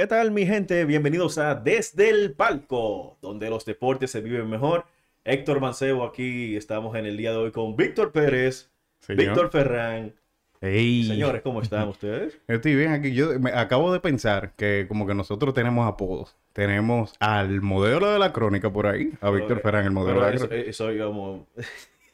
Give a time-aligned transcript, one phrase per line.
[0.00, 0.86] ¿Qué tal mi gente?
[0.86, 4.86] Bienvenidos a Desde el Palco, donde los deportes se viven mejor.
[5.24, 9.26] Héctor Mancebo aquí, estamos en el día de hoy con Víctor Pérez, Señor.
[9.26, 10.14] Víctor Ferrán.
[10.62, 11.04] Ey.
[11.04, 12.40] Señores, ¿cómo están ustedes?
[12.48, 13.12] Estoy bien aquí.
[13.12, 16.34] Yo me acabo de pensar que como que nosotros tenemos apodos.
[16.54, 20.30] Tenemos al modelo de la crónica por ahí, a Víctor Pero, Ferán, el modelo de
[20.30, 20.70] la crónica.
[20.70, 21.42] eso, digamos,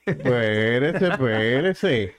[0.04, 2.14] Espérese, espérese.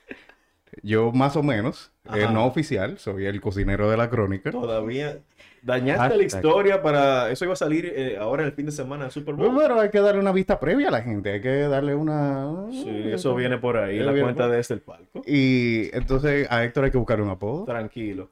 [0.81, 4.49] Yo más o menos, eh, no oficial, soy el cocinero de la crónica.
[4.51, 5.19] todavía
[5.67, 6.17] dañaste Hashtag.
[6.17, 7.29] la historia para...
[7.31, 9.61] Eso iba a salir eh, ahora en el fin de semana del Super Bueno, Bowl.
[9.61, 12.65] Pero hay que darle una vista previa a la gente, hay que darle una...
[12.71, 15.21] Sí, eso viene por ahí, la cuenta por- de Desde el Palco.
[15.27, 17.65] Y entonces a Héctor hay que buscar un apodo.
[17.65, 18.29] Tranquilo.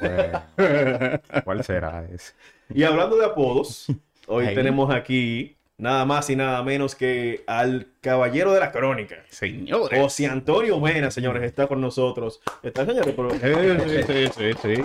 [0.00, 0.42] Bueno,
[1.44, 2.32] ¿Cuál será ese?
[2.74, 3.86] Y hablando de apodos,
[4.26, 4.54] hoy Ahí.
[4.54, 9.16] tenemos aquí nada más y nada menos que al caballero de la crónica.
[9.28, 9.98] Señores.
[10.00, 12.40] José Antonio Mena, señores, está con nosotros.
[12.62, 13.30] Está, señores, pero...
[13.30, 14.82] Sí, sí, sí, sí.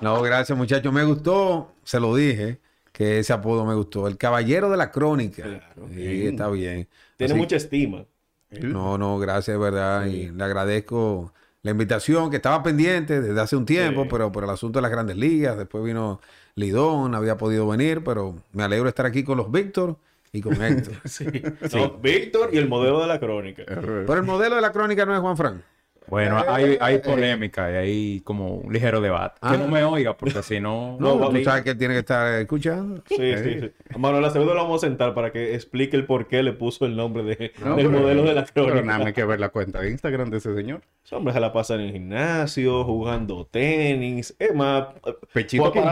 [0.00, 0.92] No, gracias muchachos.
[0.92, 2.58] Me gustó, se lo dije,
[2.92, 4.08] que ese apodo me gustó.
[4.08, 5.42] El caballero de la crónica.
[5.42, 5.88] Claro.
[5.94, 6.88] Sí, está bien.
[7.18, 8.04] Tiene Así- mucha estima.
[8.50, 10.06] No, no, gracias, de verdad.
[10.06, 14.08] Y le agradezco la invitación que estaba pendiente desde hace un tiempo, Sí.
[14.10, 15.58] pero por el asunto de las grandes ligas.
[15.58, 16.20] Después vino
[16.54, 19.98] Lidón, no había podido venir, pero me alegro de estar aquí con los Víctor
[20.32, 20.94] y con Héctor.
[21.04, 21.26] Sí.
[21.74, 23.64] No, Víctor y el modelo de la crónica.
[23.66, 25.62] pero el modelo de la crónica no es Juan Fran.
[26.06, 29.38] Bueno, hay, hay polémica y hay como un ligero debate.
[29.42, 29.52] Ah.
[29.52, 30.96] Que no me oiga, porque si no...
[30.98, 33.00] No, tú sabes que tiene que estar escuchando.
[33.06, 33.70] Sí, sí, sí.
[33.94, 36.84] A Manuel Acevedo lo vamos a sentar para que explique el por qué le puso
[36.84, 38.86] el nombre de, No, del pero- modelo de la Pero crónica.
[38.86, 40.80] nada más hay que ver la cuenta de Instagram de ese señor.
[41.04, 44.34] Ese hombre se la pasa en el gimnasio, jugando tenis.
[44.40, 44.88] Es más,
[45.32, 45.82] Pechito Joaquín,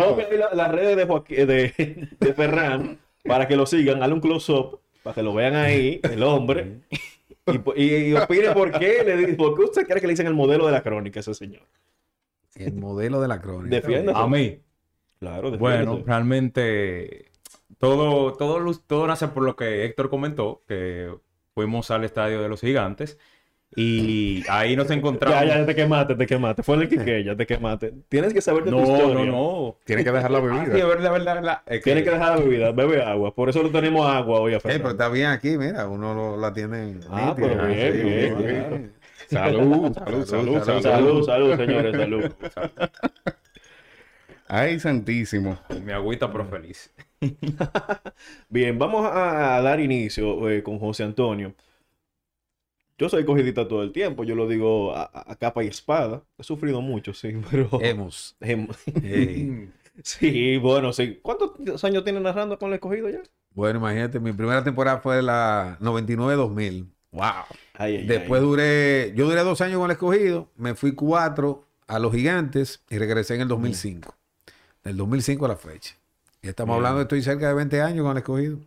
[0.53, 4.03] las redes de, Joaquín- de, de Ferran para que lo sigan.
[4.03, 6.81] Hazle un close-up para que lo vean ahí, el hombre.
[7.47, 10.35] Y, y, y opine por qué, le, por qué usted quiere que le dicen el
[10.35, 11.63] modelo de la crónica a ese señor.
[12.55, 13.77] El modelo de la crónica.
[13.77, 14.19] Defiéndase.
[14.19, 14.61] A mí,
[15.19, 16.05] Claro, bueno, defiéndase.
[16.07, 17.31] realmente
[17.79, 21.13] todo, todo, lo- todo nace por lo que Héctor comentó, que
[21.55, 23.19] fuimos al estadio de los gigantes
[23.77, 25.39] y ahí nos encontramos...
[25.41, 26.63] Ya, ya te quemaste, te quemaste.
[26.63, 27.93] Fue el Quique, ya te quemaste.
[28.09, 29.15] Tienes que saber de tu No, historia.
[29.15, 29.77] no, no.
[29.85, 30.79] Tiene que dejar la Ah, sí, bebida.
[30.79, 31.59] es verdad, verdad, verdad.
[31.67, 33.35] Es que- Tienes que dejar la bebida, bebe agua.
[33.35, 36.37] Por eso le tenemos agua hoy a Eh, pero está bien aquí, mira, uno lo-
[36.37, 39.27] la tiene Ah, pero bien, Sí, bien, sí.
[39.29, 39.29] claro.
[39.29, 40.83] Salud, salud, salud, salud.
[40.83, 42.33] Salud, salud, señores, salud.
[44.49, 45.59] Ay, santísimo.
[45.85, 46.91] Mi agüita, pero feliz.
[48.49, 51.53] Bien, vamos a, a dar inicio eh, con José Antonio.
[52.99, 56.23] Yo soy cogidita todo el tiempo, yo lo digo a, capa y espada.
[56.37, 57.69] He sufrido mucho, sí, pero...
[57.81, 58.37] Hemos.
[58.41, 58.67] Em,
[59.03, 59.69] Eh,
[60.03, 61.19] sí, bueno, sí.
[61.23, 63.21] ¿Cuántos años tiene narrando con el escogido ya?
[63.55, 66.87] bueno, imagínate, mi primera temporada fue la 99-2000.
[67.11, 67.23] Wow.
[67.75, 68.47] Ay, ay, Después ay.
[68.47, 72.99] duré, yo duré dos años con el escogido, me fui cuatro a los gigantes y
[72.99, 74.15] regresé en el 2005.
[74.85, 75.97] Del 2005 a la fecha.
[76.43, 76.85] Y estamos Bien.
[76.87, 78.59] hablando, estoy cerca de 20 años con el escogido.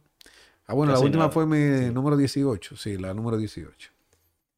[0.68, 1.32] Ah, bueno, Casi la última nada.
[1.34, 3.92] fue mi número 18, sí, la número 18.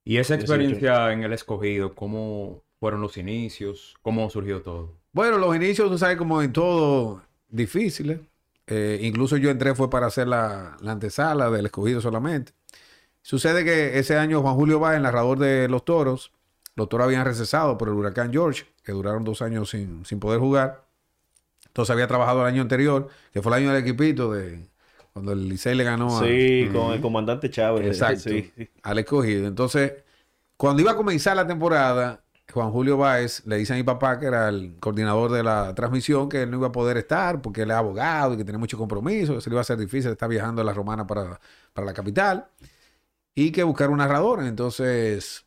[0.04, 0.54] Y esa 18.
[0.54, 3.96] experiencia en el escogido, ¿cómo fueron los inicios?
[4.02, 4.98] ¿Cómo surgió todo?
[5.14, 8.20] Bueno, los inicios, tú sabes, como en todo, difíciles.
[8.68, 12.54] Eh, incluso yo entré fue para hacer la, la antesala del escogido solamente.
[13.22, 16.32] Sucede que ese año Juan Julio Báez, narrador de Los Toros,
[16.76, 20.40] los Toros habían recesado por el huracán George, que duraron dos años sin, sin poder
[20.40, 20.84] jugar.
[21.68, 24.68] Entonces había trabajado el año anterior, que fue el año del equipito, de
[25.13, 27.86] cuando el Licey le ganó a, Sí, con el comandante Chávez.
[27.86, 28.30] Exacto.
[28.30, 28.51] Sí,
[28.81, 29.48] al escogido.
[29.48, 29.94] Entonces,
[30.57, 34.25] cuando iba a comenzar la temporada, Juan Julio Báez le dice a mi papá, que
[34.25, 37.71] era el coordinador de la transmisión, que él no iba a poder estar porque él
[37.71, 40.27] es abogado y que tiene mucho compromiso, que se le iba a hacer difícil estar
[40.27, 41.39] viajando a la Romana para,
[41.74, 42.48] para la capital
[43.36, 44.44] y que buscar un narrador.
[44.44, 45.45] Entonces,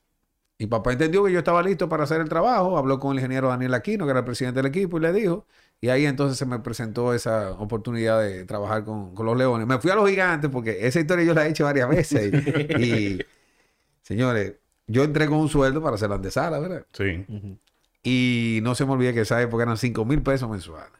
[0.59, 3.49] mi papá entendió que yo estaba listo para hacer el trabajo, habló con el ingeniero
[3.49, 5.47] Daniel Aquino, que era el presidente del equipo, y le dijo,
[5.81, 9.67] y ahí entonces se me presentó esa oportunidad de trabajar con, con los Leones.
[9.67, 12.33] Me fui a los gigantes porque esa historia yo la he hecho varias veces.
[12.81, 13.19] Y,
[14.03, 14.55] señores,
[14.87, 16.87] yo entré con un sueldo para hacer la antesala, ¿verdad?
[16.93, 17.27] Sí.
[18.03, 20.93] Y no se me olvide que esa época eran 5 mil pesos mensuales.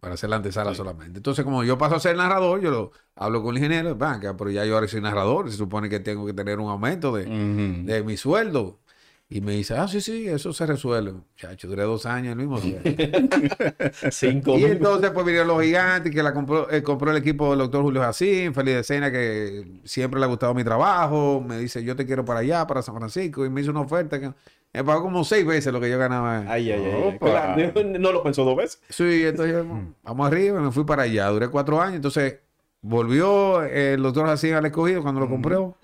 [0.00, 0.76] Para hacer la antesala Sí.
[0.76, 1.18] solamente.
[1.18, 4.50] Entonces, como yo paso a ser narrador, yo lo hablo con el ingeniero, banca, pero
[4.50, 8.02] ya yo ahora soy narrador, se supone que tengo que tener un aumento de, de
[8.04, 8.78] mi sueldo.
[9.28, 11.14] Y me dice, ah, sí, sí, eso se resuelve.
[11.36, 12.80] Chacho, duré dos años el mismo día.
[14.12, 17.58] Cinco y entonces pues vinieron los gigantes, que la compró, eh, compró el equipo del
[17.58, 21.42] doctor Julio Jacín, feliz de cena, que siempre le ha gustado mi trabajo.
[21.44, 23.44] Me dice, yo te quiero para allá, para San Francisco.
[23.44, 24.32] Y me hizo una oferta que
[24.72, 26.44] me pagó como seis veces lo que yo ganaba.
[26.46, 27.72] Ay, ay, ay.
[27.98, 28.80] No lo pensó dos veces.
[28.90, 29.66] Sí, entonces yo,
[30.04, 31.26] vamos arriba, me fui para allá.
[31.30, 31.96] Duré cuatro años.
[31.96, 32.36] Entonces
[32.80, 35.76] volvió eh, el doctor Jacín al escogido cuando lo compró.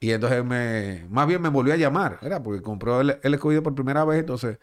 [0.00, 2.42] Y entonces me, más bien me volvió a llamar, ¿verdad?
[2.42, 4.58] Porque compró el, el escogido por primera vez, entonces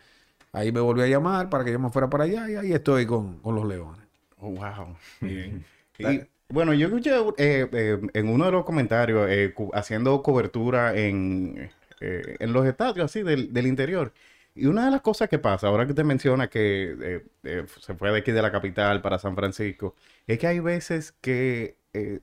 [0.54, 3.06] ahí me volvió a llamar para que yo me fuera para allá y ahí estoy
[3.08, 4.02] con, con los leones.
[4.40, 4.98] Oh, wow.
[5.98, 10.96] Y, bueno, yo escuché eh, eh, en uno de los comentarios eh, cu- haciendo cobertura
[10.96, 11.72] en,
[12.02, 14.14] eh, en los estadios así del, del interior.
[14.54, 17.94] Y una de las cosas que pasa, ahora que te menciona que eh, eh, se
[17.96, 19.96] fue de aquí de la capital para San Francisco,
[20.28, 22.20] es que hay veces que eh,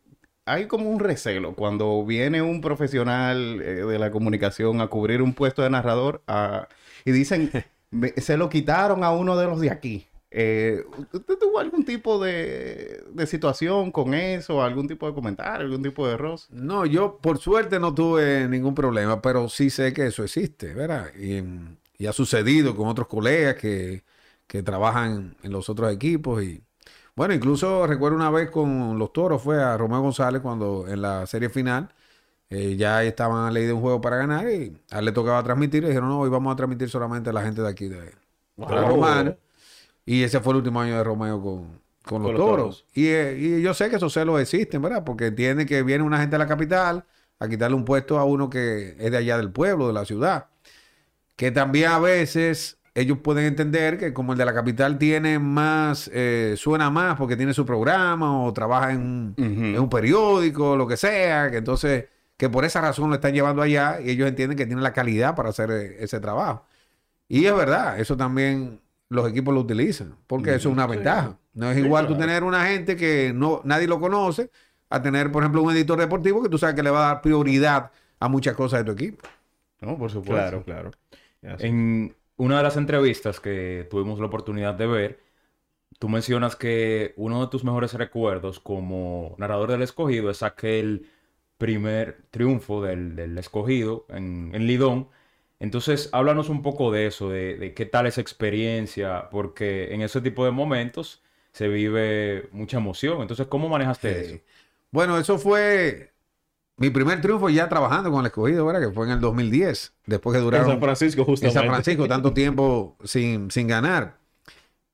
[0.52, 5.34] hay como un recelo cuando viene un profesional eh, de la comunicación a cubrir un
[5.34, 6.69] puesto de narrador a-
[7.04, 7.50] y dicen,
[7.90, 10.06] "Me- se lo quitaron a uno de los de aquí.
[10.31, 10.82] Eh,
[11.12, 14.62] ¿Usted tuvo algún tipo de, de situación con eso?
[14.62, 15.66] ¿Algún tipo de comentario?
[15.66, 16.40] ¿Algún tipo de error?
[16.50, 21.10] No, yo por suerte no tuve ningún problema, pero sí sé que eso existe, ¿verdad?
[21.19, 21.43] Y,
[21.99, 24.04] y ha sucedido con otros colegas que,
[24.46, 26.62] que trabajan en los otros equipos y
[27.14, 31.26] bueno, incluso recuerdo una vez con los toros fue a Romeo González cuando en la
[31.26, 31.88] serie final
[32.50, 35.43] eh, ya estaban a ley de un juego para ganar y a él le tocaba
[35.44, 38.00] transmitir y dijeron, no, hoy vamos a transmitir solamente a la gente de aquí de,
[38.67, 39.37] de la Romana.
[40.06, 42.44] Y ese fue el último año de Romeo con, con los los toros.
[42.44, 42.87] toros.
[42.94, 45.05] Y, eh, y yo sé que esos celos existen, ¿verdad?
[45.05, 47.05] Porque entienden que viene una gente de la capital
[47.38, 50.49] a quitarle un puesto a uno que es de allá del pueblo, de la ciudad.
[51.37, 56.11] Que también a veces ellos pueden entender que como el de la capital tiene más,
[56.12, 60.87] eh, suena más porque tiene su programa o trabaja en un, en un periódico, lo
[60.87, 62.06] que sea, que entonces,
[62.37, 65.35] que por esa razón lo están llevando allá y ellos entienden que tienen la calidad
[65.37, 66.67] para hacer eh, ese trabajo.
[67.29, 71.38] Y es verdad, eso también los equipos lo utilizan, porque eso es una ventaja.
[71.55, 72.27] No es Sí, igual tú claro.
[72.27, 74.50] tener una gente que no nadie lo conoce
[74.91, 77.23] a tener, por ejemplo, un editor deportivo que tú sabes que le va a dar
[77.23, 77.91] prioridad
[78.21, 79.27] a muchas cosas de tu equipo.
[79.81, 80.62] No, por supuesto.
[80.65, 80.91] Claro, claro.
[81.43, 85.20] En una de las entrevistas que tuvimos la oportunidad de ver,
[85.99, 91.08] tú mencionas que uno de tus mejores recuerdos como narrador del escogido es aquel
[91.58, 95.08] primer triunfo del, del escogido en, en Lidón.
[95.61, 100.20] Entonces, háblanos un poco de eso, de, de qué tal esa experiencia, porque en ese
[100.20, 103.23] tipo de momentos se vive mucha emoción.
[103.23, 104.38] Entonces, ¿cómo manejaste eso?
[104.38, 104.45] Eh,
[104.90, 106.12] Bueno, eso fue
[106.83, 108.89] mi primer triunfo ya trabajando con el escogido, ¿verdad?
[108.89, 111.59] Que fue en el 2010, después que En duraron San Francisco, en justamente.
[111.61, 114.19] San Francisco tanto tiempo sin, sin ganar.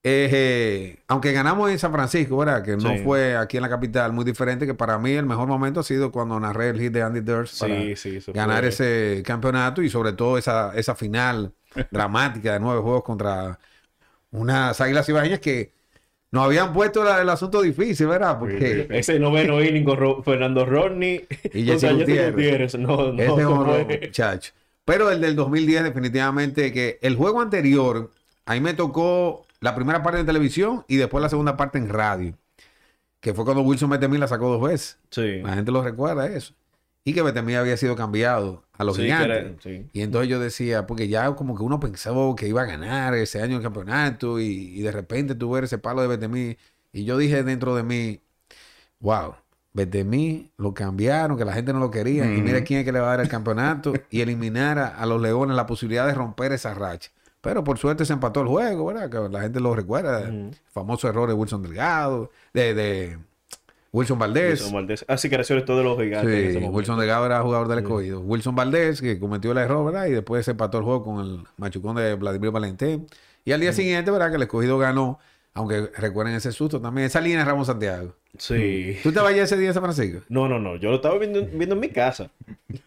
[0.04, 2.62] Eh, eh, aunque ganamos en San Francisco, ¿verdad?
[2.62, 2.98] Que no Sí.
[3.04, 6.12] fue aquí en la capital, muy diferente, que para mí el mejor momento ha sido
[6.12, 9.90] cuando narré el hit de Andy Durst para Sí, sí, ganar fue- ese campeonato y
[9.90, 11.52] sobre todo esa, esa final
[11.90, 13.58] dramática de nueve juegos contra
[14.30, 15.72] unas águilas ibaeñas que
[16.30, 18.38] nos habían puesto la- el asunto difícil, ¿verdad?
[18.38, 22.74] Porque Ese noveno inning con Ro- Fernando Rodney Y Jesse Gutiérrez.
[22.78, 24.52] No, no, Ese es muchacho.
[24.84, 28.10] Pero el del 2010 definitivamente que el juego anterior,
[28.46, 32.34] ahí me tocó la primera parte en televisión y después la segunda parte en radio.
[33.20, 34.98] Que fue cuando Wilson Betemí la sacó dos veces.
[35.10, 35.40] Sí.
[35.42, 36.54] La gente lo recuerda eso.
[37.04, 39.56] Y que Betemí había sido cambiado a los Sí, gigantes.
[39.62, 39.86] sí.
[39.92, 43.42] Y entonces yo decía, porque ya como que uno pensaba que iba a ganar ese
[43.42, 44.46] año el campeonato y,
[44.78, 46.56] y de repente tú ver ese palo de Betemí.
[46.92, 48.20] Y yo dije dentro de mí,
[49.00, 49.34] wow,
[49.72, 52.24] Betemí lo cambiaron, que la gente no lo quería.
[52.34, 55.06] Y mira quién es que le va a dar el campeonato y eliminar a, a
[55.06, 57.10] los Leones la posibilidad de romper esa racha.
[57.40, 59.08] Pero por suerte se empató el juego, ¿verdad?
[59.10, 60.22] Que la gente lo recuerda.
[60.28, 63.18] El famoso error de Wilson Delgado, de, de
[63.92, 64.60] Wilson Valdés.
[64.60, 65.04] Wilson Valdés.
[65.08, 66.56] Así que era todo los gigantes.
[66.56, 66.68] en Sí.
[66.68, 68.20] Wilson Delgado era jugador del escogido.
[68.20, 70.06] Wilson Valdés, que cometió el error, ¿verdad?
[70.06, 73.06] Y después se empató el juego con el machucón de Vladimir Valentín.
[73.44, 74.28] Y al día siguiente, ¿verdad?
[74.30, 75.18] Que el escogido ganó,
[75.54, 77.06] aunque recuerden ese susto también.
[77.06, 78.14] Esa línea de Ramón Santiago.
[78.36, 78.98] Sí.
[79.02, 80.20] ¿Tú te vayas ese día a San Francisco?
[80.28, 80.76] No, no, no.
[80.76, 82.30] Yo lo estaba viendo, viendo en mi casa.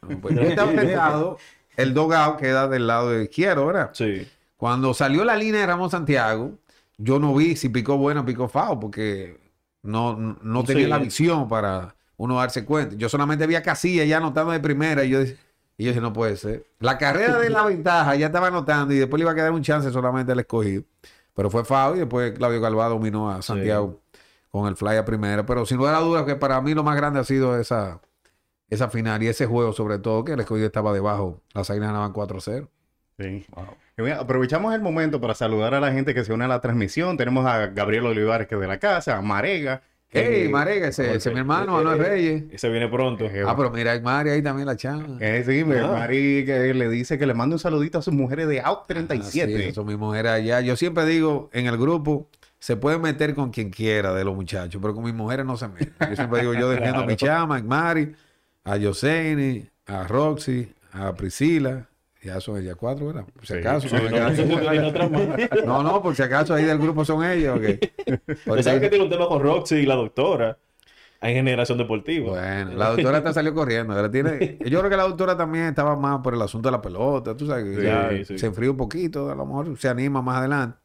[0.07, 1.37] No, pues, yo estaba sentado,
[1.77, 3.89] el dogado queda del lado izquierdo, ¿verdad?
[3.93, 4.27] Sí.
[4.55, 6.51] Cuando salió la línea de Ramón Santiago,
[6.99, 9.40] yo no vi si picó bueno o picó fao, porque
[9.83, 10.89] no, no- no tenía Sí.
[10.89, 12.95] la visión para uno darse cuenta.
[12.95, 15.37] Yo solamente vi a Casilla ya anotando de primera y yo, dije-
[15.77, 16.65] y yo dije, no puede ser.
[16.79, 19.61] La carrera de la ventaja ya estaba anotando y después le iba a quedar un
[19.63, 20.83] chance solamente al escogido.
[21.33, 23.99] Pero fue fao y después Claudio Calvado dominó a Santiago
[24.51, 25.45] con el fly a primera.
[25.45, 27.99] Pero sin lugar a dudas que para mí lo más grande ha sido esa,
[28.69, 31.41] esa final y ese juego sobre todo que el escogido estaba debajo.
[31.53, 32.67] Las águilas ganaban 4-0.
[33.17, 33.45] Sí.
[33.55, 33.73] Mira,
[34.17, 37.17] aprovechamos el momento para saludar a la gente que se une a la transmisión.
[37.17, 39.81] Tenemos a Gabriel Olivares, que es de la casa, a Marega,
[40.13, 42.43] Hey, Eh, Marega, ese, ese es mi hermano, Manuel Reyes.
[42.51, 43.23] Ese viene pronto.
[43.27, 45.15] Eh, Ah, pero mira, hay Mari ahí también la chama.
[45.21, 45.87] Eh, sí, Ah.
[45.99, 48.85] Mari que le dice que le mande un saludito a sus mujeres de Out Ah,
[48.87, 49.63] 37.
[49.67, 50.59] sí, son mis mujeres allá.
[50.59, 52.27] Yo siempre digo, en el grupo
[52.59, 55.69] se puede meter con quien quiera de los muchachos, pero con mis mujeres no se
[55.69, 55.93] meten.
[56.09, 58.13] Yo siempre digo, yo defiendo a mi chama, a Mari,
[58.65, 61.87] a Yoseni, a Roxy, a Priscila.
[62.23, 63.25] Ya son ellas cuatro, ¿verdad?
[63.33, 63.87] Por si acaso.
[63.87, 64.09] Sí, no,
[65.65, 67.55] no, no, hay por si acaso ahí del grupo son ellas.
[67.57, 67.63] ok.
[68.45, 70.57] Pero ¿Sabes que tiene un tema con Roxy y la doctora?
[71.23, 72.29] En generación deportiva.
[72.31, 74.09] Bueno, la doctora hasta salió corriendo.
[74.09, 74.57] tiene...
[74.65, 77.37] Yo creo que la doctora también estaba más por el asunto de la pelota.
[77.37, 78.37] Tú sabes que ya sí.
[78.39, 79.29] se enfría un poquito.
[79.29, 80.77] A lo mejor se anima más adelante.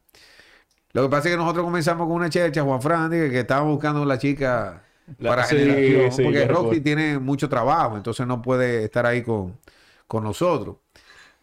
[0.93, 3.61] Lo que pasa es que nosotros comenzamos con una checha, Juan Fran, que, que estaba
[3.61, 4.83] buscando la chica
[5.19, 6.09] La- para generación.
[6.23, 6.83] porque Roxy recuerdo.
[6.83, 9.59] tiene mucho trabajo, entonces no puede estar ahí con,
[10.07, 10.77] con nosotros.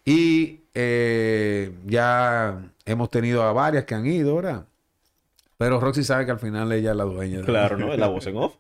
[0.05, 4.67] Y eh, ya hemos tenido a varias que han ido, ¿verdad?
[5.57, 7.39] Pero Roxy sabe que al final ella es la dueña.
[7.39, 7.93] de- Claro, ¿no?
[7.93, 8.57] Es la voz en off.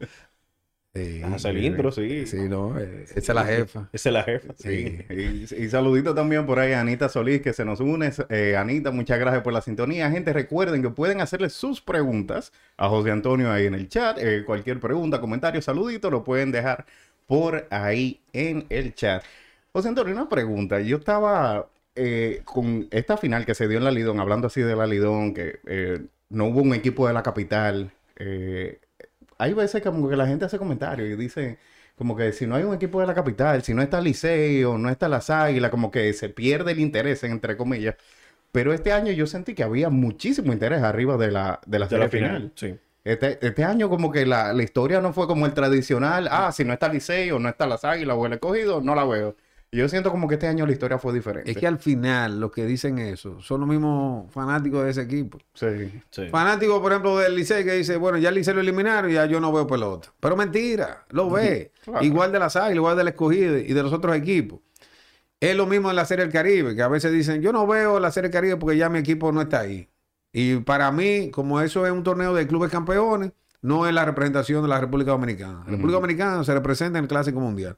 [0.95, 2.25] Sí, Hace el intro, sí.
[2.25, 3.89] Sí, no, eh, esa es la jefa.
[3.93, 4.55] Esa es la jefa.
[4.57, 8.13] Sí, y, y saludito también por ahí a Anita Solís que se nos une.
[8.29, 10.09] Eh, Anita, muchas gracias por la sintonía.
[10.13, 14.19] Gente, recuerden que pueden hacerle sus preguntas a José Antonio ahí en el chat.
[14.21, 16.87] Eh, cualquier pregunta, comentario, saludito, lo pueden dejar
[17.27, 19.25] por ahí en el chat.
[19.75, 20.81] José Antonio, una pregunta.
[20.81, 24.77] Yo estaba eh, con esta final que se dio en la Lidón, hablando así de
[24.77, 27.93] la Lidón, que eh, no hubo un equipo de la capital.
[28.17, 28.81] eh,
[29.39, 31.59] hay veces como que la gente hace comentarios y dice
[31.97, 34.79] como que si no hay un equipo de la capital, si no está el Liceo,
[34.79, 37.97] no está las Águilas, como que se pierde el interés, entre comillas.
[38.53, 41.91] Pero este año yo sentí que había muchísimo interés arriba de la, de la De
[41.91, 42.37] serie la final.
[42.37, 42.53] final.
[42.57, 42.79] Sí.
[43.05, 46.65] Este, este año como que la, la historia no fue como el tradicional, ah, si
[46.65, 49.37] no está el Liceo, no está las Águilas o el escogido, no la veo.
[49.75, 51.51] Y yo siento como que este año la historia fue diferente.
[51.51, 55.39] Es que al final los que dicen eso son los mismos fanáticos de ese equipo.
[55.53, 55.91] Sí.
[56.11, 56.29] Sí.
[56.31, 59.27] Fanáticos, por ejemplo, del Licey que dice, bueno, ya el Licey lo eliminaron y ya
[59.27, 60.13] yo no veo pelota.
[60.21, 61.73] Pero mentira, lo ve.
[61.83, 62.05] Claro.
[62.05, 64.61] Igual de las Águilas, igual del Escogido y de los otros equipos.
[65.41, 67.99] Es lo mismo en la Serie del Caribe, que a veces dicen, yo no veo
[67.99, 69.89] la Serie del Caribe porque ya mi equipo no está ahí.
[70.33, 74.63] Y para mí, como eso es un torneo de clubes campeones, no es la representación
[74.63, 75.65] de la República Dominicana.
[75.65, 77.77] La República Dominicana se representa en el Clásico Mundial.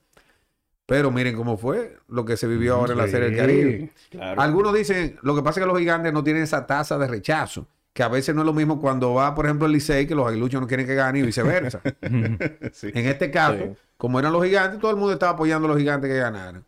[0.86, 3.90] Pero miren cómo fue lo que se vivió ahora en la Serie del Caribe.
[4.10, 4.40] Claro.
[4.40, 7.66] Algunos dicen, lo que pasa es que los gigantes no tienen esa tasa de rechazo,
[7.92, 10.28] que a veces no es lo mismo cuando va, por ejemplo, el Licey, que los
[10.28, 11.80] aguiluchos no quieren que gane y viceversa.
[12.72, 12.90] Sí.
[12.94, 13.70] en este caso, Sí.
[13.96, 16.64] como eran los gigantes, todo el mundo estaba apoyando a los gigantes que ganaran.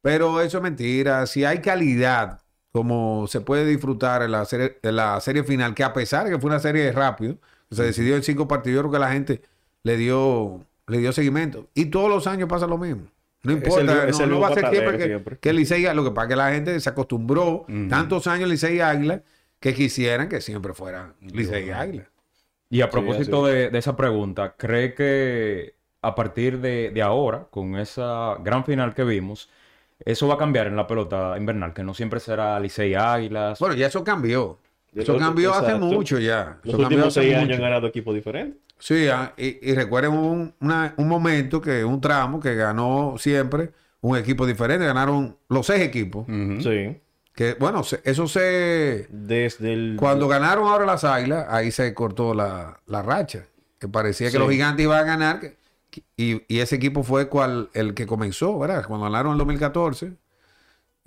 [0.00, 1.26] Pero eso es mentira.
[1.26, 2.40] Si hay calidad,
[2.72, 6.30] como se puede disfrutar en la serie, en la serie final, que a pesar de
[6.30, 7.36] que fue una serie rápido,
[7.70, 9.42] se decidió en cinco partidos, yo creo que la gente
[9.82, 11.68] le dio, le dio seguimiento.
[11.74, 13.02] Y todos los años pasa lo mismo.
[13.42, 15.38] No importa, el- no, no va a ser siempre que, siempre.
[15.38, 18.80] que Licey, lo que pasa es que la gente se acostumbró tantos años Licey y
[18.80, 19.22] Águila
[19.60, 22.08] que quisieran que siempre fuera Licey y Águila.
[22.70, 27.46] Y a Sí, propósito de, de esa pregunta, ¿cree que a partir de, de ahora,
[27.50, 29.48] con esa gran final que vimos,
[30.04, 31.72] eso va a cambiar en la pelota invernal?
[31.72, 33.58] Que no siempre será Licey Águilas.
[33.58, 34.58] Bueno, ya eso cambió.
[34.94, 36.58] Eso cambió hace mucho ya.
[36.62, 38.58] Los Eso cambió últimos seis años han ganado equipos diferentes.
[38.78, 43.70] Sí, ah, y, y recuerden un, una- un momento que un tramo que ganó siempre
[44.00, 46.26] un equipo diferente, ganaron los seis equipos.
[46.62, 46.96] Sí.
[47.34, 49.96] Que bueno, se- eso se Desde el.
[49.98, 53.44] cuando ganaron ahora las águilas, ahí se cortó la, la racha.
[53.78, 55.40] Que parecía que los gigantes iban a ganar.
[55.40, 55.56] que-
[56.16, 58.84] y, y ese equipo fue cual, el que comenzó, ¿verdad?
[58.86, 60.12] Cuando ganaron en 2014.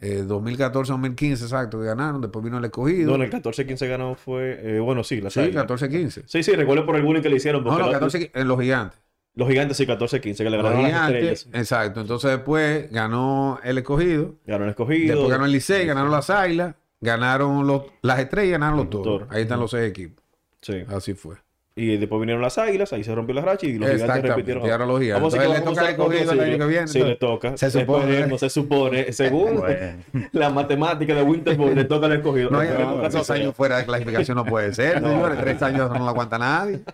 [0.02, 2.20] Eh, 2014-2015, exacto, que ganaron.
[2.22, 3.10] Después vino el escogido.
[3.10, 4.60] No, en el 14-15 ganó fue.
[4.78, 5.66] eh, bueno, sí, la sí, Águilas.
[5.68, 6.24] 14-15.
[6.26, 7.64] Sí, sí, recuerdo por el bullying que le hicieron.
[7.64, 9.00] No, no, la- 14 en los gigantes.
[9.34, 11.62] Los gigantes sí, 14-15, que le Los ganaron a las gigantes, estrellas.
[11.62, 12.02] exacto.
[12.02, 14.36] Entonces después ganó el escogido.
[14.46, 15.08] Ganaron escogido.
[15.14, 19.28] Después ganó el Licey, ganaron las águilas, ganaron los, las estrellas, ganaron los toros.
[19.30, 20.22] Ahí están los seis equipos.
[20.62, 20.84] Sí.
[20.90, 21.38] Así fue.
[21.82, 24.64] Y después vinieron las águilas, ahí se rompió la racha y los gigantes repitieron.
[24.66, 25.22] y ahora los gigantes.
[25.22, 27.16] Vamos a ver Entonces, cómo le toca cómo escogido el año que viene, Sí, le
[27.16, 27.58] toca.
[27.58, 28.04] se supone.
[28.12, 29.14] Esperemos, se supone.
[29.14, 29.64] Según
[30.32, 32.52] la matemática de Winterborn, le toca al escogido.
[32.52, 35.40] No, dos años fuera de clasificación no puede ser, señores.
[35.40, 36.82] Tres años no lo aguanta nadie.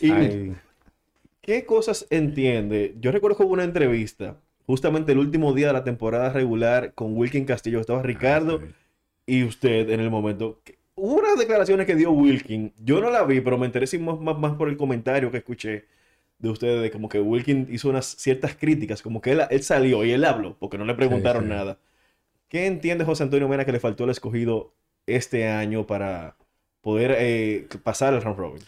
[0.00, 0.52] Y.
[1.40, 2.94] ¿qué cosas entiende?
[3.00, 4.36] Yo recuerdo que hubo una entrevista,
[4.66, 7.80] justamente el último día de la temporada regular, con Wilkin Castillo.
[7.80, 8.60] Estaba Ricardo
[9.26, 10.60] y usted en el momento.
[10.98, 12.72] Hubo unas declaraciones que dio Wilkin.
[12.78, 15.86] Yo no la vi, pero me interesé más, más, más por el comentario que escuché
[16.38, 20.04] de ustedes, de como que Wilkin hizo unas ciertas críticas, como que él, él salió
[20.04, 21.48] y él habló, porque no le preguntaron sí.
[21.50, 21.78] nada.
[22.48, 24.72] ¿Qué entiende José Antonio Mena que le faltó al escogido
[25.06, 26.36] este año para
[26.80, 28.62] poder eh, pasar el round robin?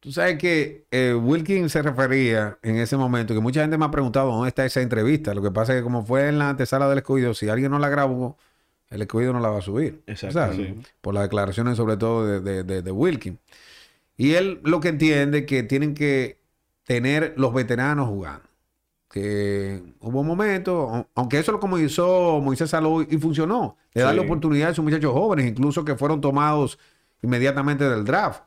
[0.00, 3.90] Tú sabes que eh, Wilkin se refería en ese momento, que mucha gente me ha
[3.90, 5.32] preguntado dónde está esa entrevista.
[5.32, 7.78] Lo que pasa es que como fue en la antesala del escogido, si alguien no
[7.78, 8.36] la grabó,
[8.92, 10.02] el escogido no la va a subir.
[10.06, 10.56] Exacto, ¿sabes?
[10.56, 10.74] sí.
[11.00, 13.38] Por las declaraciones sobre todo de, de, de- de Wilkin.
[14.16, 16.38] Y él lo que entiende es que tienen que
[16.84, 18.44] tener los veteranos jugando.
[19.10, 24.26] Que hubo momentos, au- aunque eso lo comenzó Moisés Salou y funcionó, de darle Sí.
[24.26, 26.78] oportunidad a esos muchachos jóvenes, incluso que fueron tomados
[27.22, 28.42] inmediatamente del draft.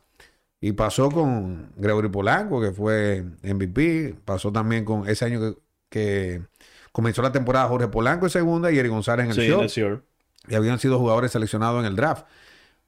[0.61, 4.15] Y pasó con Gregory Polanco, que fue MVP.
[4.25, 5.55] Pasó también con ese año que,
[5.89, 6.41] que
[6.91, 10.03] comenzó la temporada Jorge Polanco en segunda y Eric González en el Sí, short.
[10.47, 12.25] Y habían sido jugadores seleccionados en el draft.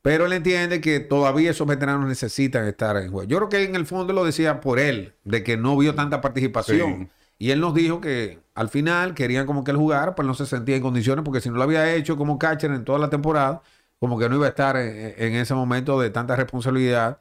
[0.01, 3.27] Pero él entiende que todavía esos veteranos necesitan estar en juego.
[3.27, 6.21] Yo creo que en el fondo lo decía por él, de que no vio tanta
[6.21, 7.09] participación.
[7.09, 7.09] Sí.
[7.39, 10.45] Y él nos dijo que al final querían como que él jugara, pero no se
[10.45, 13.61] sentía en condiciones, porque si no lo había hecho como catcher en toda la temporada,
[13.99, 17.19] como que no iba a estar en, en ese momento de tanta responsabilidad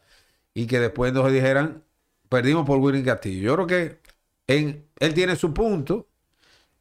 [0.54, 1.82] y que después nos dijeran,
[2.28, 3.42] perdimos por Willing Castillo.
[3.42, 4.00] Yo creo que
[4.46, 6.08] en, él tiene su punto,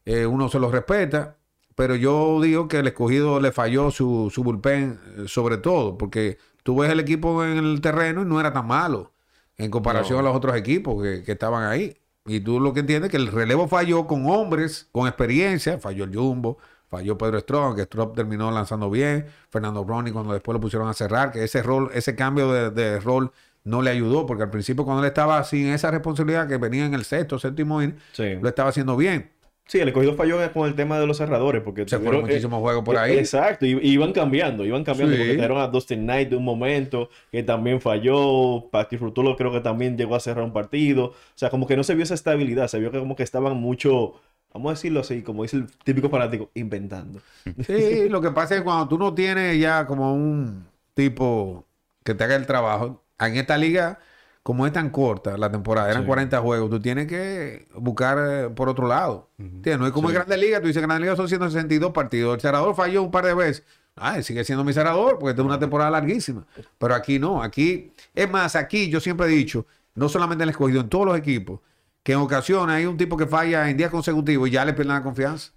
[0.06, 1.38] eh, uno se lo respeta,
[1.76, 6.38] pero yo digo que el escogido le falló su, su bullpen eh, sobre todo, porque
[6.64, 9.12] tú ves el equipo en el terreno y no era tan malo
[9.58, 10.20] en comparación No.
[10.20, 11.98] a los otros equipos que, que estaban ahí.
[12.26, 16.06] Y tú lo que entiendes es que el relevo falló con hombres, con experiencia, falló
[16.06, 16.58] el Jumbo,
[16.90, 20.94] falló Pedro Strong, que Strong terminó lanzando bien, Fernando Browning cuando después lo pusieron a
[20.94, 23.32] cerrar, que ese rol, ese cambio de, de rol
[23.64, 26.94] no le ayudó, porque al principio cuando él estaba sin esa responsabilidad que venía en
[26.96, 27.80] el sexto, séptimo
[28.14, 28.36] Sí.
[28.42, 29.32] lo estaba haciendo bien.
[29.68, 31.64] Sí, el escogido falló con el tema de los cerradores.
[31.64, 33.18] Porque Se fueron muchísimos eh, juegos por eh, ahí.
[33.18, 35.16] Exacto, y, y iban cambiando, iban cambiando.
[35.16, 35.22] Sí.
[35.22, 38.70] Porque trajeron a Dustin Knight de un momento, que también falló.
[38.70, 41.06] Pati Frutulo creo que también llegó a cerrar un partido.
[41.06, 43.58] O sea, como que no se vio esa estabilidad, se vio que como que estaban
[43.58, 44.14] mucho,
[44.54, 47.22] vamos a decirlo así, como dice el típico fanático, inventando.
[47.66, 51.66] Sí, lo que pasa es que cuando tú no tienes ya como un tipo
[52.04, 54.00] que te haga el trabajo, en esta liga,
[54.46, 56.08] como es tan corta la temporada, eran Sí.
[56.08, 59.32] 40 juegos, tú tienes que buscar eh, por otro lado.
[59.40, 62.76] No es como en Grandes Ligas, tú dices Grandes Ligas son 162 partidos, el cerrador
[62.76, 63.64] falló un par de veces.
[63.96, 66.46] Ay, sigue siendo mi cerrador porque es una temporada larguísima.
[66.78, 70.52] Pero aquí no, aquí, es más, aquí yo siempre he dicho, no solamente en el
[70.52, 71.62] escogido, en todos los equipos,
[72.04, 74.94] que en ocasiones hay un tipo que falla en días consecutivos y ya le pierden
[74.94, 75.54] la confianza.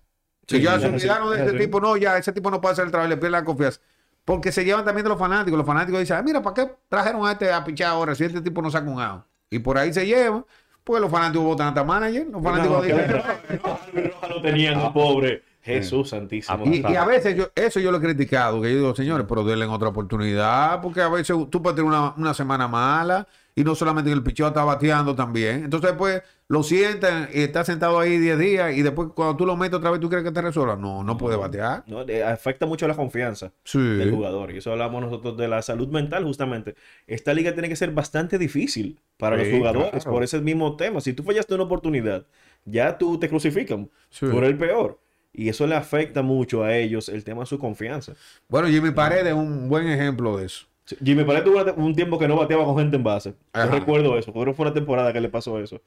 [0.47, 1.59] Si Sí, ya ya se sí, olvidaron de ese sí.
[1.59, 3.81] tipo, no, ya ese tipo no puede hacer el trabajo, le pierde la confianza.
[4.29, 5.57] Porque se llevan también de los fanáticos.
[5.57, 8.43] Los fanáticos dicen, ah, mira, ¿para qué trajeron a este a pichar ahora si este
[8.43, 9.25] tipo no saca un out?
[9.49, 10.45] Y por ahí se llevan,
[10.85, 12.27] porque los fanáticos votan hasta manager.
[12.31, 16.65] Los fanáticos No, dicen, Roja- lo tenían, pobre Jesús santísimo.
[16.67, 19.45] y, y a veces yo, eso yo lo he criticado, que yo digo, señores, pero
[19.45, 23.75] denle otra oportunidad, porque a veces tú puedes tener una, una semana mala y no
[23.75, 25.65] solamente el picheo está bateando también.
[25.65, 29.57] Entonces, pues, lo sientan y está sentado ahí 10 días y después cuando tú lo
[29.57, 30.77] metes otra vez, ¿tú crees que te resuelva?
[30.77, 31.83] No, no puede batear.
[31.89, 33.79] No, eh, afecta mucho la confianza Sí.
[33.79, 34.53] del jugador.
[34.53, 36.77] Y eso hablamos nosotros de la salud mental, justamente.
[37.07, 40.11] Esta liga tiene que ser bastante difícil para Sí, los jugadores claro.
[40.13, 41.01] por ese mismo tema.
[41.01, 42.25] Si tú fallaste una oportunidad,
[42.65, 44.27] ya tú te crucifican Sí.
[44.27, 44.99] por el peor.
[45.33, 48.15] Y eso le afecta mucho a ellos el tema de su confianza.
[48.49, 50.67] Bueno, Jimmy Paredes es un buen ejemplo de eso.
[50.85, 53.35] Sí, Jimmy Paredes tuvo un tiempo que no bateaba con gente en base.
[53.55, 54.33] Yo recuerdo eso.
[54.33, 55.81] Creo que fue una temporada que le pasó eso.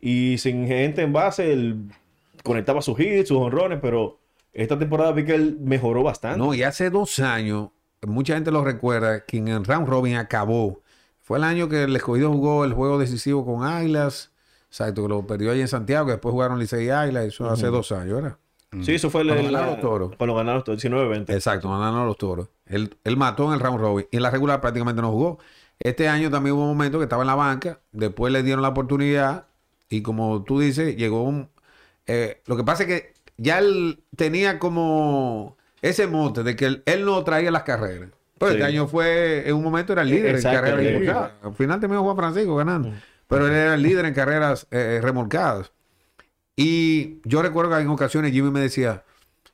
[0.00, 1.76] Y sin gente en base, él
[2.42, 4.18] conectaba sus hits, sus honrones, pero
[4.52, 6.38] esta temporada vi que él mejoró bastante.
[6.38, 7.70] No, y hace dos años,
[8.06, 10.82] mucha gente lo recuerda, que en el round robin acabó.
[11.20, 14.32] Fue el año que el escogido jugó el juego decisivo con Águilas.
[14.68, 17.68] Exacto, que lo perdió allí en Santiago, que después jugaron Licey y Águilas, eso hace
[17.68, 18.36] dos años, ¿verdad?
[18.82, 20.16] Sí, eso fue el, Cuando el- ganaron los toros.
[20.16, 21.30] Cuando ganaron los toros, 19-20.
[21.34, 22.48] Exacto, mandaron a los toros.
[22.66, 25.38] Él, él mató en el round robin y en la regular prácticamente no jugó.
[25.80, 28.68] Este año también hubo un momento que estaba en la banca, después le dieron la
[28.68, 29.46] oportunidad
[29.88, 31.48] y como tú dices, llegó un...
[32.06, 36.82] eh, lo que pasa es que ya él tenía como ese mote de que él,
[36.84, 38.10] él no traía las carreras.
[38.38, 41.32] Pero este año fue, en un momento era el líder en carreras remolcadas.
[41.42, 42.92] Al final terminó Juan Francisco ganando.
[43.26, 45.72] Pero él era el líder en carreras eh, remolcadas.
[46.60, 49.04] Y yo recuerdo que en ocasiones Jimmy me decía,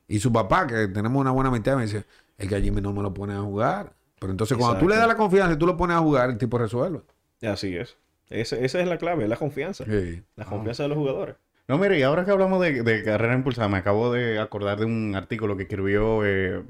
[0.08, 2.06] y su papá, que tenemos una buena amistad, me decía,
[2.38, 3.92] es que a Jimmy no me lo pone a jugar.
[4.18, 6.38] Pero entonces cuando tú le das la confianza y tú lo pones a jugar, el
[6.38, 7.00] tipo resuelve.
[7.42, 7.98] Así es.
[8.30, 9.84] Ese- esa es la clave, la confianza.
[9.84, 10.22] Sí.
[10.36, 11.36] La confianza de los jugadores.
[11.68, 14.86] No, mire, y ahora que hablamos de, de carrera impulsada, me acabo de acordar de
[14.86, 16.62] un artículo que escribió eh,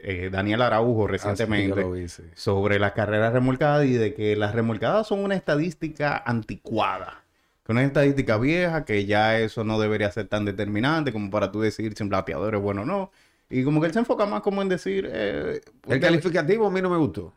[0.00, 2.22] eh, Daniel Araujo recientemente Ah, sí, vi, sí.
[2.34, 7.22] sobre las carreras remolcadas y de que las remolcadas son una estadística anticuada.
[7.68, 11.60] Que una estadística vieja, que ya eso no debería ser tan determinante como para tú
[11.60, 13.10] decir si un bateador es bueno o no.
[13.50, 15.06] Y como que él se enfoca más como en decir...
[15.12, 17.34] eh, El calificativo a mí no me gustó.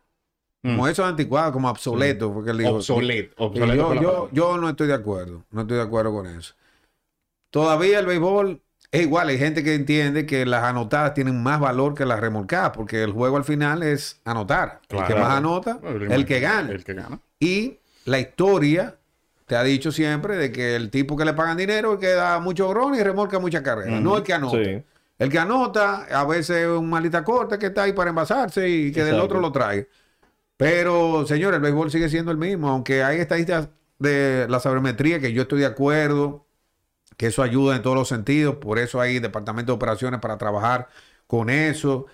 [0.64, 2.76] Como eso es anticuado, como obsoleto, porque él dijo.
[3.38, 5.44] Obsoleto, yo, no estoy de acuerdo.
[5.52, 6.54] No estoy de acuerdo con eso.
[7.50, 9.28] Todavía el béisbol es igual.
[9.28, 13.12] Hay gente que entiende que las anotadas tienen más valor que las remolcadas, porque el
[13.12, 14.80] juego al final es anotar.
[14.88, 16.72] El que más anota, el que gana.
[16.72, 17.20] El que gana.
[17.38, 18.96] Y la historia
[19.52, 22.40] te ha dicho siempre de que el tipo que le pagan dinero es que da
[22.40, 24.64] mucho grón y remolca muchas carreras, no el que anota.
[24.64, 24.82] Sí.
[25.20, 28.94] El que anota, a veces es un malita corta que está ahí para envasarse y
[28.94, 29.90] que del otro lo trae.
[30.56, 33.68] Pero, señores, el béisbol sigue siendo el mismo, aunque hay estadísticas
[34.00, 36.46] de la sabermetría que yo estoy de acuerdo,
[37.18, 40.88] que eso ayuda en todos los sentidos, por eso hay departamento de operaciones para trabajar
[41.28, 42.06] con eso,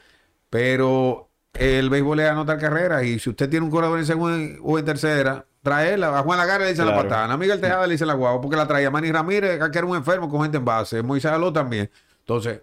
[0.49, 4.79] pero el béisbol es anotar carreras y si usted tiene un corredor en segunda o
[4.79, 6.17] en tercera, traerla.
[6.17, 8.55] A Juan Lagarde le dice la patana, a Miguel Tejada le dice la guagua, porque
[8.57, 11.89] la traía Manny Ramírez, que era un enfermo con gente en base, Moisés Aló también.
[12.19, 12.61] Entonces,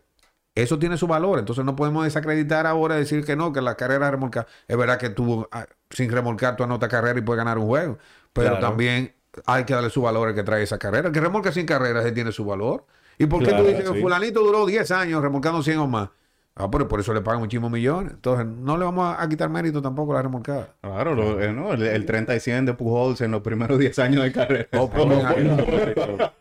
[0.55, 1.39] eso tiene su valor.
[1.39, 4.47] Entonces, no podemos desacreditar ahora decir que no, que la carrera remolcar.
[4.69, 7.99] Es verdad que tú, ah, sin remolcar, tú anotas carrera y puedes ganar un juego.
[8.33, 8.67] Pero Claro.
[8.67, 9.15] también
[9.47, 11.09] hay que darle su valor al que trae esa carrera.
[11.09, 12.87] El que remolca sin carrera, ese tiene su valor.
[13.19, 16.11] ¿Y por qué Claro, tú dices que fulanito duró 10 años remolcando 100 o más?
[16.57, 18.13] Ah, pero por eso le pagan muchísimos millones.
[18.13, 20.69] Entonces, no le vamos a, a quitar mérito tampoco a la remolcada.
[20.81, 23.99] Claro, lo- eh, no, el, el 30 y 100 de Pujols en los primeros 10
[23.99, 24.69] años de carrera.
[24.79, 25.09] Oh, pues,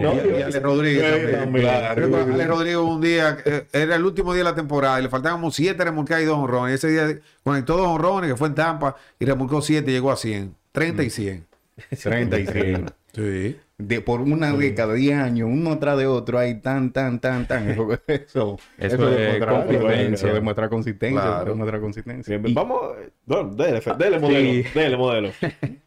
[0.00, 1.66] No, y Ale Rodríguez también.
[1.66, 5.40] Ale Rodríguez un día, eh, era el último día de la temporada y le faltaban
[5.40, 6.74] como 7 remolcadas y 2 honrones.
[6.82, 10.16] Ese día conectó 2 honrones, que fue en Tampa, y remolcó 7 y llegó a
[10.16, 10.54] 100.
[10.72, 11.46] 30 y 100.
[12.02, 12.86] 30 y 100.
[13.14, 13.56] Sí.
[13.78, 17.68] De, por una década, 10 años, uno atrás de otro, hay tan, tan, tan, tan.
[17.70, 20.14] Eso, eso, Eso es demuestra, consistencia.
[20.14, 21.20] eso demuestra consistencia.
[21.22, 21.44] Claro.
[21.50, 22.38] demuestra consistencia.
[22.38, 22.80] Bien, Vamos,
[23.26, 24.64] dele, dele modelo, Sí.
[24.74, 25.30] dele modelo.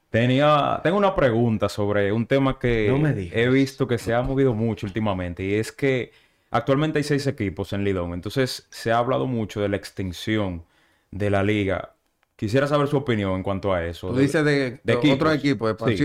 [0.09, 3.35] Tenía, tengo una pregunta sobre un tema que No me digas.
[3.37, 6.11] he visto que se ha movido mucho últimamente y es que
[6.49, 10.63] actualmente hay seis equipos en Lidón, entonces se ha hablado mucho de la extinción
[11.11, 11.93] de la liga.
[12.35, 14.09] Quisiera saber su opinión en cuanto a eso.
[14.09, 15.15] Tú dices de, de de equipos.
[15.15, 16.03] otro equipo, de Sí.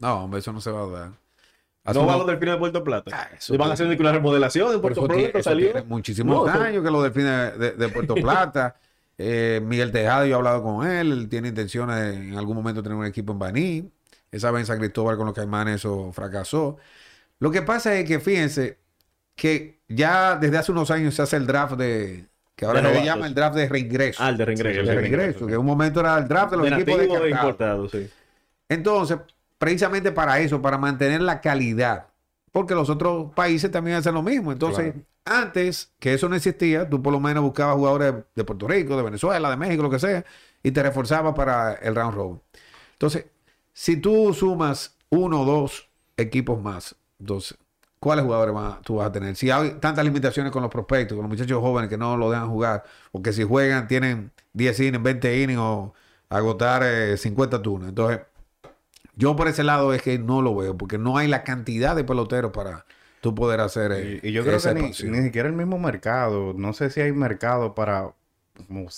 [0.00, 1.10] No, hombre, eso no se va a dar.
[1.84, 3.10] Hace No va unos- los delfines de Puerto Plata.
[3.14, 5.72] Ah, eso van tiene- haciendo una remodelación en Puerto Plata, salió.
[5.86, 8.14] muchísimos No, años que los delfines de, de Puerto
[8.50, 8.76] Plata.
[9.22, 11.12] Eh, Miguel Tejada, yo he hablado con él.
[11.12, 13.90] Él tiene intenciones de en algún momento tener un equipo en Baní.
[14.32, 16.76] Esa vez en San Cristóbal con los Caimanes eso fracasó.
[17.38, 18.78] Lo que pasa es que fíjense
[19.34, 22.26] que ya desde hace unos años se hace el draft de.
[22.54, 24.22] que ahora De se le llama el draft de reingreso.
[24.22, 24.80] Ah, el de reingreso.
[24.82, 24.94] de sí.
[25.00, 27.90] reingreso, que en un momento era el draft de los De equipos e descartados.
[27.90, 28.08] sí.
[28.68, 29.18] Entonces,
[29.60, 32.06] precisamente para eso, para mantener la calidad,
[32.50, 34.52] porque los otros países también hacen lo mismo.
[34.52, 34.94] Entonces,
[35.26, 39.02] antes que eso no existía, tú por lo menos buscabas jugadores de Puerto Rico, de
[39.02, 40.24] Venezuela, de México, lo que sea,
[40.62, 42.40] y te reforzabas para el round robin.
[42.92, 43.26] Entonces,
[43.74, 47.58] si tú sumas uno o dos equipos más, entonces,
[47.98, 49.36] ¿cuáles jugadores más tú vas a tener?
[49.36, 52.48] Si hay tantas limitaciones con los prospectos, con los muchachos jóvenes que no lo dejan
[52.48, 55.92] jugar, o que si juegan tienen 10 innings, 20 innings o
[56.30, 57.90] agotar eh, 50 turnos.
[57.90, 58.20] Entonces,
[59.20, 62.02] yo por ese lado es que no lo veo, porque no hay la cantidad de
[62.04, 62.86] peloteros para
[63.20, 65.78] tú poder hacer eh, Y, y yo creo esa que ni, ni siquiera el mismo
[65.78, 66.54] mercado.
[66.56, 68.10] No sé si hay mercado para
[68.66, 68.88] como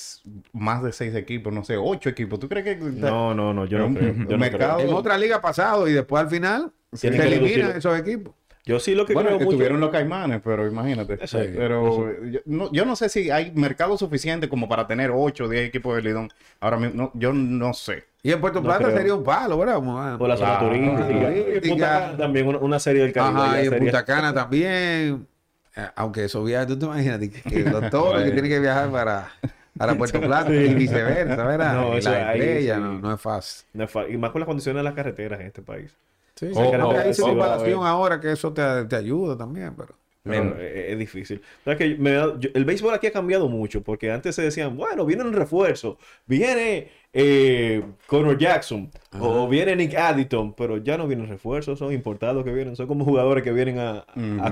[0.53, 2.39] más de seis equipos, no sé, ocho equipos.
[2.41, 4.15] ¿Tú crees que No, no, no, yo no Un creo.
[4.15, 4.89] Yo, no mercado- creo.
[4.91, 8.35] En otra liga pasado y después al final se eliminan esos equipos.
[8.65, 9.57] Yo sí lo que Bueno, creo que mucho.
[9.57, 11.19] tuvieron los caimanes, pero imagínate.
[11.33, 15.49] Pero yo no, yo no sé si hay mercado suficiente como para tener 8 o
[15.49, 16.31] 10 equipos de Lidón.
[16.61, 18.05] Ahora mismo, no, yo no sé.
[18.23, 18.97] Y en Puerto No Plata creo.
[18.97, 19.81] sería un palo, ¿verdad?
[19.85, 21.07] Ah, Por la zona turística.
[21.09, 21.57] Turística.
[21.67, 23.41] Y Punta Cana también, una, una serie del Caribe.
[23.41, 25.27] Ajá, y en Punta Cana también.
[25.75, 28.91] Eh, Aunque eso viaja, tú te imaginas que, que los toros que tienen que viajar
[28.93, 29.29] para,
[29.77, 31.75] para Puerto Plata y viceversa, ¿verdad?
[31.75, 32.81] No, la ahí estrella, sí.
[32.81, 33.67] no, no es fácil.
[33.73, 35.93] No es fa- Y más con las condiciones de las carreteras en este país.
[36.37, 37.87] Sí, Oh, oh, hay circunvalación haber.
[37.89, 39.95] ahora que eso te, te ayuda también, pero...
[40.25, 41.43] Eh, es, difícil.
[41.65, 44.77] ¿Sabes que me da- yo- el béisbol aquí ha cambiado mucho porque antes se decían,
[44.77, 51.09] bueno, viene un refuerzo, viene eh, Conor Jackson o viene Nick Addington, pero ya no
[51.09, 54.05] vienen refuerzos, son importados que vienen, son como jugadores que vienen a,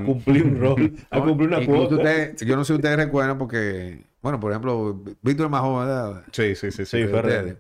[0.05, 2.35] cumplir un rol, a cumplir una cuota.
[2.40, 6.25] yo no sé si ustedes recuerdan porque, bueno, por ejemplo, Víctor es más joven, ¿verdad?
[6.33, 6.85] Sí, sí, sí.
[6.85, 6.99] sí.
[6.99, 7.59] Sí, ustedes,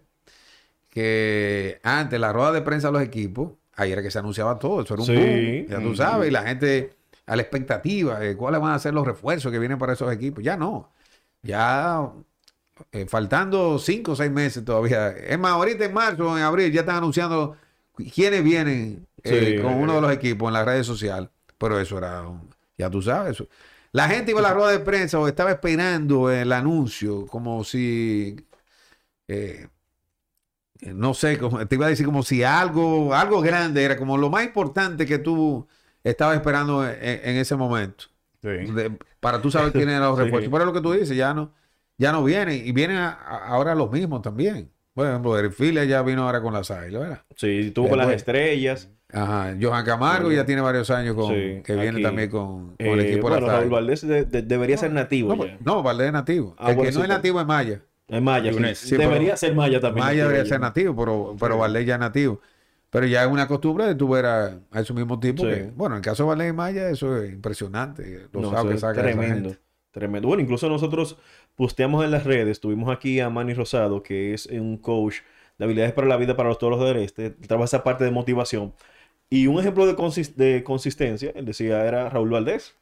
[0.88, 4.82] que antes la rueda de prensa de los equipos, ahí era que se anunciaba todo,
[4.82, 5.14] eso era un Sí.
[5.14, 5.96] boom, ya tú Ujú.
[5.96, 6.94] sabes, y la gente
[7.26, 10.42] a la expectativa de cuáles van a ser los refuerzos que vienen para esos equipos,
[10.44, 10.92] ya no,
[11.42, 12.10] ya
[12.92, 16.80] eh, faltando cinco o seis meses todavía, es más, ahorita en marzo, en abril, ya
[16.80, 17.56] están anunciando
[18.14, 19.62] quiénes vienen eh, Sí.
[19.62, 22.24] con uno de los equipos en las redes sociales, pero eso era,
[22.78, 23.48] ya tú sabes, eso.
[23.92, 28.36] La gente iba a la rueda de prensa o estaba esperando el anuncio, como si
[29.28, 29.68] eh,
[30.82, 31.38] no sé,
[31.68, 35.18] te iba a decir como si algo, algo grande era como lo más importante que
[35.18, 35.66] tú
[36.02, 38.04] estabas esperando en, en ese momento.
[38.42, 38.48] Sí.
[38.48, 40.24] De- para tú saber quiénes eran los Sí.
[40.24, 40.50] refuerzos.
[40.50, 41.52] Pero es lo que tú dices, ya no,
[41.98, 42.66] ya no vienen.
[42.66, 44.70] Y vienen a- a- ahora los mismos también.
[44.94, 47.22] Por ejemplo, el Filia ya vino ahora con las águilas, ¿verdad?
[47.36, 48.88] Sí, estuvo con las estrellas.
[49.12, 49.54] Ajá.
[49.60, 52.02] Johan Camargo ya tiene varios años con, Sí, que viene aquí.
[52.02, 53.70] también con, con el Eh, equipo de las Raúl águilas.
[53.70, 55.58] Valdés de- de- debería ser nativo No, ya.
[55.64, 56.54] no, Valdés es nativo.
[56.58, 57.80] Ah, el bueno, que no sí, es pero- nativo es Maya.
[58.10, 58.50] Es Maya.
[58.50, 58.78] Yunes.
[58.78, 58.96] sí.
[58.96, 60.04] Debería pero- ser Maya también.
[60.06, 62.40] Maya debería ser nativo, pero, pero Valdés ya es nativo.
[62.90, 65.46] Pero ya es una costumbre de tú ver a, a esos mismos tipos.
[65.48, 65.54] Sí.
[65.54, 68.26] que- bueno, en el caso de Valdés y Maya, eso es impresionante.
[68.32, 69.54] Los No, sábados eso que es tremendo.
[69.92, 70.28] Tremendo.
[70.28, 71.16] Bueno, incluso nosotros
[71.56, 75.16] posteamos en las redes, tuvimos aquí a Manny Rosado, que es un coach
[75.58, 78.72] de habilidades para la vida para los toros del este, trabaja esa parte de motivación.
[79.28, 82.74] Y un ejemplo de, consis- de consistencia, él decía, era Raúl Valdés.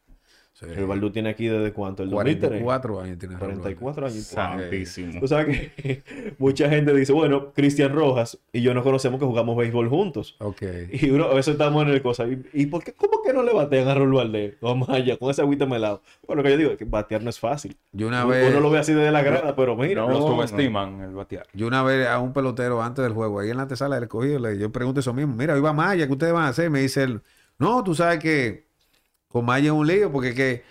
[0.58, 0.66] Sí.
[0.66, 2.48] Raúl Valdés tiene aquí desde cuánto, el 2003.
[2.62, 4.24] 44 años tiene Raúl 44 años.
[4.24, 5.20] Santísimo.
[5.20, 6.02] Tú sabes que
[6.38, 10.34] mucha gente dice, bueno, Cristian Rojas y yo nos conocemos que jugamos béisbol juntos.
[10.40, 10.62] Ok.
[10.92, 12.26] Y uno, a veces estamos en el cosa.
[12.26, 14.56] ¿Y, y por qué, cómo que no le batean a Raúl Valdés?
[14.60, 16.02] O a Maya, con ese agüita melado.
[16.26, 17.76] Bueno, lo que yo digo es que batear no es fácil.
[17.92, 20.02] Yo una Uno, vez, uno lo ve así desde la grada, pero mira.
[20.02, 20.26] No, Lo no.
[20.26, 21.46] subestiman el batear.
[21.52, 24.38] yo una vez a un pelotero antes del juego, ahí en la antesala del escogido,
[24.40, 25.36] le, yo pregunto eso mismo.
[25.36, 26.68] Mira, iba Maya, ¿qué ustedes van a hacer?
[26.70, 27.20] Me dice él,
[27.58, 28.67] no, tú sabes que
[29.28, 30.62] con Maya es un lío porque que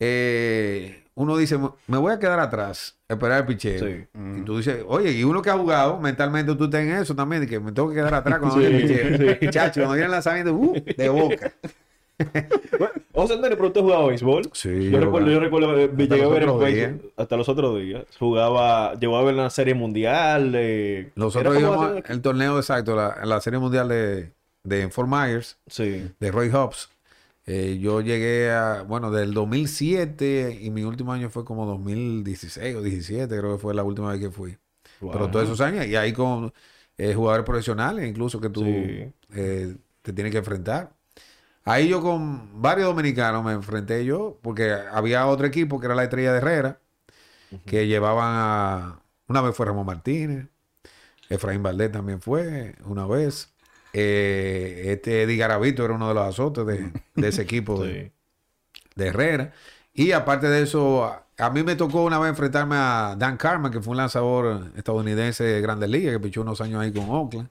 [0.00, 3.84] eh, uno dice, me voy a quedar atrás, esperar el picheo.
[3.86, 4.06] Sí.
[4.38, 7.42] Y tú dices, oye, y uno que ha jugado, mentalmente tú estás en eso también,
[7.42, 9.36] de que me tengo que quedar atrás cuando Sí, viene el picheo.
[9.40, 9.48] sí.
[9.50, 11.52] Chacho, cuando viene el lanzamiento, uh, de boca.
[13.12, 14.50] José Antonio, pero usted jugaba béisbol.
[14.52, 18.04] Sí, Yo recuerdo, yo recuerdo, llegué a ver otros béisbol hasta los otros días.
[18.18, 20.52] Jugaba, llegó a ver la serie mundial.
[20.54, 26.10] eh, Nosotros íbamos el torneo exacto, la, la serie mundial de, de Fort Myers, Sí.
[26.20, 26.90] de Roy Hobbs.
[27.50, 32.82] Eh, yo llegué a, bueno, del 2007 y mi último año fue como 2016 o
[32.82, 34.58] 17, creo que fue la última vez que fui.
[35.00, 36.52] Pero todos esos años, y ahí con
[36.98, 39.12] eh, jugadores profesionales, incluso que tú Sí.
[39.34, 40.92] eh, te tienes que enfrentar.
[41.64, 46.04] Ahí yo con varios dominicanos me enfrenté yo, porque había otro equipo que era la
[46.04, 46.80] Estrella de Herrera,
[47.66, 49.02] que llevaban a...
[49.28, 50.48] Una vez fue Ramón Martínez,
[51.28, 53.54] Efraín Valdés también fue una vez.
[53.92, 58.12] Eh, este Eddie Garavito era uno de los azotes de, de ese equipo de,
[58.72, 58.82] Sí.
[58.96, 59.52] de Herrera.
[59.94, 63.72] Y aparte de eso, a, a mí me tocó una vez enfrentarme a Dan Carman,
[63.72, 67.48] que fue un lanzador estadounidense de Grandes Ligas, que pichó unos años ahí con Oakland.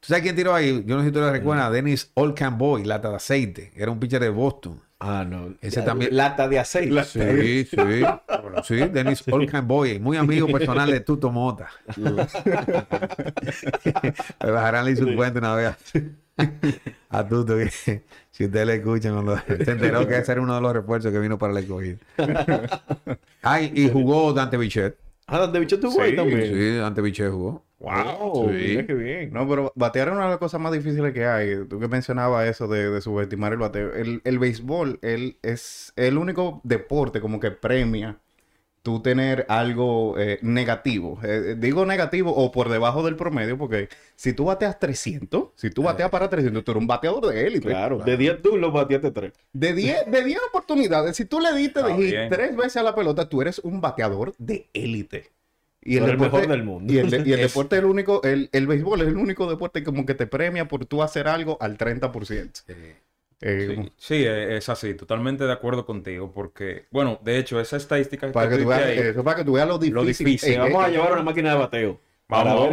[0.00, 0.82] ¿Tú sabes quién tiró ahí?
[0.86, 3.72] Yo no sé si tú lo recuerdas, Dennis Olcamboy, lata de aceite.
[3.76, 4.80] Era un pitcher de Boston.
[5.04, 5.52] Ah, no.
[5.60, 7.02] Ese Ya, también- Lata de aceite.
[7.02, 7.76] Sí, sí.
[8.62, 11.68] Sí, Dennis Olcamboy, muy amigo personal de Tuto Mota.
[14.42, 15.74] Me bajarán y su cuenta una vez
[17.10, 17.56] a Tuto.
[17.56, 17.68] que
[18.30, 21.18] si ustedes le escuchan, cuando se enteró que ese era uno de los refuerzos que
[21.18, 21.98] vino para el escogido.
[23.42, 24.96] Ay, y jugó Dante Bichet.
[25.32, 26.42] Ah, donde bicho tuvo ahí Sí, también.
[26.54, 27.64] Sí, Dante Bichet jugó.
[27.78, 28.66] Wow, Sí.
[28.68, 29.32] mira qué bien.
[29.32, 31.66] No, pero batear es una de las cosas más difíciles que hay.
[31.68, 33.92] Tú que mencionabas eso de, de subestimar el bateo.
[33.94, 38.18] El, el béisbol él es el único deporte como que premia
[38.82, 41.18] tú tener algo eh, negativo.
[41.22, 45.82] Eh, digo negativo o por debajo del promedio porque si tú bateas 300, si tú
[45.84, 47.68] bateas para 300, tú eres un bateador de élite.
[47.68, 49.32] Claro, de 10 tú lo bateaste 3.
[49.52, 52.28] De 10 de 10 oportunidades, si tú le diste de bien.
[52.30, 55.30] tres veces a la pelota, tú eres un bateador de élite.
[55.84, 56.92] Y el mejor del mundo.
[56.92, 59.16] Y el, de- y el Es- deporte es el único, el, el béisbol es el
[59.16, 62.62] único deporte como que te premia por tú hacer algo al 30%.
[63.42, 67.76] Eh, Sí, sí, eh, es así, totalmente de acuerdo contigo, porque, bueno, de hecho, esa
[67.76, 70.26] estadística para, que tú tú veas, ahí, eso para que tú veas lo difícil.
[70.26, 70.54] difícil.
[70.54, 72.00] Eh, Vamos eh, a llevar una máquina de bateo.
[72.28, 72.70] Vamos,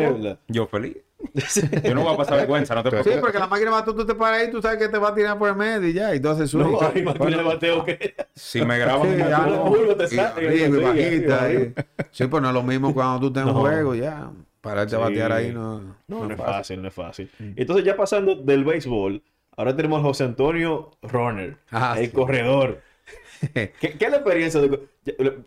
[0.47, 0.95] yo feliz.
[1.84, 3.19] Yo no voy a pasar vergüenza, no te Sí, preocupes.
[3.19, 5.13] porque la máquina va, tú, tú te paras ahí, tú sabes que te va a
[5.13, 6.53] tirar por el medio y ya, y tú haces.
[6.55, 8.15] No, hay máquina de bateo que.
[8.36, 9.73] Si me graban, Sí, ya no.
[9.97, 11.73] te sale, y sí, bajita, arriba, y-
[12.12, 13.60] Sí, pues no es lo mismo cuando tú estás en un No.
[13.62, 14.32] juego, ya.
[14.62, 15.03] Pararte a Sí.
[15.03, 17.29] batear ahí no, No, no es fácil, no es fácil.
[17.58, 19.21] Entonces, ya pasando del béisbol,
[19.60, 22.12] ahora tenemos a José Antonio Runner, Ah, el sí.
[22.12, 22.82] corredor.
[23.54, 24.62] ¿Qué, qué es la experiencia?
[24.62, 24.80] De,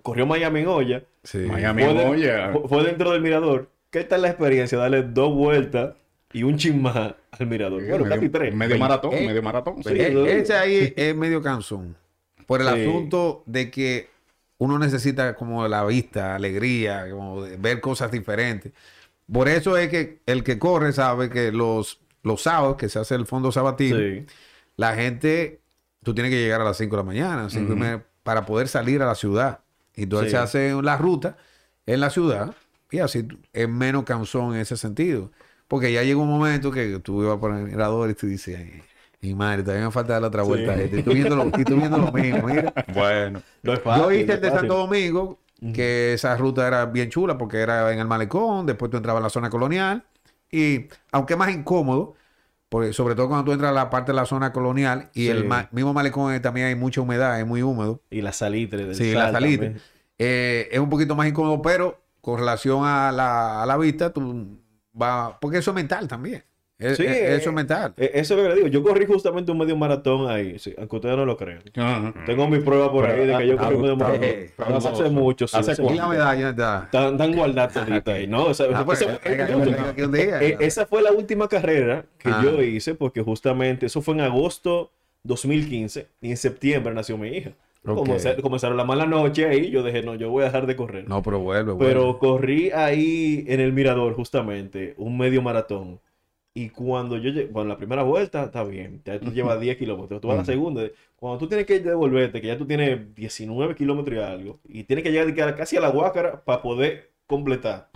[0.03, 1.03] corrió Miami en olla.
[1.23, 1.39] Sí.
[1.39, 2.53] Miami Fue, de- olla.
[2.53, 3.69] fue- fue dentro del mirador.
[3.91, 4.79] ¿Qué tal la experiencia?
[4.79, 5.95] Darle dos vueltas
[6.33, 7.83] y un chin más al mirador.
[7.87, 8.55] Bueno, medio, casi tres.
[8.55, 9.83] medio maratón, Eh, medio maratón.
[9.85, 9.91] sí.
[9.95, 11.97] E- Ese ahí es medio cansón.
[12.47, 12.81] Por el Sí.
[12.83, 14.09] asunto de que
[14.59, 18.73] uno necesita como la vista, alegría, como de ver cosas diferentes.
[19.31, 23.15] Por eso es que el que corre sabe que los, los sábados, que se hace
[23.15, 24.27] el fondo sabatino, Sí.
[24.77, 25.61] la gente,
[26.03, 28.69] tú tienes que llegar a las 5 de la mañana, cinco y media, para poder
[28.69, 29.61] salir a la ciudad.
[29.95, 30.37] Y entonces Sí.
[30.37, 31.37] se hace la ruta
[31.87, 32.55] en la ciudad
[32.91, 35.31] y así es menos cansón en ese sentido.
[35.69, 38.83] Porque ya llega un momento que tú ibas por el mirador y tú dices, "Ay,
[39.21, 40.73] mi madre, todavía me falta dar la otra vuelta.
[40.73, 41.03] a este".
[41.03, 42.47] Viendo lo, y tú viendo lo mismo.
[42.47, 42.73] Mira.
[42.95, 44.03] Bueno, No es fácil.
[44.05, 44.51] Yo hice el de.
[44.51, 45.39] Santo Domingo,
[45.75, 49.25] que esa ruta era bien chula porque era en el malecón, después tú entrabas a
[49.25, 50.05] la zona colonial
[50.53, 52.15] y aunque es más incómodo,
[52.69, 55.29] porque sobre todo cuando tú entras a la parte de la zona colonial y Sí.
[55.29, 58.01] el ma- mismo malecón también hay mucha humedad, es muy húmedo.
[58.11, 59.81] Y la salitre del Sí, sal la también.
[60.19, 64.59] Eh, es un poquito más incómodo, pero con relación a la, a la vista, tú
[64.93, 66.45] vas, porque eso es mental también.
[66.83, 67.95] Es- Sí, es- eh, eso es mental.
[67.97, 68.67] Eh, Eso es lo que le digo.
[68.69, 71.61] Yo corrí justamente un medio maratón ahí, sí, aunque ustedes no lo crean.
[71.77, 72.13] Ajá.
[72.27, 74.25] Tengo mi prueba por ahí de que yo ah, corrí un medio ah, maratón.
[74.25, 75.57] eh, Pero hace mucho, sí.
[75.57, 76.03] ¿Hace cuánto?
[76.03, 76.83] la medalla está.
[76.85, 78.51] Están, están guardadas toditas ahí, ¿no?
[78.51, 82.41] Esa, eh, eh, fue la última carrera que Ah.
[82.43, 84.91] yo hice porque justamente eso fue en agosto
[85.25, 87.51] 2015 y en septiembre nació mi hija.
[87.85, 87.99] Ok.
[88.07, 89.71] Comenza- Comenzaron la mala noche ahí.
[89.71, 91.09] Yo dije, no, yo voy a dejar de correr.
[91.09, 91.93] No, pero vuelve, vuelve.
[91.93, 95.99] Pero corrí ahí en el mirador, justamente, un medio maratón.
[96.55, 100.21] Y cuando yo llegué, bueno, la primera vuelta está bien, ya tú llevas 10 kilómetros.
[100.21, 100.83] Tú vas a la segunda,
[101.17, 105.03] cuando tú tienes que devolverte, que ya tú tienes 19 kilómetros y algo, y tienes
[105.03, 107.89] que llegar casi a la Huácara para poder completar.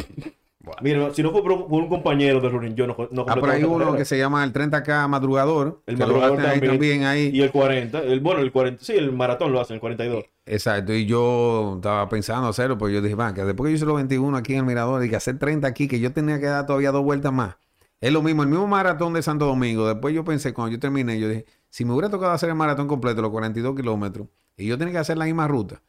[0.83, 3.51] Mira, si no fue por, por un compañero de running, yo no, no Ah, por
[3.51, 3.99] ahí uno carrera.
[3.99, 5.81] que se llama el 30K madrugador.
[5.87, 6.73] El madrugador hacen ahí también.
[6.73, 7.31] también ahí.
[7.33, 10.25] Y el 40, el, bueno, el 40, sí, el maratón lo hacen, el 42.
[10.47, 13.85] Exacto, y yo estaba pensando hacerlo, pero yo dije, va, que después que yo hice
[13.87, 16.47] los 21 aquí en el Mirador y que hacer 30 aquí, que yo tenía que
[16.47, 17.57] dar todavía dos vueltas más.
[18.01, 19.89] Es lo mismo, el mismo maratón de Santo Domingo.
[19.89, 22.89] Después yo pensé, cuando yo terminé, yo dije, si me hubiera tocado hacer el maratón
[22.89, 25.83] completo, los 42 kilómetros, y yo tenía que hacer la misma ruta.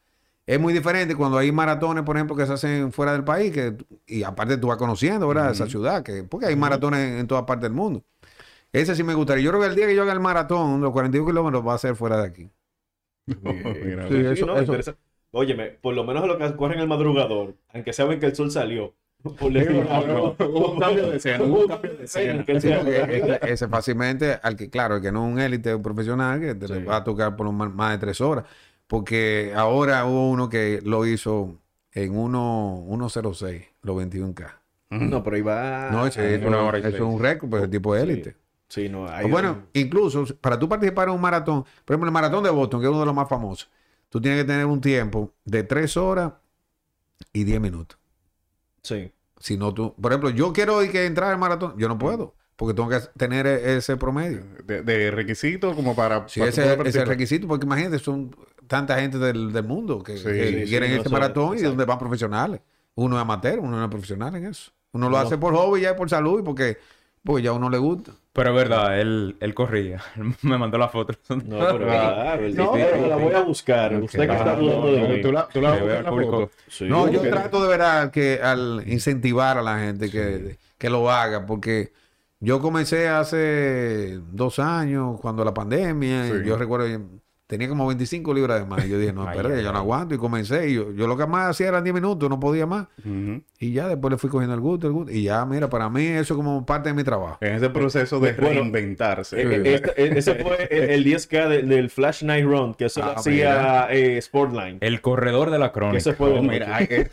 [0.45, 3.75] Es muy diferente cuando hay maratones, por ejemplo, que se hacen fuera del país, que,
[4.07, 5.51] y aparte tú vas conociendo, ¿verdad?
[5.51, 8.03] Esa ciudad, que, porque hay maratones en, en todas partes del mundo.
[8.73, 9.43] Ese sí me gustaría.
[9.43, 11.77] Yo creo que el día que yo haga el maratón, los 42 kilómetros, va a
[11.77, 12.51] ser fuera de aquí.
[13.43, 14.95] Mira, Sí, eso- no, eso-.
[15.31, 18.95] Óyeme, por lo menos lo que corren el madrugador, aunque saben que el sol salió.
[19.27, 21.43] Un cambio de escena,
[23.41, 26.67] ese, fácilmente, al que, claro, el que no es un élite un profesional, que te
[26.67, 26.83] Sí.
[26.83, 28.45] va a tocar por más, de tres horas.
[28.87, 31.59] Porque ahora hubo uno que lo hizo
[31.91, 34.61] en 1 1.06, los 21K.
[34.91, 35.89] No, pero iba.
[35.91, 38.09] no, ese, eso, una hora eso es un récord, pues el tipo de Sí.
[38.09, 38.35] élite.
[38.69, 39.07] Sí, no.
[39.09, 42.79] hay- Bueno, incluso para tú participar en un maratón, por ejemplo, el maratón de Boston,
[42.79, 43.69] que es uno de los más famosos,
[44.09, 46.33] tú tienes que tener un tiempo de 3 horas
[47.33, 47.96] y 10 minutos.
[48.87, 49.11] Sí.
[49.39, 52.33] Si no tú, por ejemplo, yo quiero ir que entrar al maratón, yo no puedo,
[52.55, 54.43] porque tengo que tener e- ese promedio.
[54.65, 56.27] De, de requisito como para...
[56.27, 60.61] Sí, para ese, requisito, porque imagínate, son tanta gente del, del mundo que, Sí, que
[60.63, 62.61] sí, quieren sí, este no maratón y donde van profesionales.
[62.95, 64.71] Uno es amateur, uno no es profesional en eso.
[64.93, 65.23] Uno lo No.
[65.23, 66.77] hace por hobby, ya por salud y porque,
[67.23, 68.11] porque ya a uno le gusta.
[68.33, 69.99] Pero es verdad, él, él corría.
[70.43, 71.13] Me mandó la foto.
[71.29, 72.39] No, pero verdad.
[72.53, 73.95] No, Pero la voy a buscar.
[73.95, 75.21] Usted que está Ah, dudando de mí.
[75.21, 76.49] Tú la, tú la buscas la foto.
[76.67, 76.85] Sí.
[76.85, 81.09] No, yo que- trato de verdad que al incentivar a la gente que, que lo
[81.09, 81.91] haga, porque
[82.39, 86.85] yo comencé hace dos años, cuando la pandemia, y yo recuerdo,
[87.47, 88.85] tenía como 25 libras de más.
[88.85, 90.13] Y yo dije, no, espérate, yo no aguanto.
[90.15, 92.87] Y comencé, y yo, yo lo que más hacía eran 10 minutos, no podía más.
[93.59, 95.11] Y ya después le fui cogiendo el gusto, el gusto.
[95.11, 97.37] Y ya, mira, para mí eso es como parte de mi trabajo.
[97.41, 99.41] En ese proceso de Bueno, reinventarse.
[99.41, 102.85] Eh, eh, este- eh, ese fue el, el 10K de- del Flash Night Run, que
[102.85, 104.77] eso lo Ah, hacía eh, Sportline.
[104.81, 105.97] El corredor de la Que crónica.
[105.97, 107.09] ese fue Oh, mira, eh,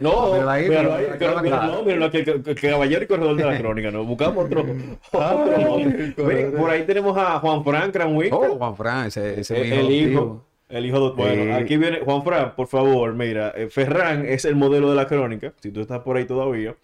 [0.00, 0.90] No, Míralo ahí, míralo.
[0.90, 4.04] no, el, el caballero y corredor de la crónica, ¿no?
[4.04, 4.64] Buscamos otro.
[4.64, 8.32] Mire, por ahí tenemos a Juan Frank Cranwick.
[8.32, 10.44] Oh, Juan Fran, ese, ese el, es mi el hijo.
[10.70, 11.16] El hijo de...
[11.16, 11.52] Bueno, Eh.
[11.54, 15.52] aquí viene Juan Fran, por favor, mira, eh, Ferran es el modelo de la crónica,
[15.60, 16.74] si tú estás por ahí todavía,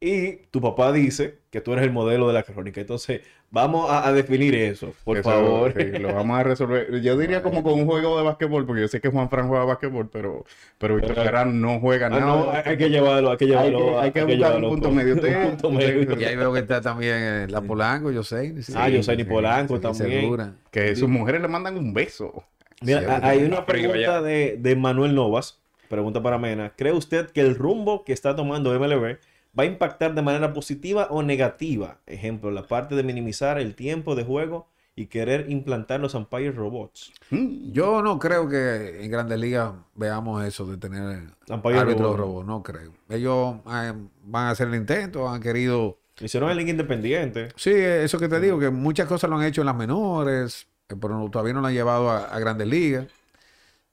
[0.00, 2.80] y tu papá dice que tú eres el modelo de la crónica.
[2.82, 5.72] Entonces, vamos a, a definir eso, por eso, favor.
[5.74, 7.00] sí, lo vamos a resolver.
[7.00, 9.64] Yo diría como con un juego de básquetbol, porque yo sé que Juan Fran juega
[9.64, 10.44] básquetbol, pero,
[10.76, 12.26] pero Víctor Ferran no juega Ah, nada.
[12.26, 13.78] no, hay, hay que llevarlo, hay que Hay llevarlo.
[13.78, 15.12] que- hay que buscar un punto medio.
[15.14, 16.20] un Usted- punto medio.
[16.20, 18.54] Y ahí veo que está también eh, la Polanco, yo sé.
[18.74, 20.20] Ah, Yoseni Polanco también.
[20.20, 20.52] Segura.
[20.70, 22.44] Que sus mujeres le mandan un beso.
[22.82, 26.74] Mira, Sí, hay una pregunta de, de Manuel Novas, pregunta para Mena.
[26.76, 29.16] ¿Cree usted que el rumbo que está tomando MLB
[29.58, 31.98] va a impactar de manera positiva o negativa?
[32.06, 37.12] Ejemplo, la parte de minimizar el tiempo de juego y querer implantar los umpire robots.
[37.30, 37.72] Mm.
[37.72, 41.20] Yo no creo que en Grandes Ligas veamos eso de tener
[41.50, 42.18] Umpire árbitros robot.
[42.18, 42.92] robots, no creo.
[43.10, 43.92] Ellos eh,
[44.24, 45.98] van a hacer el intento, han querido...
[46.18, 47.48] Hicieron el link independiente.
[47.56, 50.94] Sí, eso que te digo, que muchas cosas lo han hecho en las menores, eh,
[50.98, 53.06] pero todavía no lo han llevado a, a Grandes Ligas.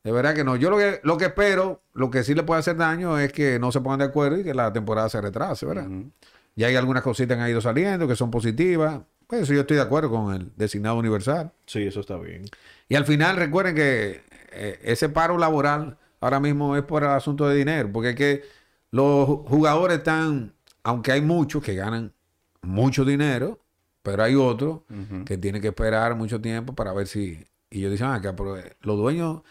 [0.04, 0.56] De verdad que no.
[0.56, 3.58] Yo lo que, lo que espero, lo que sí le puede hacer daño es que
[3.60, 5.88] no se pongan de acuerdo y que la temporada se retrase, ¿verdad?
[5.88, 6.12] Ujú.
[6.56, 9.01] Ya hay algunas cositas que han ido saliendo que son positivas.
[9.28, 11.51] Pues eso yo estoy de acuerdo con el designado universal.
[11.66, 12.45] Sí, eso está bien.
[12.89, 17.47] Y al final recuerden que eh, ese paro laboral ahora mismo es por el asunto
[17.47, 18.43] de dinero, porque es que
[18.91, 22.14] los jugadores están, aunque hay muchos que ganan
[22.62, 23.60] mucho dinero,
[24.04, 24.82] pero hay otros
[25.26, 27.43] que tienen que esperar mucho tiempo para ver si...
[27.70, 29.41] Y yo dicen, pero eh, los dueños,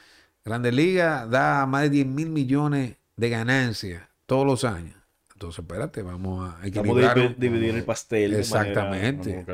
[0.45, 4.97] Grandes Ligas da más de 10 mil millones de ganancias todos los años.
[5.35, 7.17] Entonces, espérate, vamos a Vamos a equilibrar.
[7.19, 8.31] divi- dividir el pastel.
[8.31, 9.45] de manera- Exactamente.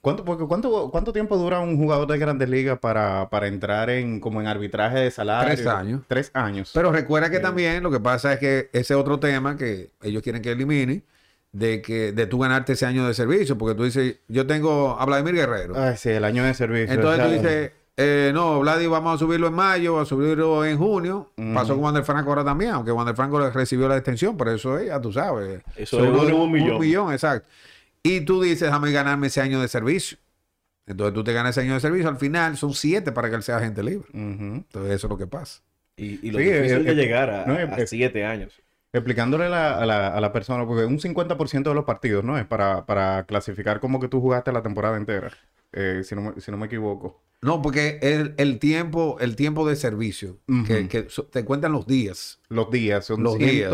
[0.00, 4.20] ¿Cuánto, porque cuánto, ¿Cuánto tiempo dura un jugador de Grandes Ligas para, para entrar en
[4.20, 5.52] como en arbitraje de salario?
[5.52, 6.02] Tres años.
[6.06, 6.70] Tres años.
[6.72, 10.42] Pero recuerda que también lo que pasa es que ese otro tema que ellos quieren
[10.42, 11.02] que elimine,
[11.50, 15.04] de que de tú ganarte ese año de servicio, porque tú dices, yo tengo a
[15.04, 15.74] Vladimir Guerrero.
[15.76, 16.94] Ay, sí, el año de servicio.
[16.94, 21.30] Entonces tú dices, eh, no, Vladi, vamos a subirlo en mayo, a subirlo en junio.
[21.54, 24.78] Pasó con Wander Franco ahora también, aunque Wander Franco le recibió la extensión, pero eso
[24.78, 25.62] es, ya tú sabes.
[25.76, 26.72] Eso es en un millón.
[26.76, 27.48] Un millón, exacto.
[28.02, 30.18] Y tú dices, déjame ganarme ese año de servicio.
[30.86, 33.42] Entonces tú te ganas ese año de servicio, al final son siete para que él
[33.42, 34.08] sea agente libre.
[34.12, 35.62] Entonces eso es lo que pasa.
[35.96, 38.60] Y, y lo Sí, difícil es- de llegar a, no, es- a siete años.
[38.94, 42.36] Explicándole la- a, la, a la persona, porque un 50% de los partidos, ¿no?
[42.36, 45.30] Es para, para clasificar como que tú jugaste la temporada entera,
[45.72, 47.22] eh, si, no me, si no me equivoco.
[47.40, 51.88] No, porque el, el tiempo, el tiempo de servicio, que, que so- te cuentan los
[51.88, 52.38] días.
[52.48, 53.68] Los días, son Los días.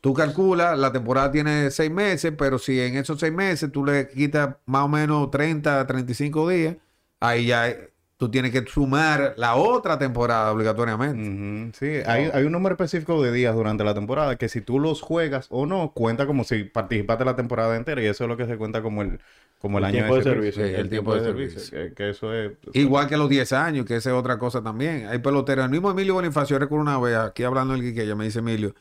[0.00, 4.06] Tú calculas, la temporada tiene seis meses, pero si en esos seis meses tú le
[4.08, 6.76] quitas más o menos 30, 35 días,
[7.18, 7.74] ahí ya
[8.18, 11.78] tú tienes que sumar la otra temporada obligatoriamente.
[11.78, 15.00] Sí, hay, hay un número específico de días durante la temporada que si tú los
[15.02, 18.46] juegas o no, cuenta como si participaste la temporada entera y eso es lo que
[18.46, 19.20] se cuenta como el,
[19.58, 20.62] como el, El año tiempo de servicio.
[20.62, 20.64] servicio.
[20.66, 21.68] Sí, el tiempo de servicio.
[21.70, 22.52] Que, que eso es...
[22.72, 25.06] Igual que los 10 años, que esa es otra cosa también.
[25.08, 25.64] Hay peloteros.
[25.64, 28.74] El mismo Emilio Bonifacio, yo recuerdo una vez aquí hablando el Quiqueya, me dice Emilio.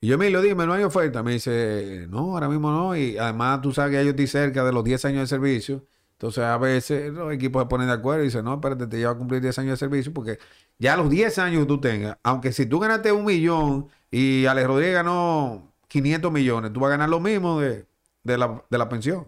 [0.00, 1.22] Y yo, Emilio, dime, ¿no hay oferta?
[1.22, 2.96] Me dice, no, ahora mismo no.
[2.96, 5.86] Y además tú sabes que ya yo estoy cerca de los 10 años de servicio.
[6.24, 9.12] Entonces a veces los equipos se ponen de acuerdo y dicen, no, espérate, te lleva
[9.12, 10.38] a cumplir 10 años de servicio porque
[10.78, 14.66] ya los 10 años que tú tengas, aunque si tú ganaste un millón y Alex
[14.66, 17.86] Rodríguez ganó 500 millones, tú vas a ganar lo mismo de,
[18.22, 19.26] de la, de la pensión.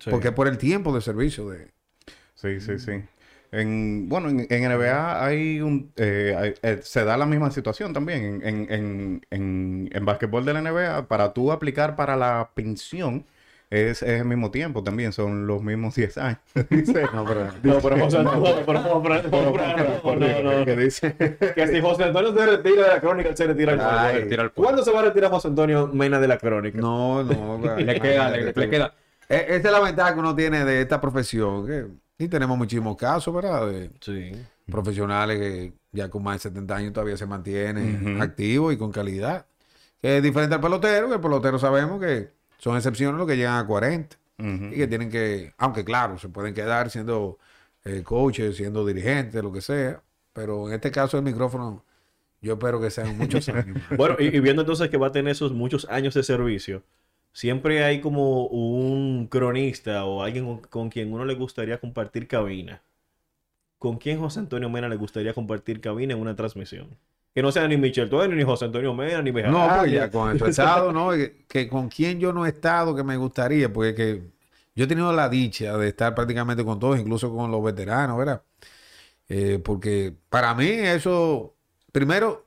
[0.00, 0.10] Sí.
[0.10, 1.72] Porque es por el tiempo de servicio de...
[2.34, 2.92] Sí, sí, sí.
[3.50, 7.92] En, bueno, en, en NBA hay un, eh, hay- eh, se da la misma situación
[7.94, 8.24] también.
[8.24, 13.24] En, en, en, en, en básquetbol de la NBA, para tú aplicar para la pensión,
[13.70, 16.38] es, es el mismo tiempo también, son los mismos 10 años.
[16.70, 17.44] Dice, No, pero...
[17.62, 20.64] No, pero José Antonio, pero no, pero- no, no, no, no.
[20.64, 21.14] que dice,
[21.54, 24.28] Que si José Antonio se retira de la crónica, él se retira al Ay.
[24.54, 26.78] ¿Cuándo se va a retirar José Antonio Mena de la crónica?
[26.80, 27.58] No, no.
[27.76, 28.94] Le queda, le, le queda.
[29.28, 31.66] E- Esa es la ventaja que uno tiene de esta profesión.
[31.66, 31.86] Que,
[32.24, 33.66] y tenemos muchísimos casos, ¿verdad?
[33.68, 34.32] De Sí.
[34.72, 39.46] profesionales que ya con más de 70 años todavía se mantienen activos y con calidad.
[40.00, 43.56] Que es diferente al pelotero, que el pelotero sabemos que son excepciones los que llegan
[43.58, 44.66] a 40 Ujú.
[44.66, 47.38] y que tienen que, aunque claro, se pueden quedar siendo
[47.84, 50.02] eh, coaches, siendo dirigentes, lo que sea.
[50.32, 51.84] Pero en este caso el micrófono,
[52.40, 53.78] yo espero que sean muchos años.
[53.96, 56.82] Bueno, y, y viendo entonces que va a tener esos muchos años de servicio,
[57.32, 62.82] siempre hay como un cronista o alguien con, con quien uno le gustaría compartir cabina.
[63.78, 66.88] ¿Con quién José Antonio Mena le gustaría compartir cabina en una transmisión?
[67.38, 69.68] Que no sea ni Michel Tueno, ni José Antonio Mena, ni Bejarano.
[69.68, 71.12] No, pues ya con el estado, ¿no?
[71.12, 74.22] Que, que con quien yo no he estado que me gustaría, porque que
[74.74, 78.42] yo he tenido la dicha de estar prácticamente con todos, incluso con los veteranos, ¿verdad?
[79.28, 81.54] Eh, porque para mí eso,
[81.92, 82.44] primero,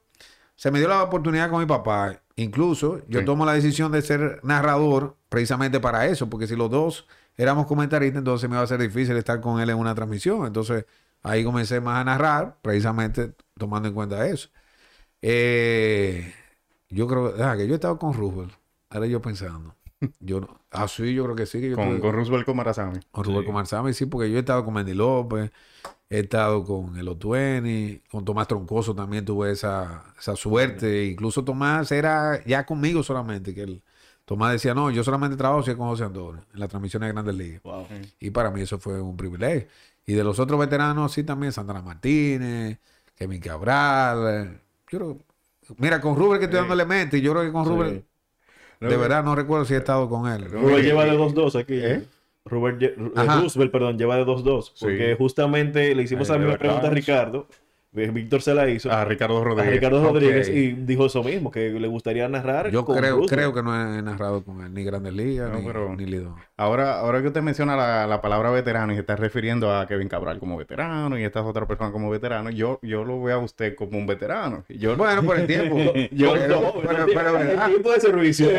[0.58, 2.22] se me dio la oportunidad con mi papá.
[2.36, 3.26] Incluso yo Sí.
[3.26, 8.18] tomo la decisión de ser narrador precisamente para eso, porque si los dos éramos comentaristas,
[8.20, 10.46] entonces me iba a ser difícil estar con él en una transmisión.
[10.46, 10.84] Entonces
[11.24, 14.50] ahí comencé más a narrar, precisamente tomando en cuenta eso.
[15.22, 16.34] Eh,
[16.90, 18.52] yo creo ah, que yo he estado con Rubel.
[18.90, 19.76] Ahora yo pensando.
[20.20, 20.60] Yo no.
[20.72, 21.62] Ah, sí, yo creo que sí.
[21.62, 23.00] Que yo con, tuve- con Roosevelt Comarazami.
[23.12, 25.52] con Rubén Comarzami, sí, porque yo he estado con Mendy López,
[26.10, 31.06] he estado con el Otueni, con Tomás Troncoso también tuve esa, esa suerte.
[31.06, 33.84] Incluso Tomás era ya conmigo solamente, que él,
[34.26, 37.14] Tomás decía, no, yo solamente trabajo si es con José Antonio, en las transmisiones de
[37.14, 37.62] Grandes Ligas.
[37.62, 37.86] Wow.
[38.20, 39.68] Y para mí eso fue un privilegio.
[40.06, 42.80] Y de los otros veteranos, sí, también Santana Martínez,
[43.16, 44.62] Kevin Cabral.
[44.92, 45.18] Yo creo,
[45.78, 47.72] mira, con Rubén que estoy dándole mente, y yo creo que con Sí.
[47.72, 48.06] Rubén,
[48.80, 50.52] de verdad no recuerdo si he estado con él.
[50.52, 51.76] Rubén lleva de 2-2 aquí.
[51.76, 52.04] ¿Eh?
[52.46, 52.82] Robert.
[53.16, 54.74] Roosevelt, perdón, lleva de 2-2.
[54.80, 56.90] Porque justamente le hicimos Ahí la misma pregunta a.
[56.90, 57.48] Ricardo.
[57.94, 58.90] Víctor se la hizo.
[58.90, 59.74] A Ricardo a Rodríguez.
[59.74, 62.72] Ricardo Rodríguez y dijo eso mismo, que le gustaría narrar.
[62.72, 65.66] Yo con creo, creo que no he narrado con él, ni Grandes Ligas, No, ni,
[65.68, 66.36] pero- ni Lidón.
[66.56, 70.08] Ahora, ahora que usted menciona la, la palabra veterano y se está refiriendo a Kevin
[70.08, 73.76] Cabral como veterano y estas otras personas como veterano, yo, yo lo veo a usted
[73.76, 74.64] como un veterano.
[74.70, 75.76] Yo, Bueno, por el tiempo.
[76.12, 77.68] Yo pero, no, pero- el pero, ¿verdad?
[77.68, 78.50] tiempo de servicio.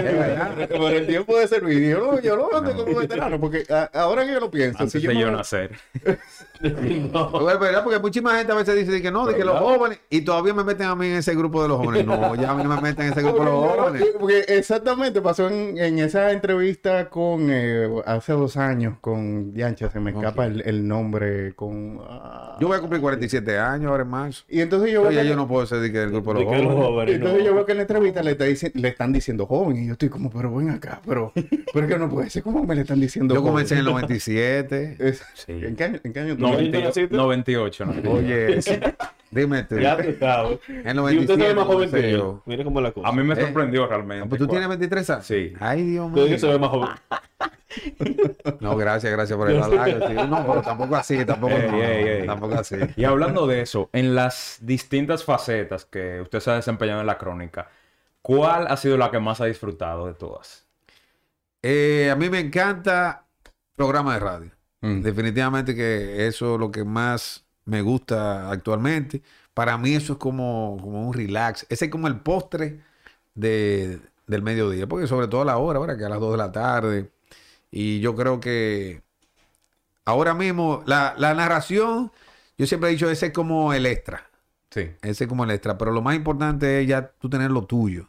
[0.76, 3.64] por el tiempo de servicio, yo lo, yo lo veo a usted como veterano, porque
[3.70, 5.70] a- ahora que yo lo pienso, Antes si yo de yo nacer.
[6.62, 7.28] No.
[7.30, 7.82] Bueno, ¿verdad?
[7.82, 10.64] Porque muchísima gente a veces dice que no, de que los jóvenes, y todavía me
[10.64, 12.06] meten a mí en ese grupo de los jóvenes.
[12.06, 14.08] No, ya a mí no me meten en ese grupo de los jóvenes.
[14.18, 20.00] Porque exactamente pasó en, en esa entrevista con eh, hace dos años con Yancha, se
[20.00, 22.56] me escapa el, el nombre con ah.
[22.60, 24.44] Yo voy a cumplir 47 años ahora en marzo.
[24.48, 26.44] y entonces yo veo ya que- yo no puedo ser de que del grupo de
[26.44, 27.14] De los jóvenes.
[27.16, 27.44] entonces no.
[27.46, 30.08] yo veo que en la entrevista le, está le están diciendo joven y yo estoy
[30.08, 31.32] como pero ven acá pero
[31.72, 33.52] pero que no puede ser como me le están diciendo Yo joven?
[33.52, 34.96] comencé en el 97.
[34.98, 35.52] Es- Sí.
[35.52, 36.42] ¿En qué año, en qué año tú?
[36.42, 37.16] No, 90 naciste?
[37.16, 38.10] 98, ¿no?
[38.12, 38.58] Oye,
[39.30, 39.78] dime tú.
[39.78, 40.58] Ya tú sabes.
[40.68, 42.16] En Y usted se 97 ve más joven que yo.
[42.18, 42.42] yo.
[42.46, 43.08] Mire cómo la cosa.
[43.08, 43.40] A mí me Eh.
[43.40, 44.26] sorprendió realmente.
[44.28, 45.26] Pues tú tienes 23 años.
[45.26, 45.52] Sí.
[45.60, 46.38] Ay, Dios mío.
[46.38, 46.88] se ve más joven.
[48.60, 50.26] No, gracias, gracias por el halago.
[50.26, 52.26] No, pero tampoco así, tampoco, Ey, no, ey, ey.
[52.26, 52.76] tampoco así.
[52.96, 57.16] Y hablando de eso, en las distintas facetas que usted se ha desempeñado en la
[57.18, 57.68] crónica,
[58.20, 60.66] ¿cuál ha sido la que más ha disfrutado de todas?
[61.62, 63.24] Eh, a mí me encanta
[63.74, 64.50] programa de radio.
[64.82, 65.00] Mm.
[65.00, 69.22] Definitivamente que eso es lo que más me gusta actualmente.
[69.54, 71.66] Para mí eso es como, como un relax.
[71.68, 72.80] Ese es como el postre
[73.34, 74.86] de, del mediodía.
[74.86, 77.10] Porque sobre todo a la hora, ahora que a las 2 de la tarde.
[77.70, 79.02] Y yo creo que
[80.04, 82.12] ahora mismo la, la narración,
[82.58, 84.30] yo siempre he dicho, ese es como el extra.
[84.70, 84.90] Sí.
[85.02, 85.78] Ese es como el extra.
[85.78, 88.08] Pero lo más importante es ya tú tener lo tuyo.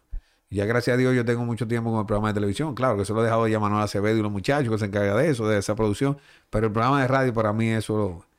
[0.53, 2.75] Ya gracias a Dios yo tengo mucho tiempo con el programa de televisión.
[2.75, 5.17] Claro que eso lo he dejado ya Manuel Acevedo y los muchachos que se encargan
[5.17, 6.17] de eso, de esa producción.
[6.51, 8.32] Pero el programa de radio para mí eso es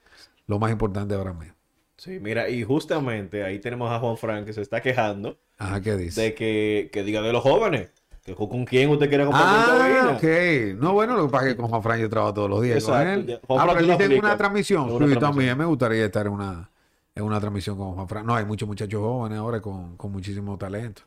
[0.47, 1.55] lo, más importante ahora mismo.
[1.97, 5.97] Sí, mira, y justamente ahí tenemos a Juan Frank que se está quejando Ajá, ¿qué
[5.97, 6.21] dice?
[6.23, 7.91] de que, que diga de los jóvenes.
[8.25, 10.81] Que con quién usted quiere compartir Ah, ok.
[10.81, 12.83] No, bueno, lo que pasa es que con Juan Fran yo trabajo todos los días
[12.83, 14.19] con Exacto, tú él lo tiene aplicas.
[14.31, 14.83] una transmisión.
[14.91, 16.71] En Sí, una también me gustaría estar en una,
[17.15, 18.25] en una transmisión con Juan Fran.
[18.27, 21.03] No, hay muchos muchachos jóvenes ahora con, con muchísimo talento.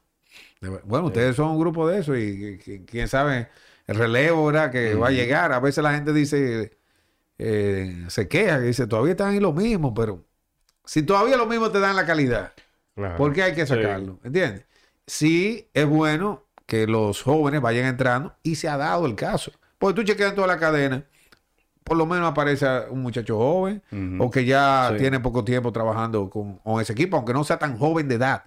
[0.86, 3.50] Bueno, ustedes son un grupo de eso y, y- y quién sabe
[3.88, 4.72] el relevo, ¿verdad?
[4.72, 5.52] Que va a llegar.
[5.54, 6.77] A veces la gente dice,
[7.40, 10.24] eh, se queja, que dice, todavía están en lo mismo, pero
[10.86, 12.54] si todavía lo mismo te dan la calidad.
[12.96, 13.18] Claro.
[13.18, 13.74] ¿Por qué hay que Sí.
[13.76, 14.20] sacarlo?
[14.24, 14.66] ¿Entiendes?
[15.06, 19.52] Sí, es bueno que los jóvenes vayan entrando y se ha dado el caso.
[19.78, 21.06] Porque tú chequeas en toda la cadena,
[21.84, 23.82] por lo menos aparece un muchacho joven
[24.20, 24.98] o que ya Sí.
[24.98, 28.46] tiene poco tiempo trabajando con, con ese equipo, aunque no sea tan joven de edad.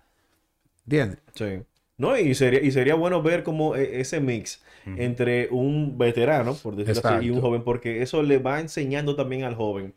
[0.84, 1.18] ¿Entiendes?
[1.34, 1.62] Sí.
[1.97, 6.76] No, y sería, y sería bueno ver como e- ese mix entre un veterano, por
[6.76, 9.95] decirlo así, y un joven, porque eso le va enseñando también al joven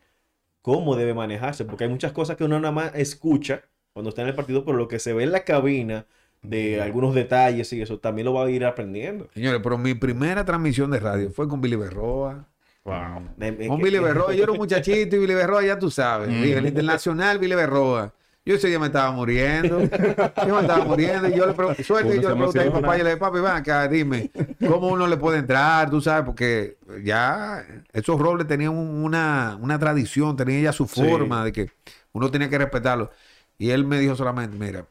[0.61, 3.63] cómo debe manejarse, porque hay muchas cosas que uno nada más escucha
[3.93, 6.05] cuando está en el partido, pero lo que se ve en la cabina
[6.41, 9.29] de algunos detalles y eso también lo va a ir aprendiendo.
[9.33, 12.47] Señores, pero mi primera transmisión de radio fue con Billy Berroa.
[12.83, 13.29] Wow.
[13.67, 14.33] Con Billy Berroa.
[14.33, 16.29] Yo era un muchachito y Billy Berroa, ya tú sabes.
[16.29, 18.13] El internacional Billy Berroa.
[18.45, 19.79] Yo ese día me estaba muriendo.
[19.81, 21.29] Yo me estaba muriendo.
[21.29, 23.17] Y yo le pregunté, suerte, y yo le pregunté a mi papá y le dije,
[23.17, 24.31] papi, ven acá, dime,
[24.67, 25.89] ¿cómo uno le puede entrar?
[25.89, 31.01] Tú sabes, porque ya esos robles tenían un- una, una tradición, tenían ya su Sí.
[31.01, 31.71] forma de que
[32.11, 33.11] uno tenía que respetarlo.
[33.57, 34.85] Y él me dijo solamente, mira,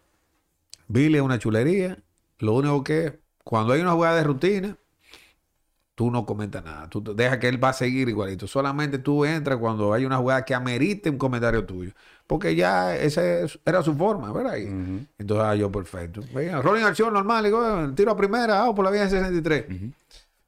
[0.88, 1.98] Billy es una chulería.
[2.38, 4.76] Lo único que cuando hay una jugada de rutina,
[5.94, 6.88] tú no comentas nada.
[6.88, 8.46] Tú deja que él va a seguir igualito.
[8.46, 11.92] Solamente tú entras cuando hay una jugada que amerite un comentario tuyo.
[12.26, 14.56] Porque ya esa es- era su forma, ¿verdad?
[14.56, 14.66] Y-.
[15.18, 16.22] Entonces, ah, yo perfecto.
[16.34, 17.44] Venga, rolling acción normal.
[17.44, 19.66] Digo, eh, tiro a primera, ah, por la vía 63.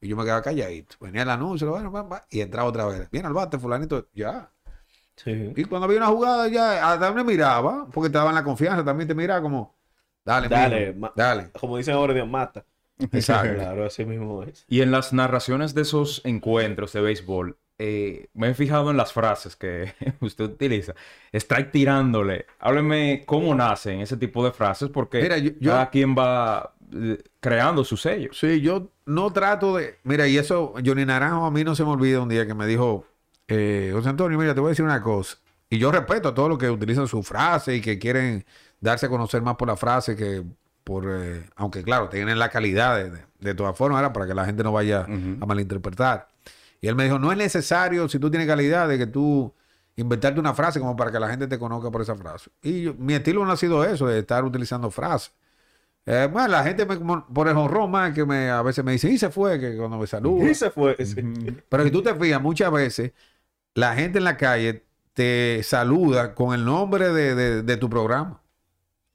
[0.01, 0.97] Y yo me quedaba calladito.
[1.01, 3.11] Venía el anuncio, bueno, va, va, y entraba otra vez.
[3.11, 4.51] Viene al bate, fulanito, ya.
[5.17, 5.53] Sí.
[5.57, 9.07] Y cuando había una jugada, ya hasta me miraba, porque te daban la confianza, también
[9.09, 9.75] te miraba como,
[10.25, 11.51] dale, Dale, mijo, dale.
[11.53, 12.65] Como dicen ahora, Dios mata.
[12.99, 13.55] Exacto.
[13.55, 14.65] Claro, así mismo es.
[14.69, 19.13] Y en las narraciones de esos encuentros de béisbol, eh, me he fijado en las
[19.13, 20.95] frases que usted utiliza.
[21.33, 22.47] Strike tirándole.
[22.61, 27.19] Hábleme cómo nacen ese tipo de frases, porque Mira, yo- yo- cada quien va eh,
[27.41, 28.31] creando su sello.
[28.33, 29.97] Sí, yo no trato de.
[30.05, 32.67] Mira, y eso, Johnny Naranjo, a mí no se me olvida un día que me
[32.67, 33.05] dijo,
[33.49, 35.37] eh, José Antonio, mira, te voy a decir una cosa.
[35.69, 38.45] Y yo respeto a todos los que utilizan su frase y que quieren
[38.81, 40.45] darse a conocer más por la frase que
[40.85, 41.07] por.
[41.09, 44.45] eh, aunque, claro, tienen la calidad de, de, de todas formas, era para que la
[44.45, 45.07] gente no vaya
[45.41, 46.29] a malinterpretar.
[46.81, 49.53] Y él me dijo, no es necesario, si tú tienes calidad, de que tú
[49.97, 52.51] inventarte una frase como para que la gente te conozca por esa frase.
[52.63, 55.33] Y yo- mi estilo no ha sido eso, de estar utilizando frases.
[56.07, 56.97] Eh, bueno, la gente me,
[57.33, 59.97] por el honrón más que me, a veces me dice, y se fue, que cuando
[59.97, 60.51] me saluda.
[60.51, 60.97] Y se fue.
[61.07, 61.15] sí.
[61.69, 63.13] Pero si tú te fijas, muchas veces
[63.75, 68.43] la gente en la calle te saluda con el nombre de, de- de tu programa.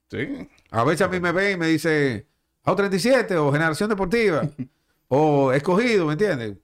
[0.09, 0.49] Sí.
[0.71, 2.27] A veces a mí me ven y me dice,
[2.65, 4.43] A37 o Generación Deportiva
[5.07, 6.57] o Escogido, ¿me entiendes?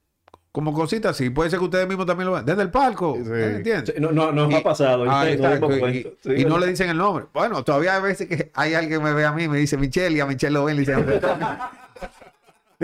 [0.52, 1.30] Como cositas así.
[1.32, 2.46] Puede ser que ustedes mismos también lo vean.
[2.46, 3.30] Desde el palco, Sí.
[3.30, 3.94] ¿me entiendes?
[3.94, 5.04] Sí, No, no, nos Y- ha pasado.
[5.10, 7.26] Ah, y no le dicen el nombre.
[7.34, 9.76] Bueno, todavía hay veces que hay alguien que me ve a mí y me dice
[9.78, 11.06] Michelle y a Michelle lo ven y le dicen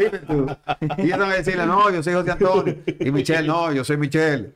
[0.04, 0.48] Dime tú.
[0.98, 2.76] Y yo tengo que decirle, no, yo soy José Antonio.
[3.00, 4.54] Y Michelle, no, yo soy Michelle.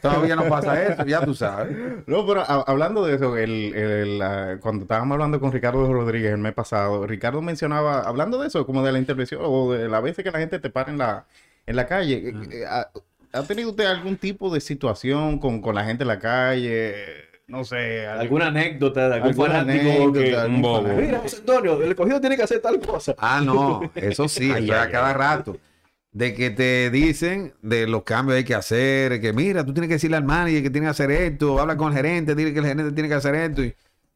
[0.00, 1.76] Todavía no pasa eso, ya tú sabes.
[2.06, 6.32] No, pero a- hablando de eso, el, el, ah, cuando estábamos hablando con Ricardo Rodríguez
[6.32, 10.02] el mes pasado, Ricardo mencionaba, hablando de eso, como de la intervención o de las
[10.02, 11.26] veces que la gente te para en la,
[11.66, 12.90] en la calle, eh, eh, ¿ha,
[13.32, 16.94] ha tenido usted algún tipo de situación con, con la gente en la calle?
[17.46, 20.36] No sé, al- ¿Alguna anécdota de algún alguna fanático anécdota, que...
[20.36, 20.88] algún un bobo.
[20.96, 23.14] Mira, José Antonio, el escogido tiene que hacer tal cosa.
[23.18, 25.14] Ah, no, eso sí, Ay, cada ay.
[25.14, 25.58] rato.
[26.12, 29.88] De que te dicen de los cambios que hay que hacer, que mira, tú tienes
[29.88, 32.60] que decirle al manager que tiene que hacer esto, habla con el gerente, dile que
[32.60, 33.62] el gerente tiene que hacer esto.
[33.64, 33.66] Y,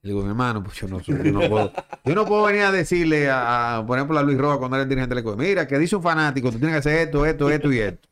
[0.03, 1.73] y digo, mi hermano, pues yo no, yo no puedo.
[2.05, 4.85] Yo no puedo venir a decirle a, a, por ejemplo, a Luis Rojas cuando era
[4.85, 7.73] el dirigente del mira, que dice un fanático, tú tienes que hacer esto, esto, esto
[7.73, 8.09] y esto.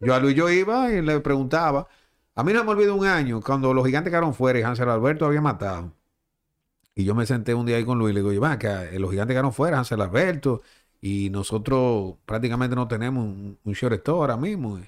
[0.00, 1.88] Yo a Luis yo iba y le preguntaba.
[2.36, 5.26] A mí no me olvido un año cuando los gigantes quedaron fuera y Hansel Alberto
[5.26, 5.92] había matado.
[6.94, 8.98] Y yo me senté un día ahí con Luis y le digo, va, que eh,
[8.98, 10.62] los gigantes quedaron fuera, Hansel Alberto,
[11.00, 14.78] y nosotros prácticamente no tenemos un, un shortstop ahora mismo.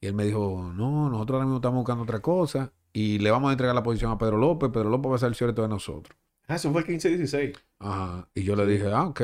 [0.00, 3.48] Y él me dijo, no, nosotros ahora mismo estamos buscando otra cosa y le vamos
[3.50, 4.70] a entregar la posición a Pedro López.
[4.70, 6.16] Pedro López va a ser el cierto de nosotros.
[6.46, 7.56] Ah, eso fue el 15-16.
[7.80, 8.28] Ajá.
[8.34, 9.22] Y yo le dije, ah, ok.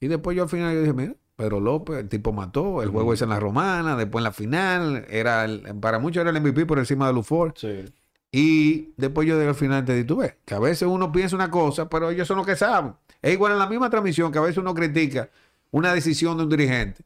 [0.00, 3.12] Y después yo al final yo dije, mira, Pedro López, el tipo mató, el juego
[3.14, 6.66] es en la romana, después en la final, era el- para muchos era el MVP
[6.66, 7.54] por encima de Lufor.
[7.56, 7.84] Sí.
[8.32, 12.10] Y después yo al final te ves, que a veces uno piensa una cosa, pero
[12.10, 12.92] ellos son los que saben.
[13.22, 15.28] Es igual en la misma transmisión que a veces uno critica
[15.72, 17.02] una decisión de un dirigente,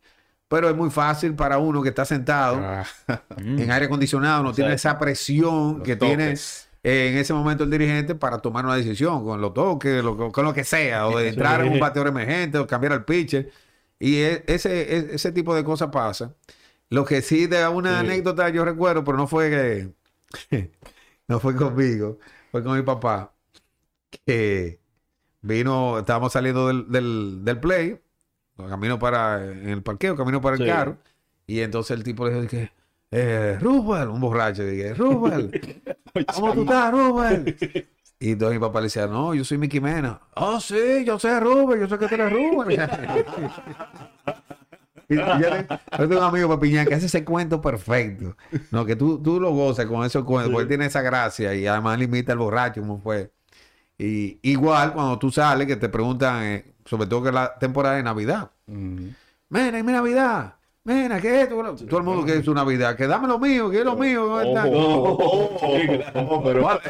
[0.48, 2.84] pero es muy fácil para uno que está sentado Ah,
[3.38, 6.68] en aire acondicionado, no tiene esa presión que tiene toques.
[6.82, 10.52] en ese momento el dirigente para tomar una decisión con los toques, lo- con lo
[10.52, 13.50] que sea, o de entrar en un bateador emergente, o cambiar al pitcher.
[14.04, 16.34] Y e- ese, e- ese tipo de cosas pasa.
[16.90, 18.06] Lo que sí de una Sí.
[18.06, 19.92] anécdota yo recuerdo, pero no fue que
[21.28, 22.18] no fue conmigo,
[22.50, 23.34] fue con mi papá,
[24.26, 24.80] que
[25.42, 28.00] vino, estábamos saliendo del, del, del play,
[28.56, 30.66] camino para, en el parqueo, camino para el Sí.
[30.66, 30.98] carro,
[31.46, 32.72] y entonces el tipo le dijo que,
[33.12, 35.52] eh, Rubel, un borracho, dije, Rubel,
[36.34, 37.54] ¿cómo tú estás, Rubel?
[38.24, 40.18] Y entonces mi papá le decía, no, yo soy Mickey Mena.
[40.36, 42.80] Oh, sí, yo sé Rubel, yo sé que tú eres Rubel.
[45.06, 45.26] Y yo,
[45.98, 48.34] tengo un amigo Papiñán que hace ese cuento perfecto.
[48.70, 51.66] No, que tú, tú lo gozas con esos cuentos, porque él tiene esa gracia y
[51.66, 53.30] además limita al borracho, como fue.
[53.98, 57.96] Y igual cuando tú sales, que te preguntan, eh, sobre todo que es la temporada
[57.96, 58.50] de Navidad.
[58.66, 59.12] ujú.
[59.50, 60.54] Mira, y mi Navidad.
[60.86, 61.86] Mira, ¿qué es esto?
[61.86, 62.94] Todo el mundo quiere su Navidad.
[62.94, 64.38] Que dame lo mío, que es lo mío.
[64.40, 64.52] el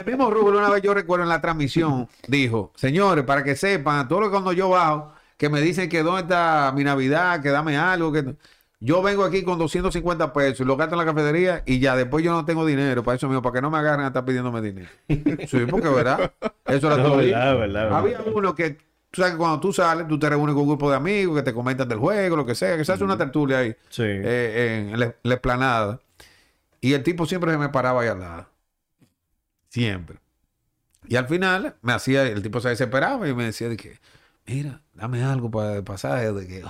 [0.04, 4.20] mismo Rubén una vez yo recuerdo en la transmisión dijo, señores, para que sepan, todo
[4.22, 7.76] lo que cuando yo bajo, que me dicen que dónde está mi Navidad, que dame
[7.76, 8.34] algo, que
[8.80, 12.24] yo vengo aquí con 250 pesos y lo gasto en la cafetería y ya después
[12.24, 14.60] yo no tengo dinero para eso mío, para que no me agarren a estar pidiéndome
[14.60, 14.88] dinero.
[15.08, 16.32] Sí, porque verdad,
[16.66, 17.18] eso era No, todo.
[17.18, 17.94] verdad, verdad.
[17.94, 18.76] Había uno que,
[19.14, 21.42] tú sabes que cuando tú sales, tú te reúnes con un grupo de amigos que
[21.42, 24.02] te comentan del juego, lo que sea, que se hace una tertulia ahí Sí.
[24.04, 26.00] eh, en la, la explanada.
[26.80, 28.48] Y el tipo siempre se me paraba ahí al lado.
[29.68, 30.18] Siempre.
[31.08, 33.98] Y al final me hacía, el tipo se desesperaba y me decía de que,
[34.46, 36.32] mira, dame algo para el pasaje.
[36.32, 36.62] De que,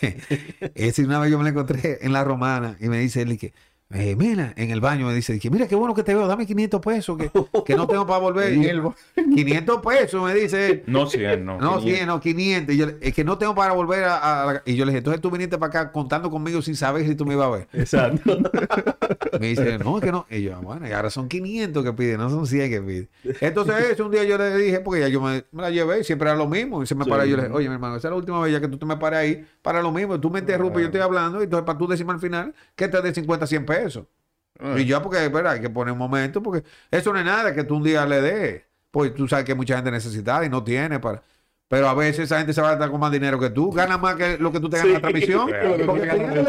[0.74, 3.52] Ese una vez yo me lo encontré en la romana y me dice él que,
[3.94, 6.26] eh, mira, en el baño me dice de que, mira, qué bueno que te veo,
[6.26, 7.30] dame 500 pesos, que,
[7.64, 8.52] que no tengo para volver.
[8.56, 8.82] Y él,
[9.14, 10.82] 500 pesos, me dice él.
[10.86, 11.58] No 100, no.
[11.58, 11.84] No, 500.
[11.84, 12.74] 100, no, 500.
[12.74, 14.98] Y yo, es que no tengo para volver a, a la- Y yo le dije,
[14.98, 17.68] entonces tú viniste para acá contando conmigo sin saber si tú me ibas a ver.
[17.72, 18.38] Exacto.
[19.40, 20.26] Me dice, no, que no.
[20.30, 23.08] Y yo, bueno, y ahora son 500 que pide, no son 100 que pide.
[23.40, 26.04] Entonces, eso un día yo le dije, porque ya yo me, me la llevé y
[26.04, 26.82] siempre era lo mismo.
[26.82, 27.10] Y se me Sí.
[27.10, 28.68] para y yo le dije, oye, mi hermano, esa es la última vez ya que
[28.68, 30.18] tú te me pares ahí para lo mismo.
[30.18, 33.02] Tú me interrumpes, yo estoy hablando, y entonces para tú decirme al final que te
[33.02, 33.75] dé 50, 100 pesos.
[34.78, 37.64] Y yo, porque, verdad, hay que poner un momento, porque eso no es nada que
[37.64, 38.62] tú un día le des.
[38.90, 41.22] Pues tú sabes que mucha gente necesita y no tiene para.
[41.68, 43.70] Pero a veces esa gente se va a dar con más dinero que tú.
[43.72, 45.50] Gana más que lo que tú te ganas en la transmisión.
[45.84, 46.44] Porque tú ganas-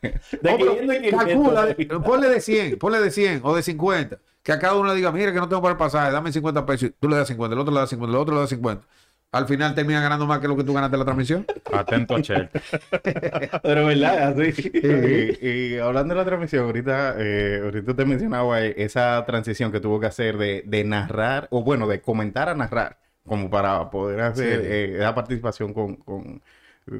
[0.00, 1.24] De no, pero 500 en 500.
[1.24, 4.18] calcula, de- ponle de 100, ponle de 100 o de 50.
[4.42, 6.64] Que a cada uno le diga, mira que no tengo para el pasaje, dame 50
[6.64, 6.88] pesos.
[6.88, 8.86] y Tú le das 50, el otro le da 50, el otro le da 50.
[9.30, 11.46] Al final termina ganando más que lo que tú ganaste en la transmisión.
[11.70, 12.48] Atento a Chel.
[13.62, 14.70] Pero verdad, así.
[14.82, 20.00] Y, y hablando de la transmisión, ahorita, eh, ahorita te mencionaba esa transición que tuvo
[20.00, 24.60] que hacer de, de narrar, o bueno, de comentar a narrar, como para poder hacer
[24.62, 24.66] Sí.
[24.66, 26.42] eh, esa participación con, con,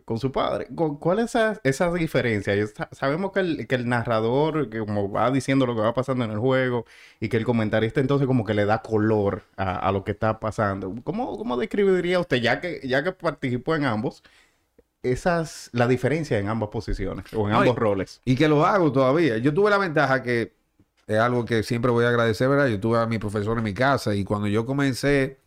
[0.05, 0.67] con su padre.
[0.75, 2.55] Cu- ¿Cuál es esa, esa diferencia?
[2.93, 6.31] Sabemos que el, que el narrador, que como va diciendo lo que va pasando en
[6.33, 6.85] el juego,
[7.21, 10.41] y que el comentarista entonces como que le da color a, a lo que está
[10.41, 10.95] pasando.
[11.05, 14.23] ¿Cómo, cómo describiría usted, ya que, ya que participó en ambos,
[15.03, 18.21] esas, la diferencia en ambas posiciones o en No, ambos y- roles?
[18.25, 19.39] Y que lo hago todavía.
[19.39, 20.55] Yo tuve la ventaja que
[21.07, 22.69] es algo que siempre voy a agradecer, ¿verdad?
[22.69, 25.41] Yo tuve a mi profesor en mi casa y cuando yo comencé,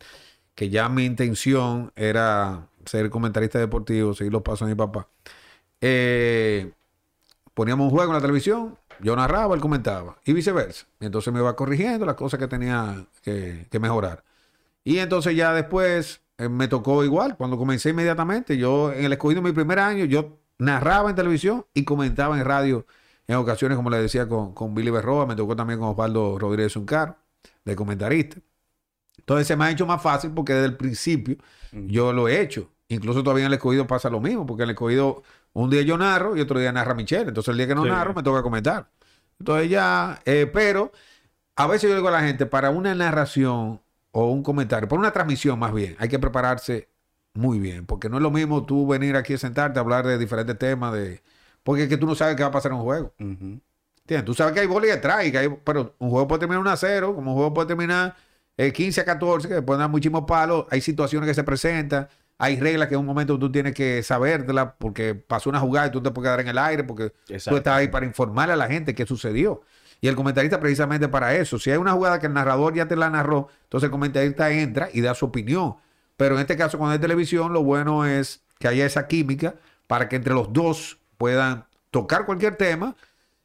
[0.55, 5.07] que ya mi intención era ser comentarista deportivo, seguir los pasos de mi papá,
[5.81, 6.71] eh,
[7.53, 10.85] poníamos un juego en la televisión, yo narraba, él comentaba y viceversa.
[10.99, 14.23] Entonces me iba corrigiendo las cosas que tenía que, mejorar.
[14.83, 19.41] Y entonces ya después eh, me tocó igual, cuando comencé inmediatamente, yo en el escogido
[19.41, 22.85] mi primer año, yo narraba en televisión y comentaba en radio
[23.27, 26.75] en ocasiones, como le decía, con, con Billy Berroa, me tocó también con Osvaldo Rodríguez
[26.75, 27.17] Uncar,
[27.63, 28.37] de comentarista.
[29.17, 31.37] Entonces se me ha hecho más fácil porque desde el principio
[31.71, 32.69] yo lo he hecho.
[32.89, 35.97] Incluso todavía en el escogido pasa lo mismo, porque en el escogido un día yo
[35.97, 37.29] narro y otro día narra Michelle.
[37.29, 37.89] Entonces el día que no Sí.
[37.89, 38.89] narro me toca comentar.
[39.39, 40.91] Entonces ya, eh, pero
[41.55, 45.11] a veces yo digo a la gente, para una narración o un comentario, para una
[45.11, 46.89] transmisión más bien, hay que prepararse
[47.33, 50.17] muy bien, porque no es lo mismo tú venir aquí a sentarte a hablar de
[50.17, 51.21] diferentes temas, de
[51.63, 53.13] porque es que tú no sabes qué va a pasar en un juego.
[53.17, 54.25] ¿Entiendes?
[54.25, 54.87] Tú sabes que hay bola
[55.23, 57.67] y que hay- pero un juego puede terminar 1 a 0, como un juego puede
[57.67, 58.15] terminar
[58.57, 62.87] eh, 15 a 14, que dar muchísimos palos, hay situaciones que se presentan, Hay reglas
[62.87, 66.09] que en un momento tú tienes que sabértela porque pasó una jugada y tú te
[66.09, 69.05] puedes quedar en el aire porque tú estás ahí para informarle a la gente qué
[69.05, 69.61] sucedió.
[70.01, 71.59] Y el comentarista precisamente para eso.
[71.59, 74.89] Si hay una jugada que el narrador ya te la narró, entonces el comentarista entra
[74.91, 75.75] y da su opinión.
[76.17, 80.09] Pero en este caso, cuando hay televisión, lo bueno es que haya esa química para
[80.09, 82.95] que entre los dos puedan tocar cualquier tema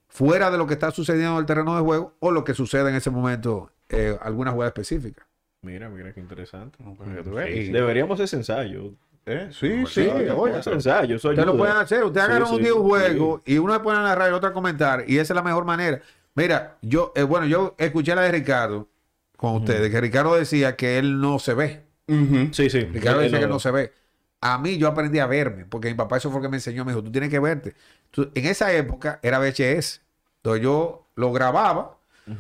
[0.09, 2.89] fuera de lo que está sucediendo en el terreno de juego o lo que sucede
[2.89, 5.27] en ese momento, eh, alguna jugada específica.
[5.63, 6.79] Mira, mira qué interesante.
[6.83, 8.93] Sí, Deberíamos hacer ensayo.
[9.29, 9.49] ¿Eh?
[9.51, 10.09] Sí, Sí, sí.
[10.37, 12.05] oye, ensayo, Ustedes lo pueden hacer.
[12.05, 12.89] Ustedes Sí, agarran sí, un día un sí.
[12.89, 15.05] juego y uno le pone a narrar y el otro a comentar.
[15.09, 16.01] Y esa es la mejor manera.
[16.37, 18.89] Mira, yo, eh, bueno, yo escuché la de Ricardo
[19.37, 21.83] con ustedes, que Ricardo decía que él no se ve.
[22.07, 22.51] Ujú.
[22.53, 22.81] Sí, sí.
[22.83, 23.93] Ricardo dice que no- no se ve.
[24.41, 26.85] A mí yo aprendí a verme, porque mi papá eso fue lo que me enseñó.
[26.85, 27.75] Me dijo, tú tienes que verte.
[28.13, 30.03] Tú- en esa época era VHS.
[30.37, 31.96] Entonces yo lo grababa,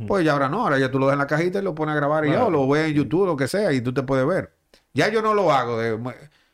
[0.06, 0.62] pues ya ahora no.
[0.62, 2.44] Ahora ya tú lo dejas en la cajita y lo pones a grabar y ya,
[2.44, 4.52] o lo ves en YouTube, lo que sea, y tú te puedes ver.
[4.94, 5.98] Ya yo no lo hago, de-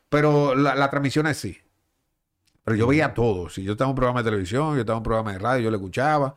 [0.08, 1.56] pero la, la transmisión es sí.
[2.64, 3.48] Pero yo veía todo.
[3.48, 5.64] Si yo estaba en un programa de televisión, yo estaba en un programa de radio,
[5.64, 6.36] yo lo escuchaba.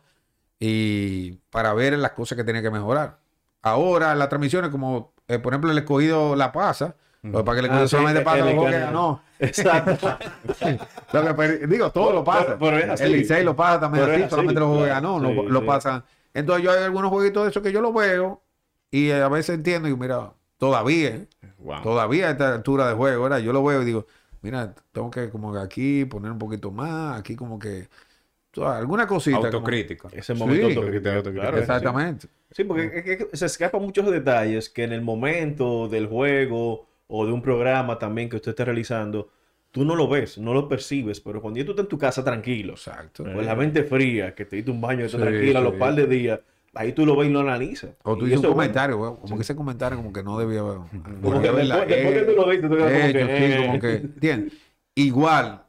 [0.58, 3.18] Y para ver las cosas que tenía que mejorar.
[3.62, 7.74] Ahora las transmisiones, como eh, por ejemplo el escogido La Pasa, lo es que escogido
[7.74, 9.22] Ah, sí, solamente el- pasa juegos que ganó.
[9.38, 10.18] Exacto.
[11.12, 12.56] Lo que digo, todo lo pasa.
[12.58, 15.40] Pero- pero el Licey lo pasa también así, solamente los juegos que ganó, lo, Sí,
[15.48, 15.66] lo sí.
[15.66, 16.04] pasan.
[16.36, 18.42] Entonces yo hay algunos jueguitos de esos que yo lo veo
[18.90, 21.26] y eh, a veces entiendo y digo, mira, todavía.
[21.58, 21.82] Wow.
[21.82, 23.38] todavía a esta altura de juego, ¿verdad?
[23.38, 24.06] Yo lo veo y digo,
[24.42, 27.88] mira, tengo que como que aquí poner un poquito más, aquí como que
[28.62, 29.36] alguna cosita.
[29.36, 30.08] como- Autocrítica.
[30.12, 30.76] Ese momento Sí.
[30.76, 32.28] autocrítico, claro, Exactamente.
[32.50, 37.26] Sí, porque es que se escapan muchos detalles que en el momento del juego o
[37.26, 39.28] de un programa también que usted esté realizando,
[39.76, 42.72] tú no lo ves, no lo percibes, pero cuando tú estás en tu casa tranquilo,
[42.72, 43.24] Exacto.
[43.24, 45.78] con la mente fría, que te diste un baño, estás Sí, tranquila los sí.
[45.78, 46.40] par de días,
[46.72, 47.90] ahí tú lo ves y lo analizas.
[48.02, 48.54] O tú dices un bueno.
[48.54, 50.78] comentario, güey, como que ese comentario como que no debía haber.
[51.20, 53.66] Como que después, después que tú lo viste, tú quedas como hecho, que, sí, eh.
[53.66, 54.52] como que, ¿entiendes?
[54.94, 55.62] Igual,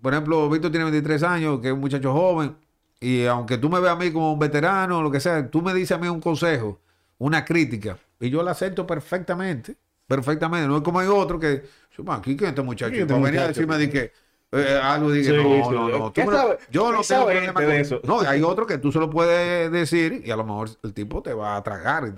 [0.00, 2.56] por ejemplo, Víctor tiene 23 años, que es un muchacho joven,
[2.98, 5.60] y aunque tú me veas a mí como un veterano o lo que sea, tú
[5.60, 6.80] me dices a mí un consejo,
[7.18, 10.66] una crítica, y yo la acepto perfectamente, perfectamente.
[10.66, 13.48] No es como hay otro que, "Suma, aquí que este muchacho, ¿Quién este venir a
[13.48, 14.12] decirme de que
[14.52, 15.70] eh, algo dije, Sí, no, sí.
[15.74, 18.00] no, no, ¿Qué tú me lo- sabe- yo no tengo problema con de eso?
[18.04, 21.22] No, hay otro que tú se lo puedes decir y a lo mejor el tipo
[21.22, 22.12] te va a tragar,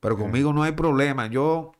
[0.00, 1.26] pero conmigo no hay problema.
[1.26, 1.72] Yo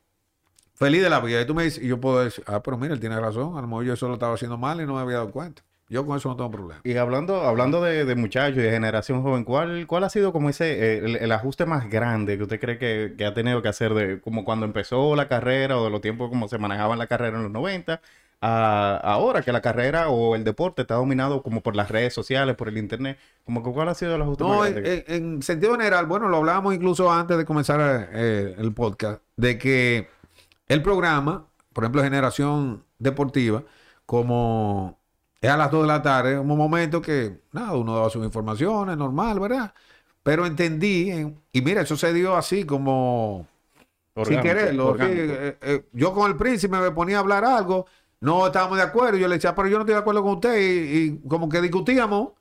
[0.74, 1.40] feliz de la vida.
[1.40, 3.56] Y tú me dices, y yo puedo decir, ah, pero mira, él tiene razón.
[3.56, 5.62] A lo mejor yo eso lo estaba haciendo mal y no me había dado cuenta.
[5.88, 6.80] Yo con eso no tengo problema.
[6.84, 10.48] Y hablando, hablando de, de muchachos y de generación joven, ¿cuál, cuál ha sido como
[10.48, 13.68] ese eh, el, el ajuste más grande que usted cree que, que ha tenido que
[13.68, 16.98] hacer de como cuando empezó la carrera o de los tiempos como se manejaba en
[16.98, 18.00] la carrera en los 90
[18.40, 22.56] a ahora que la carrera o el deporte está dominado como por las redes sociales,
[22.56, 23.18] por el internet?
[23.44, 25.04] Como que cuál ha sido el ajuste No, más en, grande?
[25.08, 29.56] en- en sentido general, bueno, lo hablábamos incluso antes de comenzar eh, el podcast, de
[29.58, 30.08] que
[30.68, 33.62] el programa, por ejemplo, Generación Deportiva,
[34.06, 34.98] como
[35.44, 38.96] es a las 2 de la tarde, un momento que, nada, uno daba sus informaciones,
[38.96, 39.74] normal, ¿verdad?
[40.22, 43.46] Pero entendí, en- y mira, eso se dio así como
[44.22, 44.90] sin Orgánico, quererlo.
[44.98, 45.32] sí, orgánico.
[45.32, 47.86] eh, eh, yo con el príncipe me ponía a hablar algo,
[48.20, 50.56] no estábamos de acuerdo, yo le decía, pero yo no estoy de acuerdo con usted,
[50.60, 52.32] y, y como que discutíamos,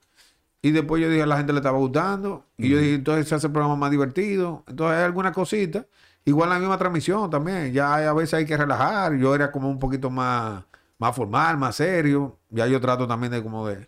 [0.62, 3.36] y después yo dije, a la gente le estaba gustando, y yo dije, entonces se
[3.36, 5.86] hace el programa más divertido, entonces hay alguna cosita,
[6.26, 9.70] igual la misma transmisión también, ya hay- a veces hay que relajar, yo era como
[9.70, 10.64] un poquito más,
[11.04, 13.88] más formal, más serio, ya yo trato también de como de,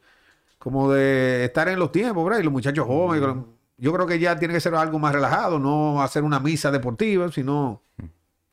[0.59, 2.39] como de estar en los tiempos, ¿verdad?
[2.39, 3.43] Y los muchachos jóvenes,
[3.77, 7.31] yo creo que ya tiene que ser algo más relajado, no hacer una misa deportiva,
[7.31, 7.81] sino...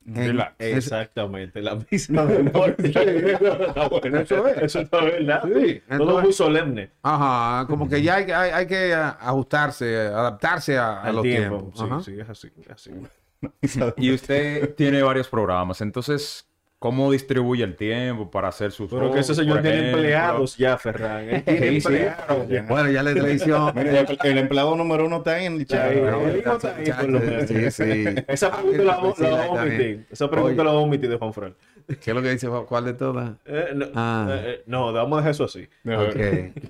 [0.04, 0.54] en- Relax.
[0.58, 4.18] es- Exactamente, la misma bueno.
[4.20, 4.56] Eso es.
[4.62, 5.42] Eso está verdad.
[5.44, 5.50] Sí,
[5.88, 6.90] Todo entonces- muy solemne.
[7.02, 11.70] Ajá, como que ya hay, que- hay, hay que ajustarse, adaptarse a, a los tiempo.
[11.72, 11.78] tiempos.
[11.78, 12.00] Sí, Ajá.
[12.02, 12.48] sí, es así.
[12.60, 13.92] es así.
[13.96, 16.48] Y usted tiene varios programas, entonces,
[16.82, 21.28] ¿cómo distribuye el tiempo para hacer sus Pero que ese señor tiene empleados ya, Ferran.
[21.30, 21.86] Él tiene Sí, sí.
[21.94, 22.62] empleados ya.
[22.64, 23.78] Bueno, ya la televisión.
[23.78, 25.80] El, el empleado número uno está ahí en el chat.
[25.90, 27.48] Ahí, Pero, el hijo está ahí, por lo menos.
[27.48, 28.04] Sí, sí.
[28.26, 30.06] Esa pregunta la, vamos- Sí, la ahí vamos a omitir.
[30.10, 31.54] Esa pregunta la vamos a omitir de Juan Fran.
[32.00, 32.48] ¿Qué es lo que dice?
[32.68, 33.32] ¿Cuál de todas?
[33.44, 34.26] Eh, no, Ah.
[34.30, 35.68] eh, eh, no, vamos a dejar eso así.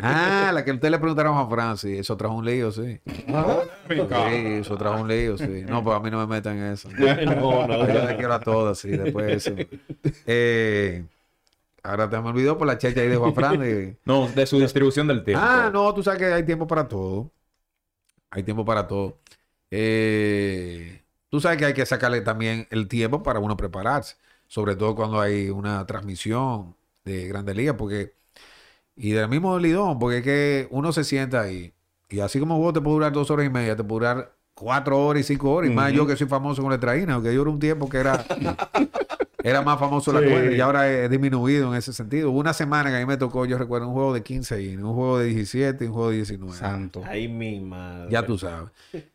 [0.00, 2.00] Ah, la que usted le preguntaron a Juan Francis.
[2.00, 3.00] Eso trajo un lío, sí.
[3.06, 5.64] Sí, eso trajo un lío, sí.
[5.68, 6.88] No, pues a mí no me metan en eso.
[6.90, 9.54] No, no, Yo le quiero a todas, sí, después de eso.
[10.26, 11.04] Eh,
[11.82, 13.96] ahora te me olvidó por la checha ahí de Juan Francis.
[14.04, 15.44] No, de su distribución del tiempo.
[15.44, 17.30] Ah, no, tú sabes que hay tiempo para todo.
[18.30, 19.18] Hay tiempo para todo.
[19.70, 24.16] Eh, tú sabes que hay que sacarle también el tiempo para uno prepararse.
[24.52, 26.76] Sobre todo cuando hay una transmisión
[27.06, 28.16] de Grande Liga, porque...
[28.94, 31.72] Y del mismo Lidón, porque es que uno se sienta ahí.
[32.10, 35.06] Y así como vos te puede durar dos horas y media, te puede durar cuatro
[35.06, 35.70] horas y cinco horas.
[35.70, 37.96] Y más yo que soy famoso con la traína, porque yo era un tiempo que
[37.96, 38.26] era...
[39.42, 40.26] era más famoso la Sí.
[40.26, 42.30] cuenta y ahora he disminuido en ese sentido.
[42.30, 44.82] Hubo una semana que a mí me tocó, yo recuerdo, un juego de 15 innings,
[44.82, 46.56] un juego de 17 y un juego de 19.
[46.56, 47.02] Santo.
[47.06, 48.08] Ay, mi madre.
[48.10, 48.70] Ya tú sabes.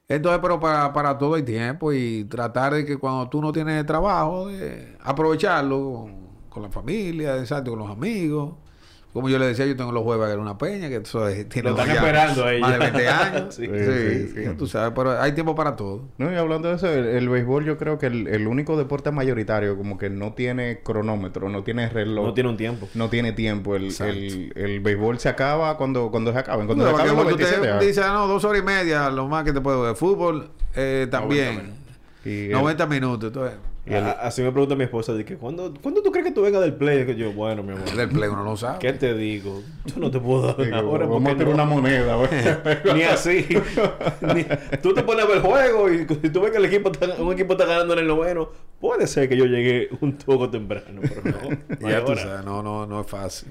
[0.08, 3.86] Entonces, pero para, para todo el tiempo y tratar de que cuando tú no tienes
[3.86, 8.56] trabajo, de aprovecharlo con, con la familia, exacto, con los amigos.
[9.18, 11.72] Como yo le decía, yo tengo los jueves en una peña, que eso es- tiene
[11.72, 12.91] Lo están ya esperando ahí más de ya.
[12.91, 13.55] 20 años.
[13.55, 13.65] Sí.
[13.65, 16.03] sí, tú sabes, pero hay tiempo para todo.
[16.20, 19.09] No, y hablando de eso, el, el béisbol yo creo que el, el único deporte
[19.11, 22.26] mayoritario como que no tiene cronómetro, no tiene reloj.
[22.28, 22.88] No tiene un tiempo.
[22.93, 23.76] no tiene tiempo.
[23.76, 26.68] El, el, el béisbol se acaba cuando, cuando se acaben.
[26.68, 27.86] Cuando No, se acaben los basquetbol, 27 usted años.
[27.88, 29.95] dice, ah, no, dos horas y media, lo más que te puedo ver.
[29.95, 31.74] Fútbol eh, también,
[32.30, 33.34] Y el- 90 minutos.
[33.90, 36.62] A- Así me pregunta mi esposa, de que, ¿cuándo, ¿cuándo tú crees que tú vengas
[36.62, 37.06] del play?
[37.06, 38.80] Que yo, bueno, mi amor, del play uno no sabe.
[38.80, 39.62] ¿qué te digo?
[39.86, 42.18] Yo no te puedo dar Digo, una hora vamos a no- una moneda.
[42.94, 43.48] Ni así.
[44.36, 44.46] Ni-
[44.82, 47.16] tú te pones a ver el juego y si tú ves que el equipo está-
[47.22, 48.50] un equipo está ganando en el noveno,
[48.82, 51.58] puede ser que yo llegue un poco temprano, pero no.
[51.90, 53.48] Ya tú sabes, no, no, no es fácil.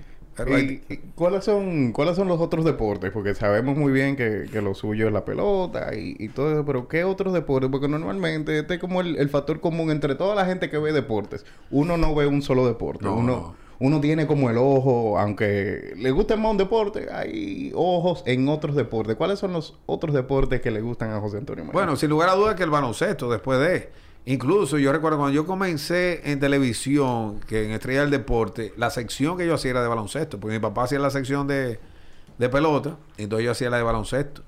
[0.47, 3.11] ¿Y, y cuáles son cuáles son los otros deportes?
[3.11, 6.65] Porque sabemos muy bien que, que lo suyo es la pelota y, y todo eso,
[6.65, 7.71] pero ¿qué otros deportes?
[7.71, 10.93] Porque normalmente este es como el, el factor común entre toda la gente que ve
[10.93, 11.47] deportes.
[11.71, 13.05] Uno no ve un solo deporte.
[13.05, 13.55] No, uno, no.
[13.79, 18.77] uno tiene como el ojo, aunque le guste más un deporte, hay ojos en otros
[18.77, 19.17] deportes.
[19.17, 21.75] ¿Cuáles son los otros deportes que le gustan a José Antonio Mayor?
[21.75, 24.06] Bueno, sin lugar a dudas que el baloncesto después de...
[24.29, 29.39] Incluso yo recuerdo cuando yo comencé en televisión, que en Estrella del Deporte, la sección
[29.39, 31.79] que yo hacía era de baloncesto, porque mi papá hacía la sección de,
[32.37, 34.43] de pelota, entonces yo hacía la de baloncesto.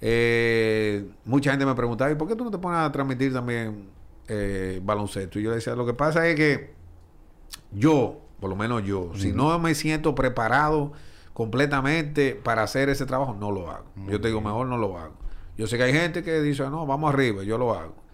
[0.00, 3.88] Eh, mucha gente me preguntaba, ¿y por qué tú no te pones a transmitir también
[4.28, 5.40] eh, baloncesto?
[5.40, 6.70] Y yo le decía, lo que pasa es que
[7.72, 10.92] yo, por lo menos yo, si no me siento preparado
[11.34, 13.86] completamente para hacer ese trabajo, no lo hago.
[14.08, 15.14] Yo te digo, mejor no lo hago.
[15.56, 18.06] Yo sé que hay gente que dice, no, vamos arriba, yo lo hago.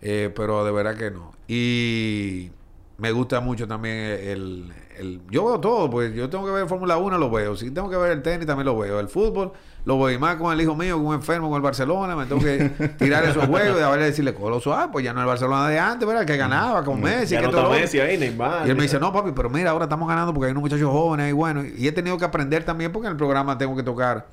[0.00, 1.32] Eh, pero de verdad que no.
[1.48, 2.50] Y
[2.98, 6.96] me gusta mucho también el, el- Yo veo todo, pues yo tengo que ver Fórmula
[6.98, 7.56] 1, lo veo.
[7.56, 9.00] Si tengo que ver el tenis, también lo veo.
[9.00, 9.52] El fútbol,
[9.84, 10.10] lo veo.
[10.10, 12.68] Y más con el hijo mío, con un enfermo, con el Barcelona, me tengo que
[12.98, 15.68] tirar esos juegos y a ver decirle, Coloso, ah, pues ya no es el Barcelona
[15.68, 16.24] de antes, ¿verdad?
[16.24, 17.34] Que ganaba con Messi.
[17.34, 18.66] Ya que no todo está Messi ahí, Neymar.
[18.66, 20.90] y él me dice, no, papi, pero mira, ahora estamos ganando porque hay unos muchachos
[20.90, 21.64] jóvenes y bueno.
[21.64, 24.26] Y he tenido que aprender también porque en el programa tengo que tocar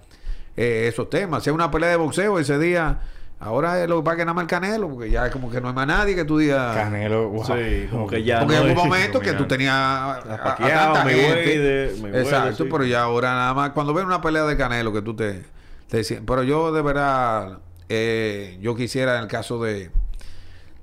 [0.57, 1.43] eh, esos temas.
[1.43, 2.99] Si hay una pelea de boxeo ese día,
[3.39, 5.67] ahora es lo que pasa que nada más el canelo, porque ya como que no
[5.69, 6.75] hay más nadie que tú digas.
[6.75, 7.45] Canelo, wow.
[7.45, 10.55] Sí, como que ya Porque no en un momento que tú tenías a, a-
[10.93, 11.03] tanta
[12.19, 12.69] Exacto, sí.
[12.71, 15.43] pero ya ahora nada más, cuando ven una pelea de Canelo que tú te,
[15.88, 17.59] te decías- pero yo de verdad,
[17.89, 19.91] eh, yo quisiera en el caso de,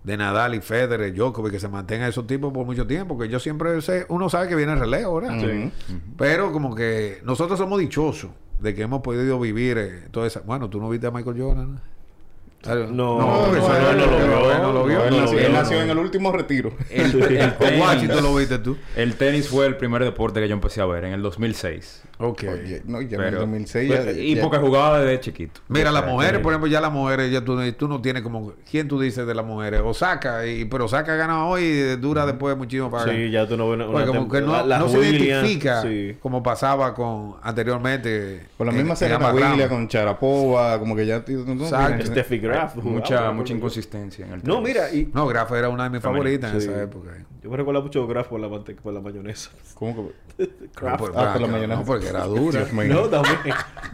[0.04, 3.38] de Nadal y Federer, Djokovic, que se mantengan esos tipos por mucho tiempo, que yo
[3.40, 5.38] siempre sé, uno sabe que viene el relevo, ¿verdad?
[5.38, 5.70] Ujú.
[6.18, 8.30] Pero como que nosotros somos dichosos
[8.60, 10.40] de que hemos podido vivir eh, toda esa...
[10.40, 11.80] Bueno, tú no viste a Michael Jordan.
[12.64, 12.86] ¿No?
[12.86, 14.98] No, no, eso no, no lo que vio, no lo vio.
[14.98, 15.58] No, él no lo nació, vio, él no.
[15.58, 16.72] nació en el último retiro.
[16.90, 18.76] El, el tenis, lo viste tú.
[18.96, 22.02] el tenis fue el primer deporte que yo empecé a ver en el 2006.
[22.24, 22.44] Ok.
[22.44, 25.60] Oye, no, ya en el Pero- 2006 ya, y ya- porque jugaba desde chiquito.
[25.68, 28.22] Mira, O las mujeres, que- por ejemplo, ya las mujeres, ya tú, tú no tienes
[28.22, 28.52] como...
[28.70, 29.80] ¿Quién tú dices de las mujeres?
[29.84, 33.68] Osaka, y, pero Osaka gana hoy y dura después muchísimo para Sí, ya tú no
[33.68, 36.16] ves una, Porque una como que no, la- no se Williams, identifica sí.
[36.20, 38.46] como pasaba con anteriormente.
[38.56, 39.32] Con la misma en Serena.
[39.32, 41.16] Williams, con Charapova, como que ya...
[41.16, 42.06] Exacto.
[42.06, 42.74] Steffi Graf.
[42.74, 46.00] jugaba, Mucha, mucha inconsistencia en el No, mira, y No, Graf era una de mis
[46.00, 47.10] favoritas en esa época.
[47.42, 49.50] Yo me recuerdo mucho Graf por la, mante- por la mayonesa.
[49.74, 50.48] ¿Cómo que...?
[50.74, 50.98] Kraft.
[51.00, 51.80] por, Ah, por la blanca, mayonesa.
[51.80, 52.58] no, porque era dura.
[52.64, 52.94] Dios mío.
[52.94, 53.36] No, también.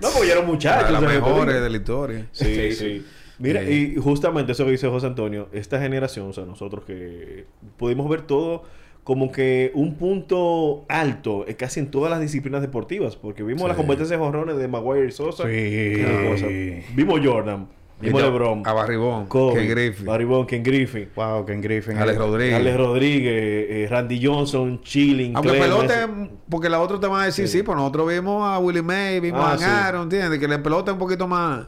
[0.03, 0.89] No, porque yo era un muchacho.
[0.89, 2.27] Era las mejores de la historia.
[2.33, 3.07] Sí, sí.
[3.39, 3.73] Mira, Eh.
[3.73, 7.47] y justamente eso que dice José Antonio, esta generación, o sea, nosotros que
[7.77, 8.65] pudimos ver todo
[9.05, 13.69] como que un punto alto eh, casi en todas las disciplinas deportivas, porque vimos Sí.
[13.69, 15.45] las competencias de jorrones de Maguire y Sosa.
[15.45, 16.83] Sí.
[16.95, 17.69] Vimos Jordan,
[18.01, 21.99] vimos Viste LeBron, A Barribón, Kobe, Ken Griffith, Barry Bonds, Ken Griffin, Wow, Ken Griffin.
[21.99, 22.55] Alex Rodríguez.
[22.55, 25.75] Alex Rodríguez, eh, Randy Johnson, Chilling, Aunque Clemens.
[25.75, 27.63] pelota, porque la otra te van a decir, sí, Sí.
[27.65, 29.65] pues nosotros vimos a Willie May, vimos Ah, a sí.
[29.65, 30.39] Aaron, ¿entiendes?
[30.39, 31.67] Que la pelota es un poquito más.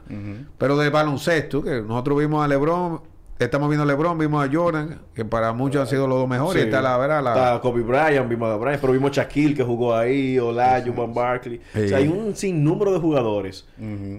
[0.59, 3.01] Pero de baloncesto, que nosotros vimos a LeBron,
[3.39, 6.61] estamos viendo a LeBron, vimos a Jordan, que para muchos han sido los dos mejores.
[6.63, 6.69] Sí.
[6.69, 7.31] Está la verdad, la.
[7.33, 11.61] Está Kobe Bryant, vimos a Bryant, pero vimos Shaquille que jugó ahí, Olajuwon, Barkley.
[11.75, 11.85] Sí.
[11.85, 13.67] O sea, hay un sinnúmero de jugadores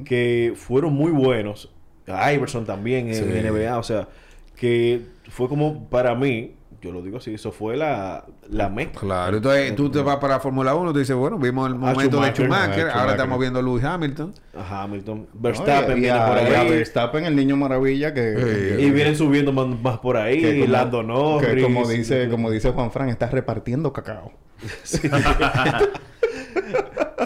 [0.06, 1.72] que fueron muy buenos.
[2.08, 3.24] Iverson también en Sí.
[3.24, 4.08] NBA, o sea,
[4.56, 9.00] que fue como para mí, yo lo digo así, eso fue la, la mezcla.
[9.00, 12.20] Claro, entonces tú te vas para Fórmula 1 y tú dices, bueno, vimos el momento
[12.20, 12.46] de Schumacher.
[12.48, 14.34] Schumacher, Ah, ahora estamos viendo a Lewis Hamilton.
[14.58, 16.70] A Hamilton, No, Verstappen y- y viene a- por y a ahí.
[16.70, 18.78] Verstappen, el niño maravilla que...
[18.80, 21.50] Y vienen subiendo más, más por ahí, que como- Lando Norris.
[21.56, 24.32] que como dice, como dice Juan Fran, está repartiendo cacao.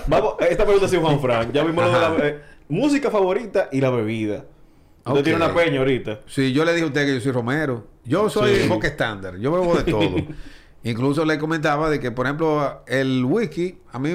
[0.08, 1.52] Vamos, esta pregunta sí, Juan Frank.
[1.52, 4.46] Ya vimos lo de la eh, música favorita y la bebida.
[5.06, 6.22] Usted tiene una peña ahorita.
[6.28, 7.86] Sí, yo le dije a usted que yo soy Romero.
[8.06, 8.68] Yo soy Sí.
[8.68, 9.38] boca estándar.
[9.38, 10.16] Yo bebo de todo.
[10.84, 14.10] Incluso le comentaba de que, por ejemplo, el whisky, a mí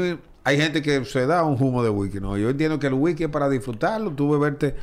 [0.45, 2.36] hay gente que se da un humo de whisky, ¿no?
[2.38, 4.12] Yo entiendo que el whisky es para disfrutarlo.
[4.12, 4.76] Tú beberte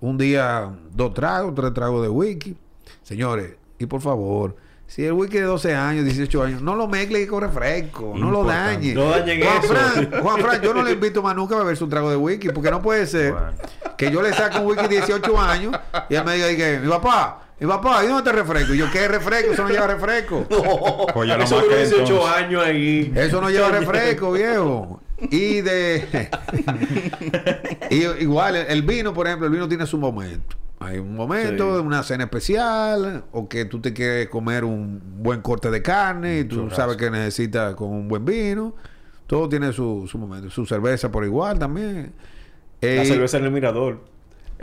[0.00, 2.56] un día dos tragos, tres tragos de whisky.
[3.02, 4.56] Señores, y por favor,
[4.94, 8.44] si el whisky de 12 años, 18 años, no lo mezcle con refresco, no lo
[8.44, 8.92] dañe.
[8.92, 9.72] No dañen Juan eso.
[9.72, 12.50] Fran, Juan Fran, yo no le invito más nunca a beberse un trago de whisky,
[12.50, 13.52] porque no puede ser Bueno.
[13.96, 15.74] que yo le saque un whisky 18 años
[16.10, 18.74] y él me diga que, mi papá, mi papá, ¿y dónde está el refresco?
[18.74, 19.52] Y yo, ¿qué refresco?
[19.52, 20.46] Eso no lleva refresco.
[21.14, 22.36] Pues ya no Eso más duró que 18 entonces.
[22.36, 23.12] años ahí.
[23.16, 25.00] Eso no lleva refresco, viejo.
[25.30, 26.28] Y de...
[27.90, 30.56] y, igual, el vino, por ejemplo, el vino tiene su momento.
[30.84, 31.86] Hay un momento, Sí.
[31.86, 36.44] una cena especial, o que tú te quieres comer un buen corte de carne y
[36.44, 36.76] tú churrasco.
[36.76, 38.74] sabes que necesitas con un buen vino.
[39.26, 40.50] Todo tiene su, su momento.
[40.50, 42.12] Su cerveza por igual también.
[42.80, 44.00] La cerveza en el mirador.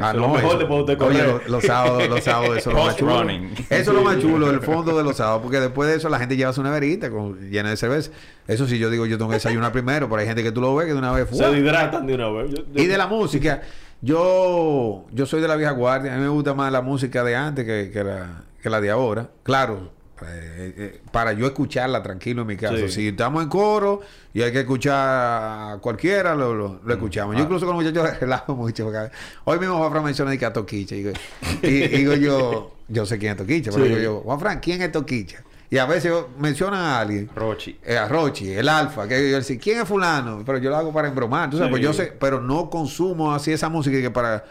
[0.01, 2.85] Ah, lo mejor eso- de usted Oye, lo- los sábados, los sábados, eso es lo
[2.85, 3.21] más chulo.
[3.21, 6.17] Eso es lo más chulo, el fondo de los sábados, porque después de eso la
[6.19, 8.09] gente lleva su neverita con, llena de cerveza.
[8.47, 10.73] Eso sí, yo digo, yo tengo que desayunar primero, pero hay gente que tú lo
[10.73, 11.51] ves que de una vez Se fue.
[11.51, 12.49] deshidratan de una vez.
[12.51, 13.61] Yo- yo- Y de la música,
[14.01, 17.35] yo, yo soy de la vieja guardia, a mí me gusta más la música de
[17.35, 19.29] antes que, que la, que la de ahora.
[19.43, 19.91] Claro,
[20.25, 22.75] eh, eh, para yo escucharla tranquilo en mi casa.
[22.77, 22.89] Sí.
[22.89, 24.01] Si estamos en coro
[24.33, 27.35] y hay que escuchar a cualquiera, lo, lo, lo escuchamos.
[27.35, 28.85] Yo incluso con los muchachos relajo mucho.
[28.85, 29.11] porque
[29.45, 30.95] hoy mismo Juan Fran menciona que a Toquicha.
[30.95, 31.13] Y, digo-
[31.61, 33.89] y digo yo, yo sé quién es Toquicha, pero Sí.
[33.89, 35.43] digo yo, Juan Fran, ¿quién es Toquicha?
[35.71, 37.29] Y a veces mencionan a alguien.
[37.35, 37.79] Rochi.
[37.83, 40.41] Eh, a Rochi, el alfa, que yo decía, ¿quién es fulano?
[40.45, 41.61] Pero yo lo hago para embromar, Sí.
[41.69, 44.45] pues yo sé, pero no consumo así esa música que para,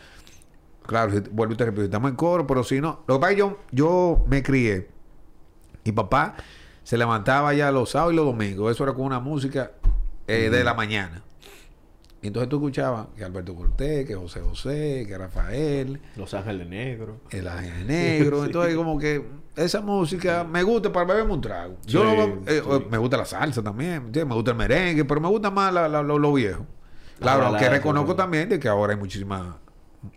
[0.87, 3.31] claro, si- vuelvo y te repito, estamos en coro, pero si no, lo que pasa
[3.33, 4.89] es que yo, yo me crié,
[5.83, 6.37] y papá
[6.85, 9.73] se levantaba ya los sábados y los domingos, eso era con una música
[10.29, 11.23] eh, de la mañana.
[12.21, 17.17] Y entonces tú escuchabas que Alberto Cortés, que José José, que Rafael, Los Ángeles Negros.
[17.31, 18.39] el Ángel Negro.
[18.41, 18.47] Sí.
[18.47, 21.77] Entonces, como que esa música me gusta para beberme un trago.
[21.87, 22.87] Yo Sí, eh, sí.
[22.91, 26.03] me gusta la salsa también, me gusta el merengue, pero me gusta más la- la-
[26.03, 26.67] lo, lo viejo.
[27.21, 29.59] Claro, La aunque reconozco también de que ahora hay muchísima,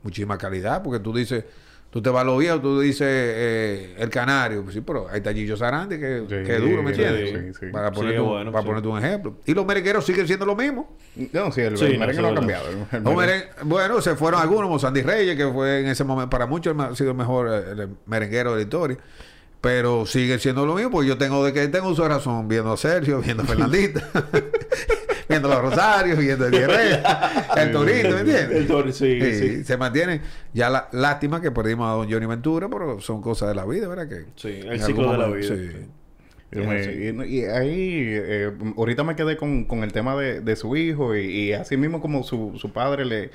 [0.04, 1.46] muchísima calidad, porque tú dices,
[1.92, 5.18] tú te vas a lo viejo, tú dices eh, el canario, pues sí, pero ahí
[5.18, 7.30] está Gillo Sarante, que, Sí, que es duro, ¿me entiendes?
[7.30, 7.72] sí, sí.
[7.72, 8.68] Para Sí, ponerte, un, bueno, para sí.
[8.68, 9.36] ponerte un ejemplo.
[9.46, 10.96] Y los merengueros siguen siendo lo mismo.
[11.34, 12.66] No, sí, el, Sí, el merengue no ha cambiado.
[12.92, 16.46] El meren- bueno, se fueron algunos, como Sandy Reyes, que fue en ese momento, para
[16.48, 18.98] muchos ha sido el mejor eh, el merenguero de la historia.
[19.60, 22.72] Pero sigue siendo lo mismo, porque yo tengo de que tengo uso de razón viendo
[22.74, 24.10] a Sergio, viendo a Fernandita,
[25.32, 27.00] viendo los Rosarios, viendo a Guerrero,
[27.58, 28.70] el Torito, ¿me entiendes?
[28.72, 29.64] El sí, Sí, sí.
[29.64, 30.22] Se mantiene.
[30.54, 33.88] Ya la lástima que perdimos a don Johnny Ventura, pero son cosas de la vida,
[33.88, 34.08] ¿verdad?
[34.08, 35.48] Que Sí, el ciclo de la vida.
[35.56, 35.70] sí.
[36.54, 40.56] Yo me- y, y ahí, eh, ahorita me quedé con, con el tema de, de
[40.58, 43.30] su hijo y, y así mismo como su, su padre le,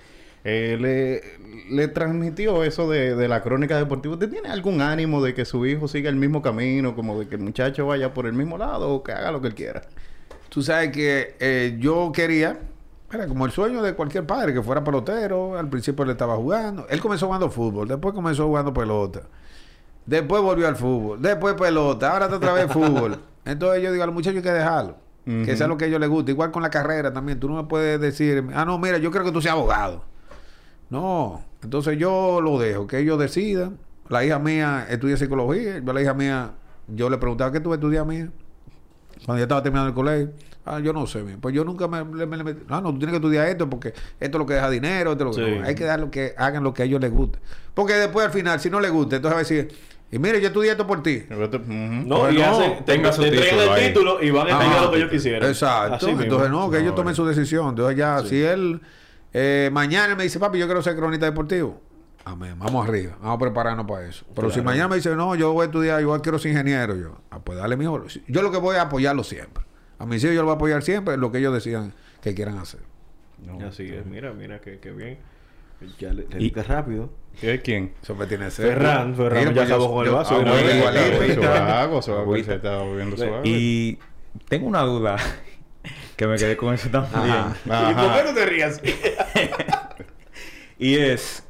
[0.44, 1.22] eh, le,
[1.74, 4.14] le transmitió eso de, de la crónica deportiva.
[4.14, 7.36] ¿Usted tiene algún ánimo de que su hijo siga el mismo camino, como de que
[7.36, 9.80] el muchacho vaya por el mismo lado o que haga lo que él quiera?
[10.56, 12.58] Tú sabes que eh, yo quería,
[13.12, 15.58] era como el sueño de cualquier padre, que fuera pelotero.
[15.58, 16.86] Al principio él estaba jugando.
[16.88, 19.20] Él comenzó jugando fútbol, después comenzó jugando pelota.
[20.06, 23.20] Después volvió al fútbol, después pelota, ahora está otra vez fútbol.
[23.44, 24.96] Entonces yo digo, al muchacho hay que dejarlo.
[25.26, 26.30] Que sea lo que a ellos les guste.
[26.30, 27.38] Igual con la carrera también.
[27.38, 30.04] Tú no me puedes decir, ah, no, mira, yo creo que tú seas abogado.
[30.88, 31.44] No.
[31.62, 33.76] Entonces yo lo dejo, que ellos decidan.
[34.08, 35.80] La hija mía estudia psicología.
[35.80, 36.52] Yo a la hija mía,
[36.88, 38.30] yo le preguntaba, ¿qué tú estudias, mía?
[39.24, 40.30] Cuando ya estaba terminando el colegio.
[40.64, 41.24] Ah, yo no sé.
[41.40, 43.88] Pues yo nunca me, me- me- me- No, no, tú tienes que estudiar esto porque
[43.88, 45.12] esto es lo que deja dinero.
[45.12, 45.50] Esto es lo que...
[45.54, 45.58] Sí.
[45.60, 47.38] no, hay que dar lo que hagan lo que a ellos les guste.
[47.72, 49.68] Porque después al final, si no les gusta, entonces va a decir,
[50.10, 51.22] y mire, yo estudié esto por ti.
[51.30, 51.36] No,
[52.18, 53.86] Pues y no, hacen, tenga su te título el ahí.
[53.88, 55.48] título y van a entregar lo que ellos quisieran.
[55.48, 55.94] Exacto.
[55.94, 56.22] Así mismo.
[56.22, 57.68] Entonces, no, que ellos tomen su decisión.
[57.70, 58.80] Entonces, ya, si él
[59.32, 61.80] eh, mañana me dice, papi, yo quiero ser cronista deportivo.
[62.28, 64.24] Amén, vamos arriba, vamos a prepararnos para eso.
[64.34, 67.20] Pero si mañana me dice, no, yo voy a estudiar, yo quiero ser ingeniero, yo,
[67.30, 68.04] ah, pues dale mijo.
[68.26, 69.62] Yo lo que voy a apoyarlo siempre.
[70.00, 72.58] A mis hijos yo lo voy a apoyar siempre lo que ellos decidan que quieran
[72.58, 72.80] hacer.
[73.66, 75.18] Así es, mira, mira, qué, qué bien.
[76.00, 77.10] Ya le, le Y- diste rápido.
[77.40, 77.60] ¿Qué?
[77.62, 77.92] ¿Quién?
[78.02, 78.72] Eso me tiene que ser.
[78.74, 80.42] Ferran, Ferran ya pues acabó con el yo- vaso.
[80.44, 80.54] ah.
[83.44, 83.98] Y
[84.48, 85.16] tengo una duda
[86.16, 87.36] que me quedé con eso también.
[87.70, 87.90] Ajá.
[87.90, 88.80] ¿Y por qué no te rías?
[90.78, 91.42] Y es,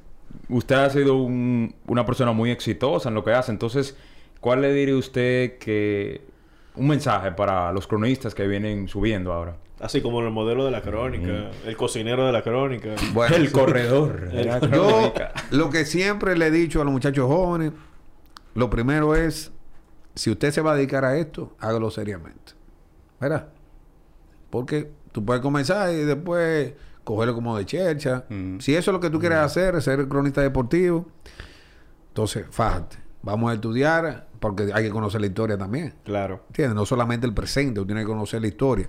[0.48, 3.50] usted ha sido un- una persona muy exitosa en lo que hace.
[3.52, 3.96] Entonces,
[4.40, 6.22] ¿cuál le diría usted que
[6.74, 9.56] un mensaje para los cronistas que vienen subiendo ahora?
[9.80, 12.94] Así como el modelo de la crónica, el cocinero de la crónica.
[13.12, 13.52] Bueno, el sí.
[13.52, 14.30] corredor.
[14.32, 15.12] la Yo
[15.50, 17.72] lo que siempre le he dicho a los muchachos jóvenes,
[18.54, 19.52] lo primero es,
[20.14, 22.52] si usted se va a dedicar a esto, hágalo seriamente.
[23.20, 23.48] ¿Verdad?
[24.48, 26.72] Porque tú puedes comenzar y después
[27.06, 28.24] cogerlo como de chercha.
[28.28, 28.58] Mm.
[28.58, 31.06] Si eso es lo que tú quieres hacer, ser cronista deportivo,
[32.08, 32.96] entonces, fájate.
[33.22, 35.94] Vamos a estudiar porque hay que conocer la historia también.
[36.04, 36.42] Claro.
[36.48, 36.74] ¿Entiendes?
[36.74, 38.88] No solamente el presente, tú tienes que conocer la historia.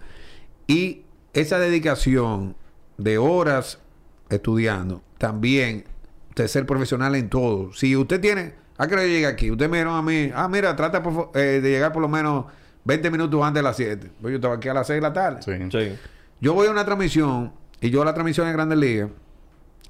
[0.65, 1.03] Y
[1.33, 2.55] esa dedicación
[2.97, 3.79] de horas
[4.29, 5.85] estudiando, también
[6.35, 7.71] de ser profesional en todo.
[7.73, 9.51] Si usted tiene, ¿a qué hora yo llegué aquí?
[9.51, 12.45] Usted me dijeron a mí, ah, mira, trata por eh, de llegar por lo menos
[12.83, 14.11] 20 minutos antes de las 7.
[14.21, 15.41] Pues yo estaba aquí a las 6 de la tarde.
[15.43, 15.51] Sí.
[15.69, 15.95] Sí.
[16.41, 19.09] Yo voy a una transmisión y yo a la transmisión en Grandes Ligas,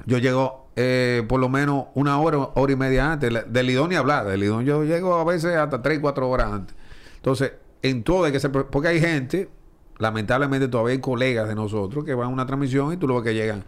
[0.05, 3.33] yo llego eh, por lo menos una hora, hora y media antes.
[3.51, 4.25] Del Lidón ni hablar.
[4.25, 6.75] Del Lidón yo llego a veces hasta 3, 4 horas antes.
[7.15, 8.51] Entonces, en todo hay que ser...
[8.51, 9.49] Porque hay gente,
[9.97, 13.23] lamentablemente todavía hay colegas de nosotros que van a una transmisión y tú lo ves
[13.23, 13.63] que llegan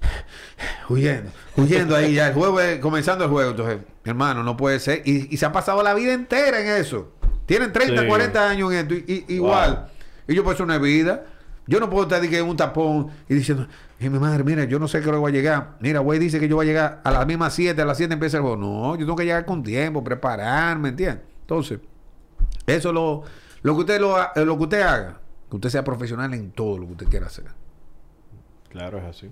[0.88, 2.28] huyendo, huyendo ahí ya.
[2.28, 3.50] El juego es- comenzando el juego.
[3.50, 5.02] Entonces, mi hermano, no puede ser.
[5.04, 7.12] Y, y se ha pasado la vida entera en eso.
[7.46, 8.08] Tienen 30, Sí.
[8.08, 8.94] 40 años en esto.
[8.94, 9.88] Y, y- igual.
[10.28, 11.24] Y yo, pues, es vida.
[11.66, 13.66] Yo no puedo estar que un tapón y diciendo,
[13.98, 15.76] y mi madre, mira, yo no sé qué hora voy a llegar.
[15.80, 18.14] Mira, güey dice que yo voy a llegar a las mismas 7, a las 7
[18.14, 18.56] empieza el juego.
[18.56, 21.24] No, yo tengo que llegar con tiempo, prepararme, ¿entiendes?
[21.40, 21.80] Entonces,
[22.66, 23.22] eso es lo,
[23.62, 26.78] lo que usted lo, ha- lo que usted haga, que usted sea profesional en todo
[26.78, 27.46] lo que usted quiera hacer.
[28.70, 29.30] Claro, es así.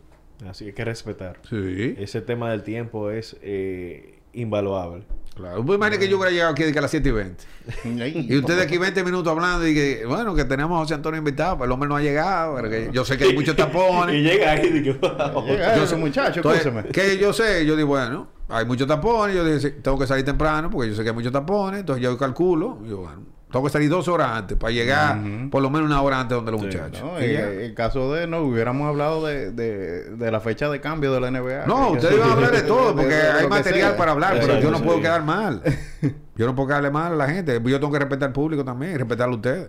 [0.48, 1.38] Así hay que respetar.
[1.48, 1.94] Sí.
[1.98, 5.04] Ese tema del tiempo es eh, invaluable.
[5.34, 5.64] Claro.
[5.64, 7.44] Pues imagínate que yo hubiera llegado aquí a las 7 y 20.
[8.28, 11.18] Y usted de aquí 20 minutos hablando y que, bueno, que tenemos a José Antonio
[11.18, 12.62] invitado, pero el hombre no ha llegado.
[12.70, 14.22] que yo sé que hay muchos y tapones.
[14.22, 14.94] llega ahí y digo.
[15.46, 19.34] Llega Yo sé- muchacho, Entonces, que yo sé, yo digo, bueno, hay muchos tapones.
[19.34, 21.80] Yo dije, tengo que salir temprano porque yo sé que hay muchos tapones.
[21.80, 23.22] Entonces yo calculo, yo, bueno,
[23.54, 25.16] tengo que salir dos horas antes para llegar
[25.48, 27.00] por lo menos una hora antes donde los Sí, muchachos.
[27.04, 31.12] No, Y el caso de no hubiéramos hablado de, de, de la fecha de cambio
[31.12, 31.66] de la NBA.
[31.66, 34.72] No, ustedes van a hablar de todo porque de- hay material para hablar, pero yo
[34.72, 35.62] no puedo quedar mal.
[36.36, 37.60] Yo no puedo quedarle mal a la gente.
[37.64, 39.68] Yo tengo que respetar al público también y respetarlo a ustedes.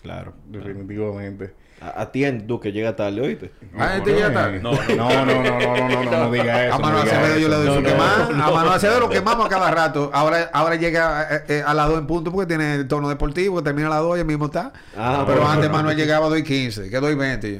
[0.00, 0.32] Claro.
[0.46, 1.54] Definitivamente.
[1.84, 2.12] A,
[2.46, 3.50] tú que llega tarde, ¿oíste?
[3.76, 4.60] Ah, este llega tarde.
[4.60, 6.76] No, no, no, no, no, no, no, no, diga eso.
[6.76, 8.26] A Manuel Acevedo yo le doy su quemada.
[8.26, 10.08] a Manuel Acevedo lo quemamos a cada rato.
[10.14, 13.64] Ahora, ahora llega eh, eh a las 2 en punto porque tiene el tono deportivo,
[13.64, 14.72] termina a las 2 y el mismo está.
[14.96, 17.58] Ah, pero antes Manuel llegaba a 2 y 15, que 2 y 20 yo.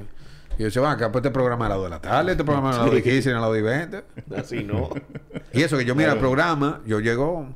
[0.56, 2.44] Y yo decía, bueno, acá pues este programa a las 2 de la tarde, este
[2.44, 4.04] programa a las 2 y 15, y a las 2 y 20.
[4.36, 4.90] Así no.
[5.52, 7.48] Y eso que yo mira el programa, yo llego...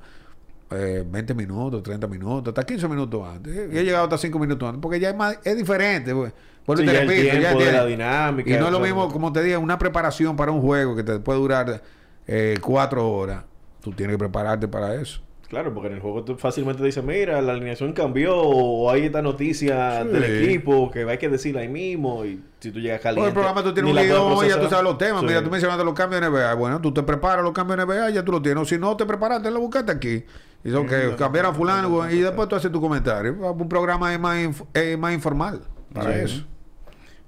[0.68, 3.72] Eh, 20 minutos, 30 minutos, hasta 15 minutos antes.
[3.72, 6.12] Y he llegado hasta 5 minutos antes, porque ya es, más, es diferente.
[6.12, 6.32] Pues.
[6.66, 8.72] Vuelvo Sí, te ya el repito, ya tiempo de tiene- la dinámica, Y no es
[8.72, 11.82] lo mismo, como te digo, una preparación para un juego que te puede durar
[12.26, 13.44] eh, 4 horas.
[13.80, 15.20] Tú tienes que prepararte para eso.
[15.48, 19.22] Claro, porque en el juego tú fácilmente dices, mira, la alineación cambió, o hay esta
[19.22, 20.08] noticia Sí.
[20.08, 23.28] del equipo que hay que decirla ahí mismo, y si tú llegas caliente...
[23.28, 25.20] el programa tú tienes un guion, ya tú sabes los temas.
[25.20, 25.26] Sí.
[25.28, 26.52] Mira, tú mencionaste los cambios de NBA.
[26.54, 28.60] Bueno, tú te preparas los cambios de NBA, ya tú lo tienes.
[28.60, 30.24] O si no te preparaste, lo buscaste aquí.
[30.64, 33.32] Y son que cambiar a fulano y después tú haces tu comentario.
[33.52, 35.60] Un programa es más, inf- eh, más informal
[35.94, 36.20] para Sí.
[36.24, 36.44] eso.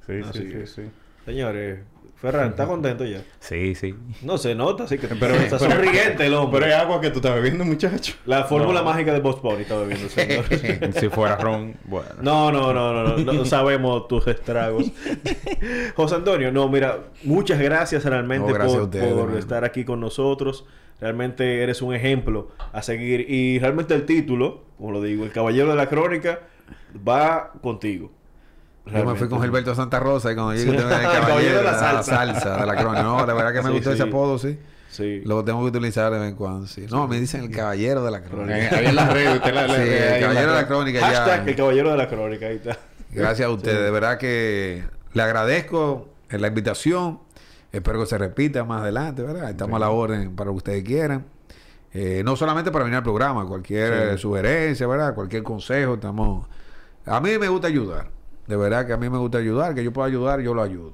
[0.09, 0.83] Sí, Así sí, sí, sí.
[1.25, 1.81] Señores,
[2.17, 3.23] Ferran, ¿estás contento ya?
[3.39, 3.95] Sí, sí.
[4.23, 5.07] No se nota, así que...
[5.07, 6.61] Pero- está pero- sonriente el hombre.
[6.63, 8.15] Pero es agua que tú estás bebiendo, muchacho.
[8.27, 8.87] La fórmula No.
[8.87, 10.45] mágica de Boss Bunny está bebiendo, señor.
[10.99, 12.09] si fuera Ron, bueno.
[12.23, 14.91] No, no, no, no, no, no sabemos tus estragos.
[15.95, 20.65] José Antonio, no, mira, muchas gracias realmente No, gracias por, ustedes, estar aquí con nosotros.
[21.01, 23.31] Realmente eres un ejemplo a seguir.
[23.31, 26.41] Y realmente el título, como lo digo, el Caballero de la Crónica,
[27.07, 28.11] va contigo.
[28.93, 30.77] Yo me fui con Gilberto Santa Rosa y cuando llegué Sí.
[30.77, 32.17] tengo el caballero de la salsa.
[32.17, 33.03] salsa de la crónica.
[33.03, 34.59] No, la verdad que me Sí, gustó ese apodo, sí.
[34.91, 35.21] Sí.
[35.25, 36.87] Lo tengo que utilizar de vez en cuando, sí.
[36.91, 38.59] No, me dicen el caballero de la crónica.
[38.59, 41.45] Eh, Ahí en las redes, usted la, la- Sí, el caballero de la crónica Hashtag
[41.45, 41.51] ya.
[41.51, 42.79] el Caballero de la Crónica, ahí está.
[43.11, 43.83] Gracias a ustedes.
[43.83, 47.21] De verdad que le agradezco la invitación.
[47.71, 49.51] Espero que se repita más adelante, ¿verdad?
[49.51, 51.27] Estamos a la orden para lo que ustedes quieran.
[51.93, 55.15] Eh, no solamente para venir al programa, cualquier sugerencia, ¿verdad?
[55.15, 56.47] Cualquier consejo, estamos...
[57.07, 58.09] A mí me gusta ayudar.
[58.49, 59.75] De verdad que a mí me gusta ayudar.
[59.75, 60.93] Que yo pueda ayudar, yo lo ayudo.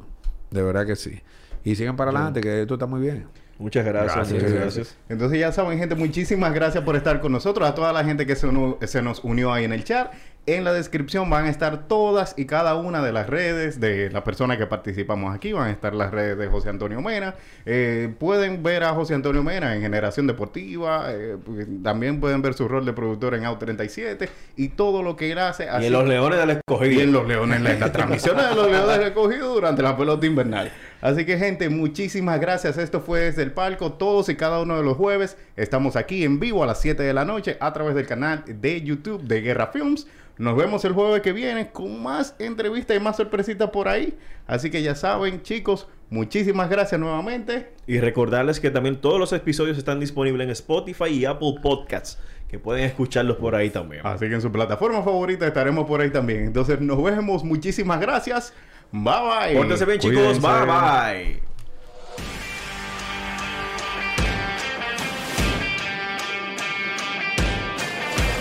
[0.51, 1.21] De verdad que sí.
[1.65, 3.27] Y sigan para adelante, que esto está muy bien.
[3.59, 4.97] Muchas gracias, Gracias, muchas gracias.
[5.09, 7.67] Entonces ya saben, gente, muchísimas gracias por estar con nosotros.
[7.69, 8.49] A toda la gente que se,
[8.87, 10.13] se nos unió ahí en el chat.
[10.47, 14.25] En la descripción van a estar todas y cada una de las redes de las
[14.25, 15.55] personas que participamos aquí.
[15.55, 17.35] Van a estar las redes de José Antonio Mena.
[17.65, 21.07] Eh, pueden ver a José Antonio Mena en Generación Deportiva.
[21.09, 21.39] eh,
[21.83, 25.39] también pueden ver su rol de productor en Out 37 y todo lo que él
[25.39, 25.65] hace.
[25.65, 27.01] Y Así- en los Leones del y Escogido.
[27.01, 30.71] en los Leones, en las transmisiones de los Leones recogidos durante la pelota invernal.
[31.01, 32.77] Así que, gente, muchísimas gracias.
[32.77, 33.93] Esto fue desde el palco.
[33.93, 37.15] Todos y cada uno de los jueves estamos aquí en vivo a las 7 de
[37.15, 40.07] la noche a través del canal de YouTube de Guerra Films.
[40.37, 44.19] Nos vemos el jueves que viene con más entrevistas y más sorpresitas por ahí.
[44.47, 47.73] Así que ya saben, chicos, muchísimas gracias nuevamente.
[47.87, 52.59] Y recordarles que también todos los episodios están disponibles en Spotify y Apple Podcasts, que
[52.59, 54.05] pueden escucharlos por ahí también.
[54.05, 56.45] Así que en su plataforma favorita estaremos por ahí también.
[56.45, 57.45] Entonces, nos vemos.
[57.45, 58.53] Muchísimas gracias.
[58.91, 59.57] Bye bye.
[59.57, 60.17] Pórtense bien, chicos.
[60.17, 60.41] Cuídense.
[60.41, 61.54] Bye, bye.